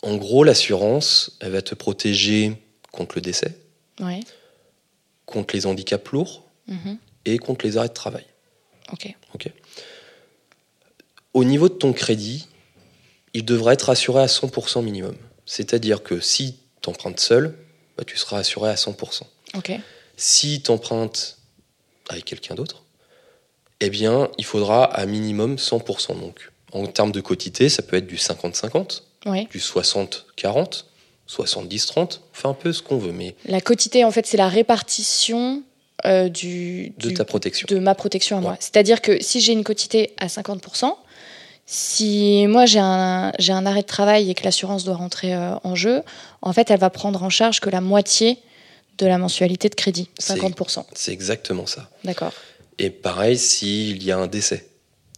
En 0.04 0.16
gros, 0.16 0.44
l'assurance, 0.44 1.38
elle 1.42 1.52
va 1.52 1.62
te 1.64 1.74
protéger 1.74 2.54
contre 2.92 3.16
le 3.16 3.22
décès, 3.22 3.58
Ouais. 4.00 4.20
Contre 5.28 5.56
les 5.56 5.68
handicaps 5.68 6.12
lourds 6.12 6.44
Mhm. 6.68 6.98
et 7.26 7.38
contre 7.38 7.66
les 7.66 7.78
arrêts 7.78 7.90
de 7.90 7.94
travail. 7.94 8.26
Ok. 8.92 9.14
Au 11.34 11.44
niveau 11.44 11.70
de 11.70 11.74
ton 11.76 11.94
crédit, 11.94 12.48
il 13.34 13.46
devrait 13.46 13.76
être 13.76 13.90
assuré 13.92 14.22
à 14.24 14.28
100% 14.28 14.82
minimum. 14.82 15.16
C'est-à-dire 15.46 16.02
que 16.02 16.20
si 16.20 16.58
tu 16.82 16.90
empruntes 16.90 17.20
seul, 17.20 17.56
bah, 17.98 18.04
tu 18.06 18.18
seras 18.18 18.40
assuré 18.40 18.70
à 18.70 18.76
100%. 18.76 19.28
Ok. 19.56 19.72
Si 20.16 20.62
tu 20.64 20.72
empruntes 20.72 21.38
avec 22.10 22.26
quelqu'un 22.26 22.56
d'autre, 22.56 22.84
eh 23.82 23.90
bien, 23.92 24.30
il 24.40 24.46
faudra 24.46 24.86
à 24.86 25.06
minimum 25.06 25.58
100%. 25.58 26.16
Donc, 26.16 26.52
en 26.72 26.88
termes 26.88 27.12
de 27.12 27.22
quotité, 27.22 27.70
ça 27.70 27.84
peut 27.84 27.98
être 27.98 28.08
du 28.08 28.18
50-50, 28.18 29.04
Ouais. 29.26 29.46
du 29.52 29.60
60-40, 29.60 30.86
70-30, 31.30 31.98
on 32.00 32.08
fait 32.34 32.48
un 32.48 32.54
peu 32.54 32.72
ce 32.74 32.82
qu'on 32.82 32.98
veut, 32.98 33.12
mais 33.12 33.36
La 33.46 33.62
quotité, 33.62 34.04
en 34.06 34.12
fait, 34.12 34.26
c'est 34.26 34.38
la 34.38 34.48
répartition 34.50 35.64
euh, 36.06 36.30
du, 36.30 36.94
de 37.00 37.08
du- 37.10 37.14
ta 37.16 37.26
protection. 37.26 37.66
de 37.70 37.80
ma 37.80 37.96
protection 37.96 38.38
à 38.38 38.42
moi. 38.42 38.56
C'est-à-dire 38.60 39.02
que 39.02 39.22
si 39.22 39.42
j'ai 39.42 39.52
une 39.54 39.64
quotité 39.64 40.14
à 40.20 40.28
50%, 40.28 40.94
si 41.66 42.46
moi 42.48 42.66
j'ai 42.66 42.80
un, 42.80 43.32
j'ai 43.40 43.52
un 43.52 43.66
arrêt 43.66 43.82
de 43.82 43.88
travail 43.88 44.30
et 44.30 44.34
que 44.36 44.44
l'assurance 44.44 44.84
doit 44.86 44.96
rentrer 44.96 45.34
euh, 45.36 45.56
en 45.64 45.76
jeu, 45.76 46.02
en 46.42 46.54
fait, 46.54 46.72
elle 46.72 46.80
va 46.80 46.90
prendre 46.90 47.24
en 47.24 47.30
charge 47.30 47.60
que 47.60 47.70
la 47.70 47.82
moitié 47.82 48.38
de 49.00 49.06
la 49.06 49.18
mensualité 49.18 49.70
de 49.70 49.76
crédit, 49.76 50.10
C'est- 50.18 50.34
50%. 50.36 50.86
C'est 50.94 51.12
exactement 51.12 51.66
ça. 51.66 51.90
D'accord. 52.04 52.32
Et 52.80 52.90
pareil, 52.90 53.38
s'il 53.38 54.02
y 54.04 54.12
a 54.12 54.18
un 54.18 54.28
décès. 54.28 54.68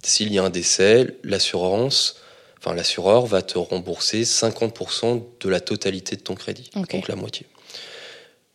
S'il 0.01 0.31
y 0.33 0.39
a 0.39 0.43
un 0.43 0.49
décès, 0.49 1.17
l'assurance, 1.23 2.15
enfin 2.59 2.75
l'assureur 2.75 3.25
va 3.25 3.41
te 3.41 3.57
rembourser 3.57 4.23
50% 4.23 5.23
de 5.39 5.49
la 5.49 5.59
totalité 5.59 6.15
de 6.15 6.21
ton 6.21 6.35
crédit, 6.35 6.69
donc 6.75 7.07
la 7.07 7.15
moitié. 7.15 7.45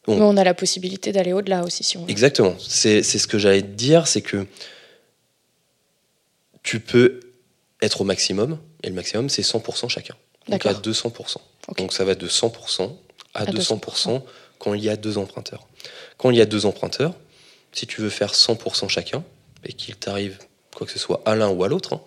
Mais 0.07 0.21
on 0.21 0.37
a 0.37 0.45
la 0.45 0.55
possibilité 0.55 1.13
d'aller 1.13 1.33
au-delà 1.33 1.65
aussi 1.65 1.83
si 1.83 1.97
on 1.97 2.05
veut. 2.05 2.11
Exactement. 2.11 2.55
C'est 2.59 3.03
ce 3.03 3.27
que 3.27 3.39
j'allais 3.39 3.63
te 3.63 3.69
dire, 3.69 4.07
c'est 4.07 4.21
que 4.21 4.47
tu 6.63 6.81
peux 6.81 7.21
être 7.81 8.03
au 8.03 8.05
maximum, 8.05 8.59
et 8.83 8.89
le 8.89 8.95
maximum, 8.95 9.29
c'est 9.29 9.43
100% 9.43 9.89
chacun. 9.89 10.15
Donc 10.49 10.67
à 10.67 10.75
D'accord. 10.75 10.93
200%. 10.93 11.37
Ok. 11.69 11.79
Donc 11.79 11.93
ça 11.93 12.05
va 12.05 12.15
de 12.15 12.29
100% 12.29 12.91
à, 13.35 13.43
À 13.43 13.45
200%, 13.47 14.23
quand 14.59 14.75
il 14.75 14.85
y 14.85 14.89
a 14.89 14.97
deux 14.97 15.19
emprunteurs. 15.19 15.67
Quand 16.19 16.31
il 16.31 16.37
y 16.37 16.41
a 16.41 16.47
deux 16.47 16.67
emprunteurs, 16.67 17.15
si 17.73 17.87
tu 17.87 18.01
veux 18.01 18.11
faire 18.11 18.33
100% 18.33 18.89
chacun, 18.89 19.25
et 19.65 19.73
qu'il 19.73 19.97
t'arrive 19.97 20.39
quoi 20.75 20.87
que 20.87 20.93
ce 20.93 20.99
soit 20.99 21.23
à 21.25 21.35
l'un 21.35 21.49
ou 21.49 21.65
à 21.65 21.69
l'autre, 21.69 21.95
hein, 21.95 22.01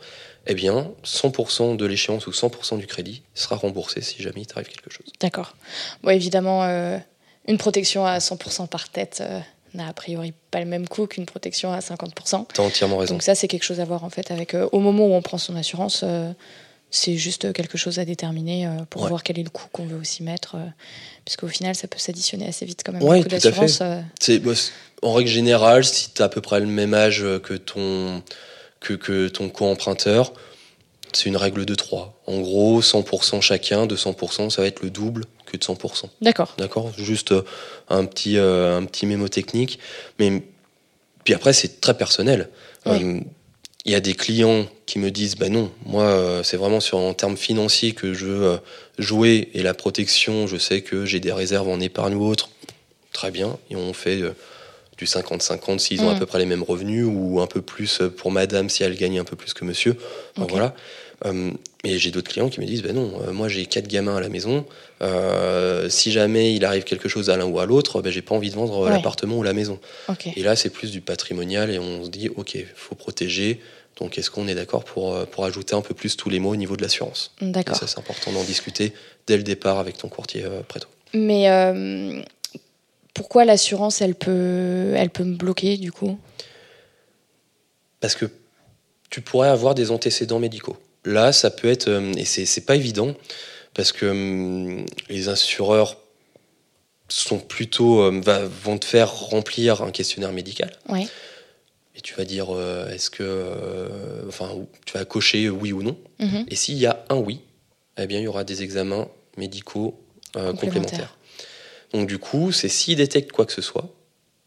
eh 0.48 0.54
bien 0.56 0.92
100% 1.06 1.76
de 1.78 1.86
l'échéance 1.86 2.26
ou 2.28 2.32
100% 2.32 2.78
du 2.78 2.88
crédit 2.88 3.22
sera 3.36 3.56
remboursé 3.56 4.02
si 4.02 4.22
jamais 4.22 4.42
il 4.42 4.48
t'arrive 4.48 4.68
quelque 4.68 4.90
chose. 4.92 5.06
D'accord. 5.20 5.56
Bon, 6.04 6.10
évidemment, 6.12 6.64
euh, 6.64 6.98
une 7.48 7.58
protection 7.58 8.06
à 8.06 8.18
100% 8.20 8.68
par 8.68 8.90
tête 8.90 9.20
euh, 9.22 9.40
n'a 9.74 9.88
a 9.88 9.94
priori 9.94 10.34
pas 10.52 10.60
le 10.60 10.66
même 10.66 10.88
coût 10.88 11.08
qu'une 11.08 11.26
protection 11.26 11.72
à 11.74 11.80
50%. 11.80 12.46
T'as 12.54 12.64
entièrement 12.64 12.98
raison. 12.98 13.14
Donc 13.16 13.24
ça, 13.24 13.36
c'est 13.36 13.48
quelque 13.48 13.64
chose 13.64 13.80
à 13.80 13.86
voir 13.86 14.04
en 14.04 14.10
fait 14.10 14.32
avec. 14.32 14.54
euh, 14.54 14.68
au 14.72 14.80
moment 14.80 15.06
où 15.08 15.14
on 15.14 15.22
prend 15.22 15.38
son 15.38 15.56
assurance, 15.56 16.04
c'est 16.90 17.18
juste 17.18 17.52
quelque 17.52 17.78
chose 17.78 18.00
à 18.00 18.06
déterminer 18.06 18.70
pour 18.90 19.02
Ouais. 19.04 19.10
voir 19.10 19.22
quel 19.24 19.38
est 19.40 19.44
le 19.44 19.50
coût 19.50 19.68
qu'on 19.74 19.86
veut 19.86 19.98
aussi 20.00 20.24
mettre, 20.24 20.56
euh, 20.56 20.66
puisqu'au 21.26 21.50
final, 21.50 21.76
ça 21.76 21.88
peut 21.90 22.00
s'additionner 22.00 22.48
assez 22.48 22.66
vite 22.66 22.82
quand 22.86 22.94
même. 22.94 23.02
Coût 23.02 23.28
tout 23.28 23.36
à 23.36 23.40
fait. 23.52 24.40
bah, 24.40 24.54
en 25.02 25.14
règle 25.14 25.30
générale, 25.30 25.84
si 25.84 26.12
tu 26.14 26.22
as 26.22 26.26
à 26.26 26.30
peu 26.30 26.40
près 26.42 26.62
le 26.62 26.66
même 26.66 26.94
âge 26.94 27.26
que 27.44 27.54
ton, 27.56 28.24
que, 28.80 28.94
que 28.94 29.28
ton 29.28 29.50
co-emprunteur, 29.50 30.34
c'est 31.13 31.26
une 31.26 31.38
règle 31.38 31.66
de 31.66 31.76
3. 31.76 32.22
En 32.28 32.40
gros, 32.40 32.82
100% 32.82 33.42
chacun, 33.42 33.86
de 33.86 33.96
100%, 33.96 34.50
ça 34.50 34.62
va 34.62 34.68
être 34.68 34.82
le 34.82 34.90
double 34.90 35.26
que 35.46 35.58
de 35.58 35.63
100%. 35.63 36.06
D'accord. 36.22 36.54
D'accord? 36.58 36.92
Juste 36.98 37.32
euh, 37.32 37.44
un 37.90 38.06
petit, 38.06 38.38
euh, 38.38 38.78
un 38.78 38.86
petit 38.86 39.06
mémo 39.06 39.28
technique. 39.28 39.80
Mais 40.20 40.44
puis 41.24 41.34
après, 41.34 41.54
c'est 41.54 41.82
très 41.82 41.98
personnel. 41.98 42.50
Oui. 42.86 43.04
Euh, 43.04 43.20
Il 43.86 43.92
y 43.92 43.96
a 43.96 44.02
des 44.02 44.13
clients 44.13 44.66
qui 44.86 45.00
me 45.00 45.12
disent 45.12 45.36
bah 45.36 45.50
non, 45.50 45.72
moi, 45.86 46.04
euh, 46.04 46.44
c'est 46.44 46.58
vraiment 46.58 46.82
sur 46.82 46.98
en 46.98 47.13
termes 47.13 47.38
financiers 47.38 47.94
que 47.94 48.13
je 48.13 48.26
veux 48.26 48.44
euh, 48.46 48.58
jouer 48.98 49.50
et 49.54 49.63
la 49.63 49.74
protection, 49.74 50.46
je 50.48 50.58
sais 50.58 50.82
que 50.82 51.06
j'ai 51.06 51.22
des 51.22 51.32
réserves 51.32 51.70
en 51.70 51.80
épargne 51.80 52.16
ou 52.16 52.26
autre. 52.26 52.50
Très 53.13 53.32
bien. 53.32 53.58
Et 53.70 53.76
on 53.76 53.94
fait 53.94 54.22
du 54.98 55.06
50-50 55.06 55.80
s'ils 55.80 56.02
ont 56.02 56.12
Mm. 56.12 56.16
à 56.16 56.20
peu 56.20 56.26
près 56.26 56.40
les 56.40 56.46
mêmes 56.46 56.64
revenus 56.64 57.06
ou 57.08 57.40
un 57.42 57.48
peu 57.48 57.62
plus 57.62 58.02
pour 58.18 58.32
madame 58.32 58.70
si 58.70 58.84
elle 58.84 58.96
gagne 58.96 59.20
un 59.20 59.24
peu 59.24 59.36
plus 59.36 59.54
que 59.54 59.64
monsieur. 59.66 59.96
Enfin, 60.36 60.44
Ok. 60.46 60.52
Voilà. 60.52 60.74
Euh, 61.26 61.50
et 61.84 61.98
j'ai 61.98 62.12
d'autres 62.12 62.30
clients 62.30 62.48
qui 62.50 62.60
me 62.60 62.66
disent 62.68 62.84
ben 62.84 62.94
non, 62.96 63.12
euh, 63.28 63.32
moi 63.32 63.48
j'ai 63.48 63.66
quatre 63.66 63.88
gamins 63.88 64.18
à 64.18 64.22
la 64.22 64.30
maison. 64.30 64.66
Euh, 65.02 65.90
si 65.90 66.12
jamais 66.12 66.54
il 66.54 66.64
arrive 66.66 66.84
quelque 66.84 67.10
chose 67.10 67.30
à 67.30 67.38
l'un 67.38 67.46
ou 67.46 67.60
à 67.60 67.66
l'autre, 67.66 68.02
ben, 68.02 68.12
j'ai 68.12 68.22
pas 68.22 68.36
envie 68.36 68.50
de 68.52 68.56
vendre 68.56 68.80
Ouais. 68.86 68.92
l'appartement 68.92 69.38
ou 69.38 69.44
la 69.44 69.54
maison. 69.54 69.80
Ok. 70.10 70.28
Et 70.36 70.44
là, 70.44 70.56
c'est 70.56 70.70
plus 70.70 70.92
du 70.92 71.02
patrimonial 71.02 71.72
et 71.72 71.80
on 71.80 72.04
se 72.04 72.10
dit 72.10 72.30
ok, 72.36 72.58
faut 72.76 72.96
protéger. 72.96 73.60
Donc 74.00 74.20
est-ce 74.20 74.30
qu'on 74.30 74.48
est 74.48 74.54
d'accord 74.54 74.84
pour, 74.84 75.16
euh, 75.16 75.26
pour 75.26 75.44
ajouter 75.46 75.74
un 75.76 75.82
peu 75.82 75.96
plus 75.96 76.18
tous 76.18 76.30
les 76.30 76.40
mots 76.40 76.52
au 76.52 76.56
niveau 76.56 76.76
de 76.78 76.84
l'assurance? 76.84 77.32
D'accord. 77.42 77.76
ça, 77.76 77.88
c'est 77.88 77.98
important 77.98 78.32
d'en 78.32 78.44
discuter 78.44 78.94
dès 79.26 79.38
le 79.38 79.44
départ 79.44 79.80
avec 79.80 79.98
ton 79.98 80.08
courtier 80.08 80.44
euh, 80.46 80.62
préto. 80.68 80.88
Mais 81.16 81.48
pourquoi 83.18 83.46
l'assurance, 83.46 84.00
elle 84.00 84.14
peut, 84.14 84.94
elle 84.96 85.10
peut 85.10 85.24
me 85.24 85.36
bloquer 85.36 85.78
du 85.78 85.92
coup? 85.92 86.20
Parce 88.00 88.16
que 88.16 88.26
tu 89.10 89.22
pourrais 89.22 89.50
avoir 89.50 89.74
des 89.74 89.90
antécédents 89.90 90.38
médicaux. 90.38 90.78
Là, 91.04 91.34
ça 91.34 91.50
peut 91.50 91.68
être, 91.68 91.88
euh, 91.88 92.14
et 92.16 92.26
c'est 92.26 92.62
pas 92.66 92.76
évident, 92.76 93.16
parce 93.74 93.92
que 93.92 94.06
hum, 94.06 94.86
les 95.10 95.30
assureurs 95.30 95.98
sont 97.10 97.40
plutôt, 97.40 98.02
euh, 98.02 98.22
vont 98.64 98.78
te 98.78 98.86
faire 98.86 99.12
remplir 99.12 99.82
un 99.82 99.90
questionnaire 99.90 100.32
médical. 100.32 100.72
Ouais. 100.88 101.08
Et 101.96 102.02
tu 102.02 102.14
vas 102.14 102.26
dire, 102.26 102.56
euh, 102.56 102.88
est-ce 102.92 103.10
que, 103.10 103.24
euh, 103.24 104.28
enfin, 104.28 104.52
tu 104.86 104.94
vas 104.96 105.06
cocher 105.06 105.50
oui 105.50 105.74
ou 105.74 105.82
non. 105.82 105.98
Mhm. 106.20 106.46
Et 106.50 106.56
s'il 106.56 106.78
y 106.78 106.86
a 106.86 107.04
un 107.10 107.16
oui, 107.16 107.42
eh 107.98 108.06
bien, 108.06 108.20
il 108.20 108.26
y 108.26 108.28
aura 108.28 108.44
des 108.44 108.62
examens 108.62 109.08
médicaux 109.38 110.00
euh, 110.36 110.52
Complémentaires. 110.52 110.60
complémentaires. 110.60 111.17
Donc, 111.98 112.08
du 112.08 112.20
coup, 112.20 112.52
c'est 112.52 112.70
s'ils 112.70 112.98
détectent 112.98 113.32
quoi 113.32 113.46
que 113.48 113.52
ce 113.54 113.62
soit. 113.64 113.90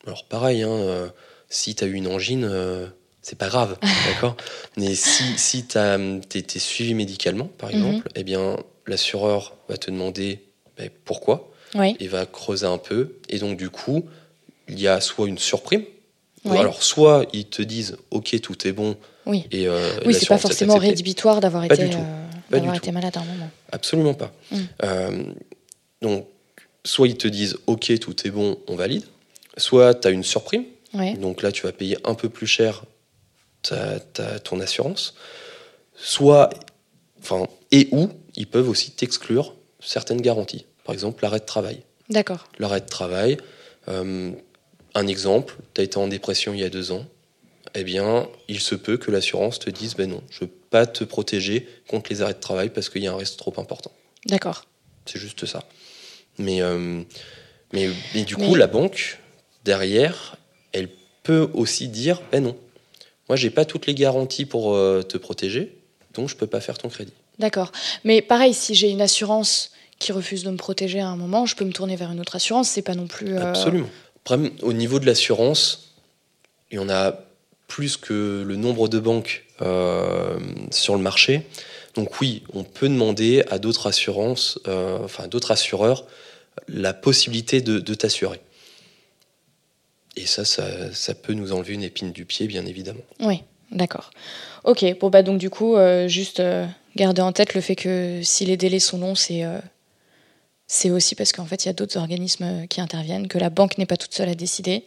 Alors, 0.06 0.24
pareil, 0.24 0.62
hein, 0.62 0.70
euh, 0.70 1.08
si 1.48 1.74
tu 1.74 1.82
as 1.82 1.86
eu 1.88 1.94
une 1.94 2.06
angine, 2.06 2.44
euh, 2.48 2.86
c'est 3.22 3.36
pas 3.36 3.48
grave, 3.48 3.76
d'accord? 4.06 4.36
Mais 4.76 4.94
si, 4.94 5.24
si 5.36 5.66
tu 5.66 5.76
es, 5.78 6.58
suivi 6.58 6.94
médicalement, 6.94 7.46
par 7.58 7.70
Mhm. 7.70 7.76
exemple, 7.76 8.08
eh 8.14 8.22
bien, 8.22 8.56
l'assureur 8.86 9.56
va 9.68 9.76
te 9.76 9.90
demander 9.90 10.44
ben, 10.76 10.90
pourquoi 11.04 11.50
Ouais. 11.74 11.96
et 11.98 12.06
va 12.06 12.24
creuser 12.24 12.66
un 12.66 12.78
peu. 12.78 13.16
Et 13.28 13.38
donc, 13.38 13.56
du 13.56 13.68
coup, 13.68 14.04
il 14.68 14.78
y 14.80 14.86
a 14.86 15.00
soit 15.00 15.26
une 15.26 15.38
surprime, 15.38 15.84
ou 16.44 16.50
Ouais. 16.52 16.58
alors 16.58 16.82
soit 16.84 17.26
ils 17.32 17.46
te 17.46 17.62
disent 17.62 17.96
ok, 18.12 18.40
tout 18.40 18.66
est 18.66 18.72
bon, 18.72 18.96
Oui. 19.26 19.44
et 19.50 19.66
euh, 19.66 19.90
Oui, 20.06 20.14
c'est 20.14 20.26
pas 20.28 20.38
forcément 20.38 20.76
rédhibitoire 20.76 21.40
d'avoir 21.40 21.64
été, 21.64 21.82
euh, 21.82 22.72
été 22.74 22.92
malade 22.92 23.16
à 23.16 23.20
un 23.20 23.24
moment. 23.24 23.50
Absolument 23.72 24.14
pas. 24.14 24.32
Mm. 24.52 24.56
Euh, 24.84 25.22
donc, 26.00 26.26
soit 26.84 27.08
ils 27.08 27.16
te 27.16 27.28
disent 27.28 27.56
OK, 27.66 27.96
tout 27.98 28.26
est 28.26 28.30
bon, 28.30 28.58
on 28.66 28.76
valide. 28.76 29.04
Soit 29.56 29.94
tu 29.94 30.08
as 30.08 30.10
une 30.10 30.24
surprime. 30.24 30.64
Ouais. 30.94 31.14
Donc 31.14 31.42
là, 31.42 31.52
tu 31.52 31.62
vas 31.62 31.72
payer 31.72 31.96
un 32.04 32.14
peu 32.14 32.28
plus 32.28 32.46
cher 32.46 32.82
ta, 33.62 34.00
ta- 34.00 34.38
ton 34.40 34.60
assurance. 34.60 35.14
Soit, 35.96 36.50
enfin, 37.20 37.46
et 37.70 37.88
ou 37.92 38.08
ils 38.36 38.46
peuvent 38.46 38.68
aussi 38.68 38.90
t'exclure 38.92 39.54
certaines 39.80 40.20
garanties. 40.20 40.66
Par 40.84 40.92
exemple, 40.94 41.22
l'arrêt 41.22 41.40
de 41.40 41.44
travail. 41.44 41.82
D'accord. 42.08 42.48
L'arrêt 42.58 42.80
de 42.80 42.86
travail, 42.88 43.36
euh, 43.88 44.32
un 44.94 45.06
exemple, 45.06 45.56
tu 45.74 45.80
as 45.80 45.84
été 45.84 45.98
en 45.98 46.08
dépression 46.08 46.54
il 46.54 46.60
y 46.60 46.64
a 46.64 46.70
deux 46.70 46.90
ans. 46.92 47.04
Eh 47.74 47.84
bien, 47.84 48.28
il 48.48 48.58
se 48.58 48.74
peut 48.74 48.96
que 48.96 49.10
l'assurance 49.12 49.60
te 49.60 49.70
dise 49.70 49.94
ben 49.94 50.10
non, 50.10 50.22
je 50.30 50.42
ne 50.44 50.48
peux 50.48 50.54
pas 50.70 50.86
te 50.86 51.04
protéger 51.04 51.68
contre 51.86 52.10
les 52.10 52.20
arrêts 52.22 52.34
de 52.34 52.40
travail 52.40 52.70
parce 52.70 52.88
qu'il 52.88 53.02
y 53.04 53.06
a 53.06 53.12
un 53.12 53.16
risque 53.16 53.36
trop 53.36 53.54
important. 53.58 53.92
D'accord. 54.26 54.64
C'est 55.06 55.20
juste 55.20 55.46
ça. 55.46 55.62
Mais, 56.40 56.62
euh, 56.62 57.02
mais, 57.72 57.88
mais 58.14 58.22
du 58.24 58.36
Mais- 58.36 58.46
coup, 58.46 58.54
la 58.54 58.66
banque, 58.66 59.18
derrière, 59.64 60.36
elle 60.72 60.88
peut 61.22 61.48
aussi 61.54 61.88
dire 61.88 62.20
ben 62.32 62.42
non, 62.42 62.56
moi, 63.28 63.36
j'ai 63.36 63.50
pas 63.50 63.64
toutes 63.64 63.86
les 63.86 63.94
garanties 63.94 64.46
pour 64.46 64.74
euh, 64.74 65.02
te 65.02 65.16
protéger, 65.18 65.76
donc 66.14 66.28
je 66.28 66.36
peux 66.36 66.46
pas 66.46 66.60
faire 66.60 66.78
ton 66.78 66.88
crédit. 66.88 67.12
D'accord. 67.38 67.70
Mais 68.04 68.22
pareil, 68.22 68.54
si 68.54 68.74
j'ai 68.74 68.90
une 68.90 69.00
assurance 69.02 69.70
qui 69.98 70.12
refuse 70.12 70.44
de 70.44 70.50
me 70.50 70.56
protéger 70.56 71.00
à 71.00 71.08
un 71.08 71.16
moment, 71.16 71.46
je 71.46 71.54
peux 71.56 71.64
me 71.64 71.72
tourner 71.72 71.94
vers 71.96 72.10
une 72.10 72.20
autre 72.20 72.36
assurance. 72.36 72.68
C'est 72.70 72.82
pas 72.82 72.94
non 72.94 73.06
plus. 73.06 73.34
euh, 73.36 73.50
Absolument. 73.50 73.88
Après, 74.24 74.38
au 74.62 74.72
niveau 74.72 74.98
de 74.98 75.06
l'assurance, 75.06 75.94
il 76.70 76.76
y 76.76 76.78
en 76.78 76.88
a 76.88 77.18
plus 77.68 77.96
que 77.96 78.42
le 78.46 78.56
nombre 78.56 78.88
de 78.88 78.98
banques 78.98 79.44
euh, 79.62 80.38
sur 80.70 80.94
le 80.96 81.02
marché. 81.02 81.46
Donc 81.94 82.20
oui, 82.20 82.42
on 82.52 82.62
peut 82.64 82.88
demander 82.88 83.44
à 83.50 83.58
d'autres 83.58 83.86
assurances, 83.86 84.58
euh, 84.68 84.98
enfin 85.04 85.28
d'autres 85.28 85.50
assureurs, 85.50 86.04
la 86.68 86.92
possibilité 86.92 87.60
de, 87.60 87.94
t'assurer. 87.94 88.40
Et 90.16 90.26
ça, 90.26 90.44
ça, 90.44 91.14
peut 91.14 91.32
nous 91.32 91.52
enlever 91.52 91.74
une 91.74 91.82
épine 91.82 92.12
du 92.12 92.24
pied, 92.24 92.46
bien 92.46 92.66
évidemment. 92.66 93.02
Oui, 93.20 93.42
d'accord. 93.70 94.10
Ok, 94.64 94.84
bon 94.98 95.08
bah 95.08 95.22
donc 95.22 95.38
du 95.38 95.48
coup, 95.48 95.76
euh, 95.76 96.08
juste 96.08 96.40
euh, 96.40 96.66
garder 96.96 97.22
en 97.22 97.32
tête 97.32 97.54
le 97.54 97.60
fait 97.60 97.76
que 97.76 98.20
si 98.22 98.44
les 98.44 98.56
délais 98.56 98.78
sont 98.78 98.98
longs, 98.98 99.14
c'est 99.14 99.44
euh, 99.44 99.60
aussi 100.92 101.14
parce 101.14 101.32
qu'en 101.32 101.46
fait 101.46 101.64
il 101.64 101.68
y 101.68 101.70
a 101.70 101.72
d'autres 101.72 101.96
organismes 101.96 102.66
qui 102.68 102.80
interviennent, 102.80 103.28
que 103.28 103.38
la 103.38 103.48
banque 103.48 103.78
n'est 103.78 103.86
pas 103.86 103.96
toute 103.96 104.12
seule 104.12 104.28
à 104.28 104.34
décider, 104.34 104.84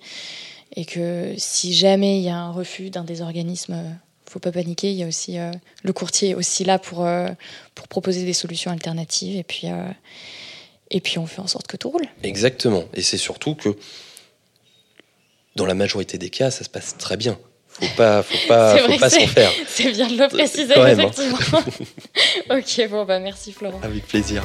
et 0.76 0.86
que 0.86 1.34
si 1.38 1.74
jamais 1.74 2.20
il 2.20 2.24
y 2.24 2.30
a 2.30 2.38
un 2.38 2.52
refus 2.52 2.92
d'un 2.92 3.04
des 3.04 3.22
organismes, 3.22 3.74
euh, 3.74 3.90
faut 4.30 4.40
pas 4.40 4.52
paniquer. 4.52 4.92
Il 4.92 4.98
y 4.98 5.04
a 5.04 5.08
aussi 5.08 5.38
le 5.84 5.94
courtier 5.94 6.30
est 6.30 6.36
aussi 6.36 6.64
là 6.64 6.80
pour 6.80 7.08
pour 7.76 7.88
proposer 7.88 8.26
des 8.26 8.34
solutions 8.34 8.72
alternatives, 8.72 9.38
et 9.38 9.44
puis 9.44 9.68
et 10.94 11.02
puis 11.02 11.18
on 11.18 11.26
fait 11.26 11.42
en 11.42 11.48
sorte 11.48 11.68
que 11.68 11.76
tout 11.76 11.90
roule. 11.90 12.06
Exactement. 12.22 12.86
Et 12.94 13.02
c'est 13.02 13.18
surtout 13.18 13.56
que 13.56 13.76
dans 15.56 15.66
la 15.66 15.74
majorité 15.74 16.18
des 16.18 16.30
cas, 16.30 16.52
ça 16.52 16.64
se 16.64 16.70
passe 16.70 16.96
très 16.98 17.18
bien. 17.18 17.38
Faut 17.68 17.88
pas, 17.98 18.22
faut 18.22 18.48
pas, 18.48 18.78
faut 18.88 19.00
pas 19.00 19.10
s'en 19.10 19.28
faire. 19.28 19.52
C'est 19.68 19.92
bien 19.92 20.08
de 20.08 20.18
le 20.18 20.28
préciser, 20.28 20.74
Quand 20.76 20.84
même, 20.84 21.00
hein. 21.00 21.10
effectivement. 21.12 21.64
ok, 22.58 22.90
bon 22.90 23.06
bah 23.06 23.20
merci 23.20 23.52
Florent. 23.52 23.80
Avec 23.82 24.06
plaisir. 24.08 24.44